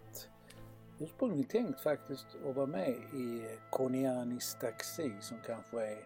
Ursprungligen 1.03 1.43
tänkt 1.43 1.81
faktiskt 1.81 2.25
att 2.49 2.55
vara 2.55 2.65
med 2.65 2.89
i 3.13 3.47
Cornianis 3.69 4.57
Taxi 4.61 5.11
som 5.21 5.37
kanske 5.45 5.87
är 5.87 5.97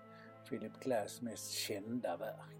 Philip 0.50 0.80
Glass 0.80 1.22
mest 1.22 1.52
kända 1.52 2.18
verk. 2.18 2.56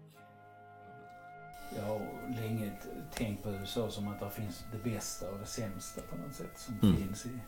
Jag 1.76 1.82
har 1.82 2.00
länge 2.40 2.72
tänkt 3.14 3.42
på 3.42 3.50
USA 3.50 3.90
som 3.90 4.08
att 4.08 4.20
det 4.20 4.30
finns 4.30 4.64
det 4.72 4.90
bästa 4.90 5.30
och 5.30 5.38
det 5.38 5.46
sämsta 5.46 6.00
på 6.00 6.16
något 6.16 6.34
sätt 6.34 6.58
som 6.58 6.74
Mm. 6.82 6.96
finns 6.96 7.26
i, 7.26 7.38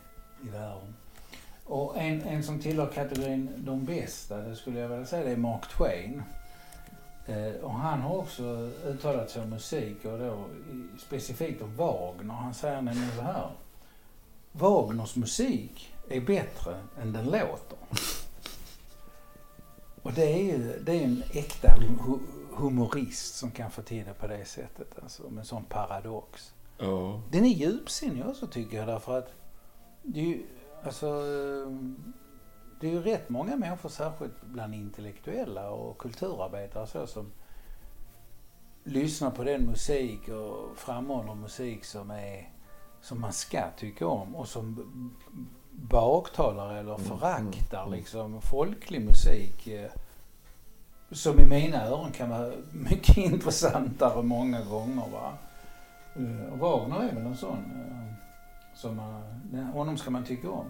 i 0.47 0.49
världen. 0.49 0.95
Och 1.65 1.97
en, 1.97 2.21
en 2.21 2.43
som 2.43 2.59
tillhör 2.59 2.87
kategorin 2.87 3.49
de 3.57 3.85
bästa, 3.85 4.37
det 4.37 4.55
skulle 4.55 4.79
jag 4.79 4.89
vilja 4.89 5.05
säga, 5.05 5.23
det 5.23 5.31
är 5.31 5.37
Mark 5.37 5.67
Twain. 5.67 6.23
Eh, 7.27 7.53
och 7.63 7.73
han 7.73 8.01
har 8.01 8.17
också 8.17 8.43
uttalat 8.85 9.29
sig 9.29 9.41
om 9.41 9.49
musik 9.49 10.05
och 10.05 10.19
då 10.19 10.45
specifikt 10.97 11.61
om 11.61 11.75
Wagner. 11.75 12.33
Han 12.33 12.53
säger 12.53 12.81
nämligen 12.81 13.11
så 13.15 13.21
här. 13.21 13.51
Wagners 14.51 15.15
musik 15.15 15.93
är 16.09 16.21
bättre 16.21 16.81
än 17.01 17.13
den 17.13 17.25
låter. 17.25 17.77
Och 20.01 20.13
det 20.13 20.33
är 20.33 20.37
ju 20.43 20.79
det 20.79 20.91
är 20.91 21.03
en 21.03 21.23
äkta 21.33 21.67
hu- 21.67 22.19
humorist 22.55 23.35
som 23.35 23.51
kan 23.51 23.71
få 23.71 23.81
till 23.81 24.05
det 24.05 24.13
på 24.13 24.27
det 24.27 24.45
sättet. 24.45 24.99
Alltså 25.03 25.29
med 25.29 25.39
en 25.39 25.45
sån 25.45 25.63
paradox. 25.65 26.53
Ja. 26.77 27.21
Den 27.31 27.45
är 27.45 27.49
djupsinnig 27.49 28.25
också 28.27 28.47
tycker 28.47 28.77
jag 28.77 28.87
därför 28.87 29.17
att 29.17 29.33
det 30.03 30.19
är 30.19 30.23
ju, 30.25 30.45
alltså, 30.83 31.23
det 32.79 32.87
är 32.87 32.91
ju 32.91 33.01
rätt 33.01 33.29
många 33.29 33.55
människor, 33.55 33.89
särskilt 33.89 34.41
bland 34.41 34.75
intellektuella 34.75 35.69
och 35.69 35.97
kulturarbetare 35.97 36.83
och 36.83 36.89
så, 36.89 37.07
som 37.07 37.31
lyssnar 38.83 39.31
på 39.31 39.43
den 39.43 39.65
musik 39.65 40.27
och 40.29 40.77
framhåller 40.77 41.35
musik 41.35 41.85
som 41.85 42.11
är 42.11 42.49
som 43.01 43.21
man 43.21 43.33
ska 43.33 43.63
tycka 43.77 44.07
om 44.07 44.35
och 44.35 44.47
som 44.47 44.91
baktalar 45.71 46.75
eller 46.75 46.95
Mm, 46.95 47.05
föraktar 47.07 47.77
mm, 47.77 47.87
mm. 47.87 47.99
liksom 47.99 48.41
folklig 48.41 49.01
musik. 49.01 49.67
eh, 49.67 49.91
Som 51.11 51.39
i 51.39 51.45
mina 51.45 51.85
öron 51.85 52.11
kan 52.11 52.29
vara 52.29 52.51
mycket 52.71 53.17
intressantare 53.17 54.23
många 54.23 54.61
gånger. 54.63 55.09
Va? 55.11 55.33
Eh, 56.15 56.53
Och 56.53 56.57
Wagner 56.59 57.09
är 57.09 57.15
väl 57.15 57.25
en 57.25 57.37
sån. 57.37 57.57
eh, 57.57 58.13
Som 58.75 58.95
man, 58.95 59.23
honom 59.73 59.97
ska 59.97 60.09
man 60.11 60.23
tycka 60.23 60.49
om. 60.51 60.65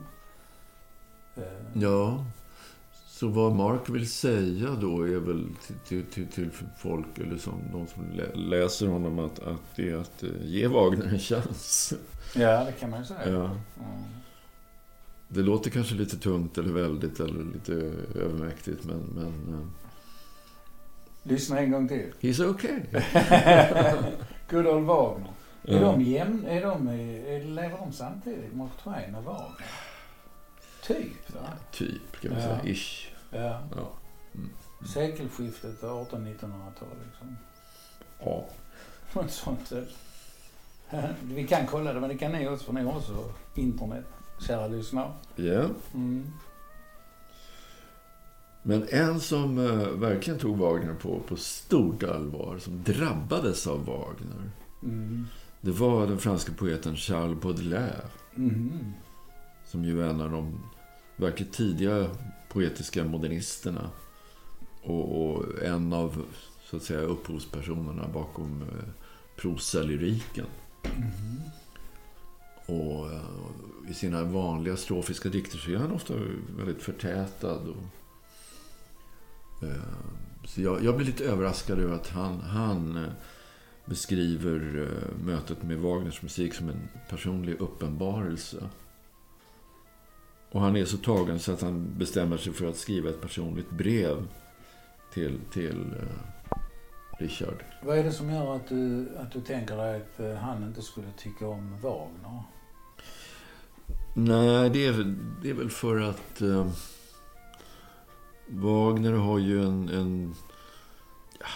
Eh, 1.35 1.43
ja. 1.81 2.25
Så 3.21 3.27
vad 3.27 3.55
Mark 3.55 3.89
vill 3.89 4.09
säga 4.09 4.69
då 4.81 5.03
är 5.07 5.19
väl 5.19 5.47
till, 5.87 6.03
till, 6.05 6.27
till, 6.27 6.49
folk, 6.79 7.17
eller 7.17 7.37
som 7.37 7.53
de 7.71 7.87
som 7.87 8.03
lä- 8.13 8.35
läser 8.35 8.87
honom, 8.87 9.19
att, 9.19 9.39
att 9.39 9.61
det 9.75 9.89
är 9.89 9.95
att 9.95 10.23
eh, 10.23 10.29
ge 10.41 10.67
Wagner 10.67 11.05
en 11.05 11.19
chans. 11.19 11.93
Ja, 12.35 12.63
det 12.63 12.71
kan 12.71 12.89
man 12.89 12.99
ju 12.99 13.05
säga. 13.05 13.29
Ja. 13.29 13.43
Mm. 13.45 14.03
Det 15.27 15.41
låter 15.41 15.69
kanske 15.69 15.95
lite 15.95 16.17
tungt 16.17 16.57
eller 16.57 16.73
väldigt 16.73 17.19
eller 17.19 17.43
lite 17.53 17.73
övermäktigt, 18.19 18.83
men, 18.85 18.99
men 18.99 19.53
uh, 19.53 19.67
Lyssna 21.23 21.59
en 21.59 21.71
gång 21.71 21.87
till. 21.87 22.11
he's 22.21 22.45
okay. 22.49 22.79
Good 24.49 24.67
old 24.67 24.85
Wagner. 24.85 25.29
Är 25.63 25.73
Ja. 25.73 25.79
de 25.91 26.01
jämn, 26.01 26.45
är 26.45 26.61
de, 26.61 26.87
är, 26.87 27.43
lever 27.43 27.77
de 27.77 27.91
samtidigt, 27.93 28.53
Mark 28.55 28.71
Twain 28.83 29.15
och 29.15 29.23
Wagner? 29.23 29.67
Typ, 30.87 31.33
va? 31.35 31.47
Typ, 31.71 32.21
kan 32.21 32.31
man 32.31 32.41
Ja. 32.41 32.47
säga. 32.59 32.73
Ish. 32.73 33.10
Ja. 33.31 33.59
Ja. 33.75 33.91
Sekelskiftet 34.87 35.81
1800-1900-tal 35.81 36.87
liksom. 37.05 37.37
ja. 38.19 38.45
Något 39.13 39.31
sånt. 39.31 39.71
Vi 41.23 41.47
kan 41.47 41.67
kolla 41.67 41.93
det, 41.93 41.99
men 41.99 42.09
det 42.09 42.17
kan 42.17 42.31
ni 42.31 42.47
också, 42.47 42.65
för 42.65 42.73
ni 42.73 42.81
har 42.83 42.97
också 42.97 43.33
internet, 43.55 44.05
kära 44.47 44.67
lyssnare. 44.67 45.11
Ja. 45.35 45.65
Mm. 45.93 46.31
Men 48.63 48.87
en 48.89 49.19
som 49.19 49.57
eh, 49.59 49.87
verkligen 49.87 50.39
tog 50.39 50.57
Wagner 50.57 50.93
på, 50.93 51.19
på 51.27 51.35
stort 51.35 52.03
allvar, 52.03 52.57
som 52.57 52.83
drabbades 52.83 53.67
av 53.67 53.85
Wagner, 53.85 54.51
Mm. 54.83 55.27
det 55.61 55.71
var 55.71 56.07
den 56.07 56.17
franska 56.17 56.53
poeten 56.53 56.95
Charles 56.95 57.41
Baudelaire. 57.41 58.01
Mm. 58.35 58.93
Som 59.65 59.85
ju 59.85 60.01
är 60.03 60.09
en 60.09 60.21
av 60.21 60.31
de 60.31 60.59
verkligt 61.15 61.53
tidiga 61.53 62.07
poetiska 62.49 63.03
modernisterna. 63.03 63.89
Och, 64.83 65.21
och 65.21 65.63
en 65.63 65.93
av 65.93 66.25
så 66.71 66.77
att 66.77 66.83
säga 66.83 67.01
upphovspersonerna 67.01 68.07
bakom 68.13 68.61
eh, 68.61 68.89
prosalyriken. 69.35 70.45
Mm. 70.83 71.41
Och 72.65 73.11
eh, 73.11 73.21
i 73.89 73.93
sina 73.93 74.23
vanliga 74.23 74.77
strofiska 74.77 75.29
dikter 75.29 75.57
så 75.57 75.71
är 75.71 75.75
han 75.75 75.91
ofta 75.91 76.13
väldigt 76.57 76.83
förtätad. 76.83 77.61
Och, 77.67 77.83
eh, 79.63 79.83
så 80.45 80.61
jag, 80.61 80.83
jag 80.83 80.95
blir 80.95 81.05
lite 81.05 81.25
överraskad 81.25 81.79
över 81.79 81.95
att 81.95 82.07
han, 82.07 82.41
han 82.41 82.97
eh, 82.97 83.11
beskriver 83.85 84.87
mötet 85.23 85.63
med 85.63 85.77
Wagners 85.77 86.21
musik 86.21 86.53
som 86.53 86.69
en 86.69 86.87
personlig 87.09 87.61
uppenbarelse. 87.61 88.69
Och 90.51 90.61
han 90.61 90.75
är 90.75 90.85
så 90.85 90.97
tagen 90.97 91.39
så 91.39 91.51
att 91.51 91.61
han 91.61 91.97
bestämmer 91.97 92.37
sig 92.37 92.53
för 92.53 92.65
att 92.69 92.77
skriva 92.77 93.09
ett 93.09 93.21
personligt 93.21 93.69
brev 93.69 94.27
till, 95.13 95.39
till 95.53 95.77
uh, 95.77 96.57
Richard. 97.19 97.63
Vad 97.83 97.97
är 97.97 98.03
det 98.03 98.11
som 98.11 98.29
gör 98.29 98.55
att 98.55 98.67
du, 98.67 99.09
att 99.17 99.31
du 99.31 99.41
tänker 99.41 99.77
dig 99.77 99.95
att 99.95 100.19
uh, 100.19 100.33
han 100.33 100.63
inte 100.63 100.81
skulle 100.81 101.07
tycka 101.17 101.47
om 101.47 101.81
Wagner? 101.81 102.43
Nej, 104.15 104.69
det 104.69 104.85
är, 104.85 105.15
det 105.41 105.49
är 105.49 105.53
väl 105.53 105.69
för 105.69 105.99
att 105.99 106.41
uh, 106.41 106.71
Wagner 108.47 109.13
har 109.13 109.39
ju 109.39 109.63
en, 109.63 109.89
en 109.89 110.35
ja, 111.39 111.47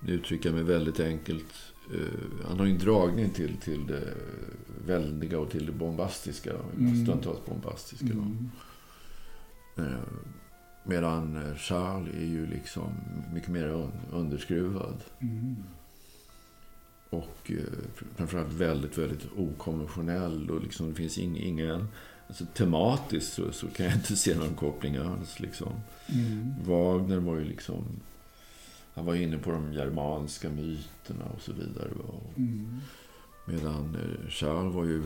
nu 0.00 0.12
uttrycker 0.12 0.48
jag 0.48 0.54
mig 0.54 0.64
väldigt 0.64 1.00
enkelt. 1.00 1.65
Uh, 1.94 2.46
han 2.48 2.58
har 2.58 2.66
ju 2.66 2.72
en 2.72 2.78
dragning 2.78 3.30
till, 3.30 3.56
till 3.56 3.86
det 3.86 4.14
väldiga 4.86 5.38
och 5.38 5.50
till 5.50 5.66
det 5.66 5.72
bombastiska. 5.72 6.52
Mm. 6.76 7.04
Stundtals 7.04 7.44
bombastiska. 7.46 8.06
Mm. 8.06 8.50
Uh, 9.78 9.96
medan 10.84 11.54
Charles 11.56 12.14
är 12.14 12.26
ju 12.26 12.46
liksom 12.46 12.92
mycket 13.34 13.48
mer 13.48 13.90
underskruvad. 14.12 15.02
Mm. 15.20 15.56
Och 17.10 17.52
framförallt 18.16 18.52
väldigt, 18.52 18.98
väldigt 18.98 19.26
okonventionell. 19.36 20.50
Och 20.50 20.62
liksom, 20.62 20.88
det 20.88 20.94
finns 20.94 21.18
ingen... 21.18 21.88
Alltså, 22.28 22.46
tematiskt 22.54 23.32
så, 23.32 23.52
så 23.52 23.66
kan 23.66 23.86
jag 23.86 23.94
inte 23.94 24.16
se 24.16 24.38
någon 24.38 24.54
koppling 24.54 24.96
alls. 24.96 25.40
Liksom. 25.40 25.72
Mm. 26.08 26.54
Wagner 26.64 27.18
var 27.18 27.36
ju 27.36 27.44
liksom 27.44 27.84
han 28.96 29.06
var 29.06 29.14
inne 29.14 29.38
på 29.38 29.50
de 29.50 29.72
germanska 29.72 30.48
myterna 30.48 31.24
och 31.34 31.40
så 31.40 31.52
vidare. 31.52 31.90
Mm. 32.36 32.80
Medan 33.44 33.94
eh, 33.94 34.28
Charles 34.30 34.74
var 34.74 34.84
ju 34.84 35.02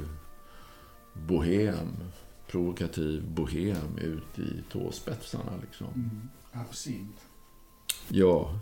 bohem, 1.14 1.96
provokativ 2.46 3.24
bohem 3.28 3.98
ut 3.98 4.38
i 4.38 4.62
tåspetsarna. 4.72 5.52
Liksom. 5.62 5.86
Mm. 5.94 6.28
Absint. 6.52 7.16
Ja. 8.08 8.60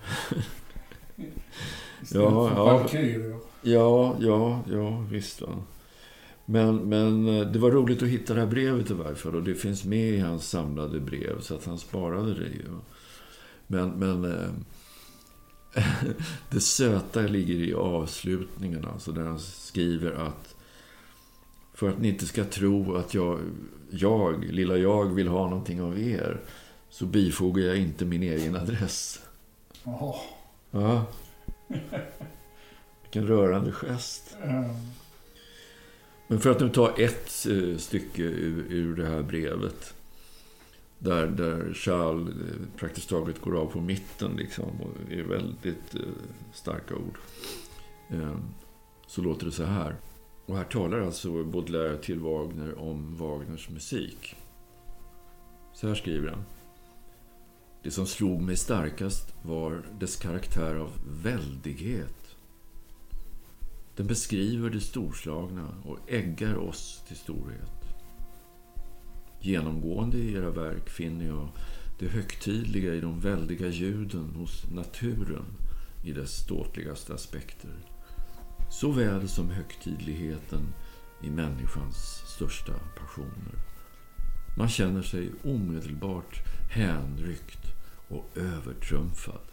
ja, 2.10 2.50
ja, 2.54 2.88
ja, 3.62 4.16
ja, 4.20 4.62
ja, 4.70 5.00
visst. 5.10 5.40
Va. 5.40 5.48
Men, 6.44 6.76
men 6.76 7.28
eh, 7.28 7.46
det 7.46 7.58
var 7.58 7.70
roligt 7.70 8.02
att 8.02 8.08
hitta 8.08 8.34
det 8.34 8.40
här 8.40 8.46
brevet 8.46 8.90
i 8.90 8.94
varje 8.94 9.16
fall. 9.16 9.34
Och 9.34 9.42
det 9.42 9.54
finns 9.54 9.84
med 9.84 10.10
i 10.10 10.18
hans 10.18 10.48
samlade 10.48 11.00
brev. 11.00 11.40
Så 11.40 11.54
att 11.54 11.64
han 11.64 11.78
sparade 11.78 12.34
det 12.34 12.48
ju. 12.48 12.64
Men, 13.66 13.90
men 13.90 14.24
eh, 14.24 14.50
det 16.50 16.60
söta 16.60 17.20
ligger 17.20 17.54
i 17.54 17.74
avslutningen, 17.74 18.84
alltså 18.84 19.12
där 19.12 19.22
han 19.22 19.40
skriver 19.40 20.12
att 20.12 20.54
för 21.78 21.88
att 21.88 21.98
ni 21.98 22.08
inte 22.08 22.26
ska 22.26 22.44
tro 22.44 22.96
att 22.96 23.14
jag, 23.14 23.38
jag, 23.90 24.44
lilla 24.44 24.76
jag, 24.76 25.14
vill 25.14 25.28
ha 25.28 25.48
någonting 25.48 25.82
av 25.82 25.98
er 25.98 26.40
så 26.90 27.06
bifogar 27.06 27.64
jag 27.64 27.76
inte 27.76 28.04
min 28.04 28.22
egen 28.22 28.56
adress. 28.56 29.20
Oh. 29.84 30.16
Ja. 30.70 31.06
Vilken 33.02 33.26
rörande 33.26 33.72
gest. 33.72 34.36
Mm. 34.42 34.64
Men 36.26 36.40
för 36.40 36.50
att 36.50 36.60
nu 36.60 36.68
ta 36.68 36.96
ett 36.96 37.46
uh, 37.48 37.78
stycke 37.78 38.22
ur, 38.22 38.66
ur 38.68 38.96
det 38.96 39.06
här 39.06 39.22
brevet. 39.22 39.94
Där, 40.98 41.26
där 41.26 41.74
Charles 41.74 42.28
eh, 42.28 42.76
praktiskt 42.76 43.08
taget 43.08 43.40
går 43.40 43.60
av 43.60 43.66
på 43.66 43.80
mitten 43.80 44.36
liksom. 44.36 44.80
Och 44.80 45.12
är 45.12 45.22
väldigt 45.22 45.94
eh, 45.94 46.00
starka 46.52 46.94
ord. 46.94 47.18
Eh, 48.08 48.36
så 49.06 49.22
låter 49.22 49.46
det 49.46 49.52
så 49.52 49.64
här. 49.64 49.96
Och 50.46 50.56
här 50.56 50.64
talar 50.64 51.00
alltså 51.00 51.44
Baudelaire 51.44 51.96
till 51.96 52.18
Wagner 52.18 52.78
om 52.78 53.16
Wagners 53.16 53.70
musik. 53.70 54.36
Så 55.72 55.88
här 55.88 55.94
skriver 55.94 56.30
han. 56.30 56.44
Det 57.82 57.90
som 57.90 58.06
slog 58.06 58.42
mig 58.42 58.56
starkast 58.56 59.34
var 59.42 59.82
dess 59.98 60.16
karaktär 60.16 60.74
av 60.74 60.90
väldighet. 61.22 62.36
Den 63.96 64.06
beskriver 64.06 64.70
det 64.70 64.80
storslagna 64.80 65.74
och 65.84 65.98
äggar 66.06 66.56
oss 66.56 67.02
till 67.08 67.16
storhet. 67.16 67.77
Genomgående 69.40 70.18
i 70.18 70.34
era 70.34 70.50
verk 70.50 70.88
finner 70.88 71.26
jag 71.26 71.48
det 71.98 72.08
högtidliga 72.08 72.94
i 72.94 73.00
de 73.00 73.20
väldiga 73.20 73.68
ljuden 73.68 74.30
hos 74.36 74.70
naturen 74.70 75.44
i 76.04 76.12
dess 76.12 76.30
ståtligaste 76.30 77.14
aspekter. 77.14 77.70
Såväl 78.70 79.28
som 79.28 79.50
högtidligheten 79.50 80.74
i 81.22 81.30
människans 81.30 81.96
största 82.26 82.72
passioner. 82.72 83.54
Man 84.58 84.68
känner 84.68 85.02
sig 85.02 85.30
omedelbart 85.44 86.46
hänryckt 86.70 87.66
och 88.08 88.30
övertrumfad. 88.34 89.47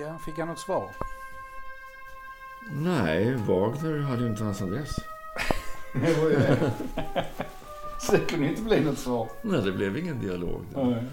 Ja, 0.00 0.18
fick 0.18 0.38
han 0.38 0.48
något 0.48 0.58
svar? 0.58 0.90
Nej, 2.72 3.34
Wagner 3.34 3.98
hade 3.98 4.22
ju 4.22 4.28
inte 4.28 4.44
hans 4.44 4.62
adress. 4.62 4.96
Så 8.00 8.12
det 8.12 8.18
kunde 8.18 8.48
inte 8.48 8.62
bli 8.62 8.80
något 8.80 8.98
svar. 8.98 9.28
Nej, 9.42 9.62
det 9.62 9.72
blev 9.72 9.96
ingen 9.96 10.20
dialog. 10.20 10.64
Nej. 10.74 11.04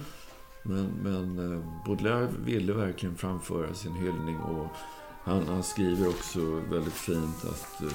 Men, 0.64 0.86
men 1.04 1.54
eh, 1.54 1.60
Baudelaire 1.86 2.28
ville 2.46 2.74
verkligen 2.74 3.16
framföra 3.16 3.74
sin 3.74 3.94
hyllning 3.94 4.40
och 4.40 4.68
han, 5.24 5.48
han 5.48 5.64
skriver 5.64 6.08
också 6.08 6.40
väldigt 6.72 6.94
fint 6.94 7.46
att 7.46 7.82
eh, 7.82 7.88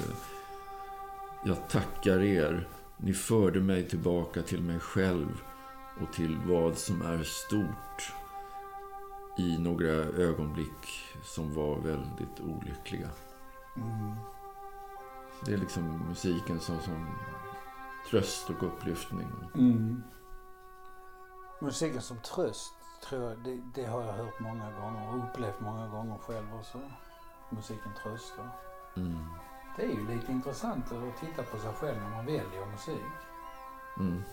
jag 1.45 1.69
tackar 1.69 2.23
er. 2.23 2.67
Ni 2.97 3.13
förde 3.13 3.59
mig 3.59 3.87
tillbaka 3.87 4.41
till 4.41 4.61
mig 4.61 4.79
själv 4.79 5.41
och 6.01 6.13
till 6.13 6.37
vad 6.45 6.77
som 6.77 7.01
är 7.01 7.23
stort 7.23 8.13
i 9.37 9.57
några 9.57 9.91
ögonblick 10.23 11.13
som 11.23 11.53
var 11.53 11.79
väldigt 11.79 12.39
olyckliga. 12.39 13.09
Mm. 13.75 14.15
Det 15.45 15.53
är 15.53 15.57
liksom 15.57 16.07
musiken 16.07 16.59
som, 16.59 16.79
som 16.79 17.07
tröst 18.09 18.49
och 18.49 18.63
upplyftning. 18.63 19.27
Mm. 19.55 20.03
Musiken 21.61 22.01
som 22.01 22.17
tröst, 22.17 22.73
tror 23.03 23.29
jag, 23.29 23.37
det, 23.39 23.61
det 23.75 23.85
har 23.85 24.01
jag 24.01 24.13
hört 24.13 24.39
många 24.39 24.71
gånger 24.71 25.09
och 25.09 25.23
upplevt 25.23 25.59
många 25.59 25.87
gånger 25.87 26.17
själv 26.17 26.55
också. 26.55 26.79
Musiken 27.49 27.91
tröstar. 28.03 28.49
Mm. 28.95 29.25
Det 29.75 29.83
är 29.83 29.89
ju 29.89 30.07
lite 30.07 30.31
intressant 30.31 30.91
att 30.91 31.19
titta 31.19 31.43
på 31.43 31.59
sig 31.59 31.73
själv 31.73 32.01
när 32.01 32.09
man 32.09 32.25
väljer 32.25 32.65
musik. 32.71 33.11
Mm. 33.99 34.23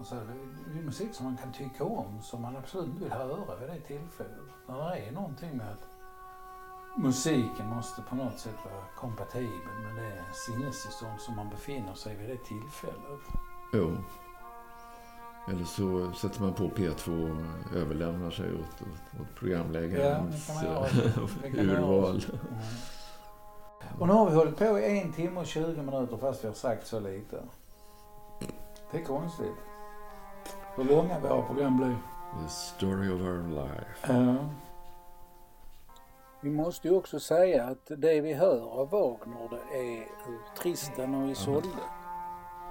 Och 0.00 0.06
så 0.06 0.14
är 0.14 0.20
det, 0.20 0.78
är 0.78 0.82
musik 0.82 1.14
som 1.14 1.26
man 1.26 1.36
kan 1.36 1.52
tycka 1.52 1.84
om, 1.84 2.22
som 2.22 2.42
man 2.42 2.56
absolut 2.56 3.02
vill 3.02 3.12
höra 3.12 3.56
vid 3.56 3.68
det 3.68 3.80
tillfället. 3.80 4.38
När 4.68 4.90
det 4.90 4.98
är 4.98 5.12
någonting 5.12 5.56
med 5.56 5.70
att 5.70 5.86
musiken 6.98 7.66
måste 7.66 8.02
på 8.02 8.14
något 8.14 8.38
sätt 8.38 8.54
vara 8.64 8.84
kompatibel 8.96 9.74
med 9.84 10.04
det 10.04 10.24
sinnestillstånd 10.32 11.20
som 11.20 11.36
man 11.36 11.50
befinner 11.50 11.94
sig 11.94 12.16
vid 12.16 12.28
det 12.28 12.44
tillfället. 12.44 13.20
Jo. 13.72 13.96
Eller 15.48 15.64
så 15.64 16.12
sätter 16.12 16.42
man 16.42 16.54
på 16.54 16.68
P2 16.68 17.30
och 17.30 17.76
överlämnar 17.76 18.30
sig 18.30 18.54
åt, 18.54 18.82
åt, 18.82 19.20
åt 19.20 19.34
programläggarens 19.34 20.50
Ja, 20.64 20.86
eh, 21.44 21.54
urval. 21.54 22.24
Mm. 22.50 24.00
Och 24.00 24.06
nu 24.06 24.12
har 24.12 24.30
vi 24.30 24.36
hållit 24.36 24.56
på 24.56 24.78
i 24.78 25.00
en 25.00 25.12
timme 25.12 25.40
och 25.40 25.46
20 25.46 25.82
minuter 25.82 26.16
fast 26.16 26.44
vi 26.44 26.48
har 26.48 26.54
sagt 26.54 26.86
så 26.86 27.00
lite. 27.00 27.42
Det 28.90 28.98
är 28.98 29.04
konstigt. 29.04 29.69
Hur 30.80 30.86
långa 30.86 31.20
våra 31.20 31.42
program 31.42 31.76
blir. 31.76 31.96
The 32.42 32.48
story 32.48 33.08
of 33.08 33.20
our 33.20 33.48
life. 33.48 34.12
Ja. 34.12 34.36
Vi 36.40 36.50
måste 36.50 36.88
ju 36.88 36.94
också 36.94 37.20
säga 37.20 37.64
att 37.64 37.90
det 37.96 38.20
vi 38.20 38.32
hör 38.32 38.80
av 38.80 38.90
Wagner 38.90 39.48
det 39.50 39.78
är 39.78 40.02
ur 40.02 40.56
Tristan 40.58 41.14
och 41.14 41.30
Isolde. 41.30 41.68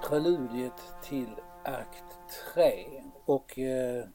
Preludiet 0.03 0.93
till 1.01 1.35
akt 1.63 2.19
3. 2.53 2.85
Och 3.25 3.59
eh, 3.59 4.05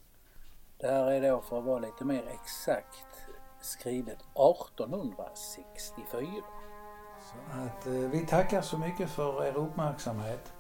det 0.79 0.87
här 0.87 1.11
är 1.11 1.31
då 1.31 1.41
för 1.41 1.59
att 1.59 1.65
vara 1.65 1.79
lite 1.79 2.05
mer 2.05 2.25
exakt 2.27 3.27
skrivet 3.61 4.19
1864. 4.19 6.43
Så 7.21 7.37
att, 7.65 7.87
eh, 7.87 7.93
vi 7.93 8.27
tackar 8.27 8.63
så 8.63 8.79
mycket 8.79 9.11
för 9.11 9.45
er 9.45 9.57
uppmärksamhet. 9.57 10.54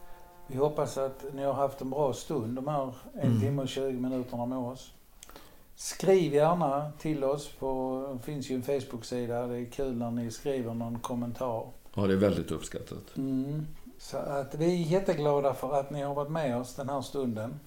Vi 0.46 0.56
hoppas 0.56 0.98
att 0.98 1.24
ni 1.34 1.42
har 1.44 1.52
haft 1.52 1.80
en 1.80 1.90
bra 1.90 2.12
stund 2.12 2.56
de 2.56 2.68
här 2.68 2.94
en 3.14 3.20
Mm. 3.28 3.40
timme 3.40 3.62
och 3.62 3.68
20 3.68 3.92
minuterna 3.92 4.46
med 4.46 4.58
oss. 4.58 4.92
Skriv 5.76 6.34
gärna 6.34 6.92
till 6.98 7.24
oss 7.24 7.48
på, 7.58 8.08
det 8.18 8.24
finns 8.24 8.50
ju 8.50 8.54
en 8.54 8.62
Facebook-sida. 8.62 9.46
Det 9.46 9.58
är 9.58 9.64
kul 9.64 9.96
när 9.96 10.10
ni 10.10 10.30
skriver 10.30 10.74
någon 10.74 10.98
kommentar. 10.98 11.66
Ja, 11.94 12.06
det 12.06 12.12
är 12.14 12.18
väldigt 12.18 12.50
uppskattat. 12.50 13.16
Mm. 13.16 13.66
Så 13.98 14.16
att 14.16 14.54
vi 14.54 14.64
är 14.64 14.76
jätteglada 14.86 15.54
för 15.54 15.80
att 15.80 15.90
ni 15.90 16.02
har 16.02 16.14
varit 16.14 16.30
med 16.30 16.56
oss 16.56 16.74
den 16.74 16.88
här 16.88 17.02
stunden. 17.02 17.60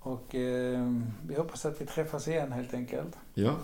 Och 0.00 0.34
eh, 0.34 0.92
vi 1.26 1.34
hoppas 1.36 1.66
att 1.66 1.80
vi 1.80 1.86
träffas 1.86 2.28
igen 2.28 2.52
helt 2.52 2.74
enkelt. 2.74 3.16
Ja. 3.34 3.54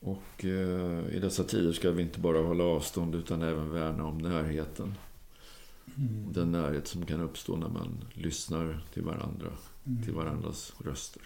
Och 0.00 0.44
eh, 0.44 1.14
i 1.14 1.18
dessa 1.22 1.44
tider 1.44 1.72
ska 1.72 1.90
vi 1.90 2.02
inte 2.02 2.20
bara 2.20 2.38
hålla 2.38 2.64
avstånd 2.64 3.14
utan 3.14 3.42
även 3.42 3.72
värna 3.72 4.06
om 4.06 4.18
närheten. 4.18 4.94
Den 6.34 6.52
närhet 6.52 6.86
som 6.88 7.06
kan 7.06 7.20
uppstå 7.20 7.56
när 7.56 7.68
man 7.68 8.04
lyssnar 8.14 8.86
till 8.92 9.02
varandra, 9.02 9.48
till 10.04 10.14
varandras 10.14 10.72
röster. 10.84 11.22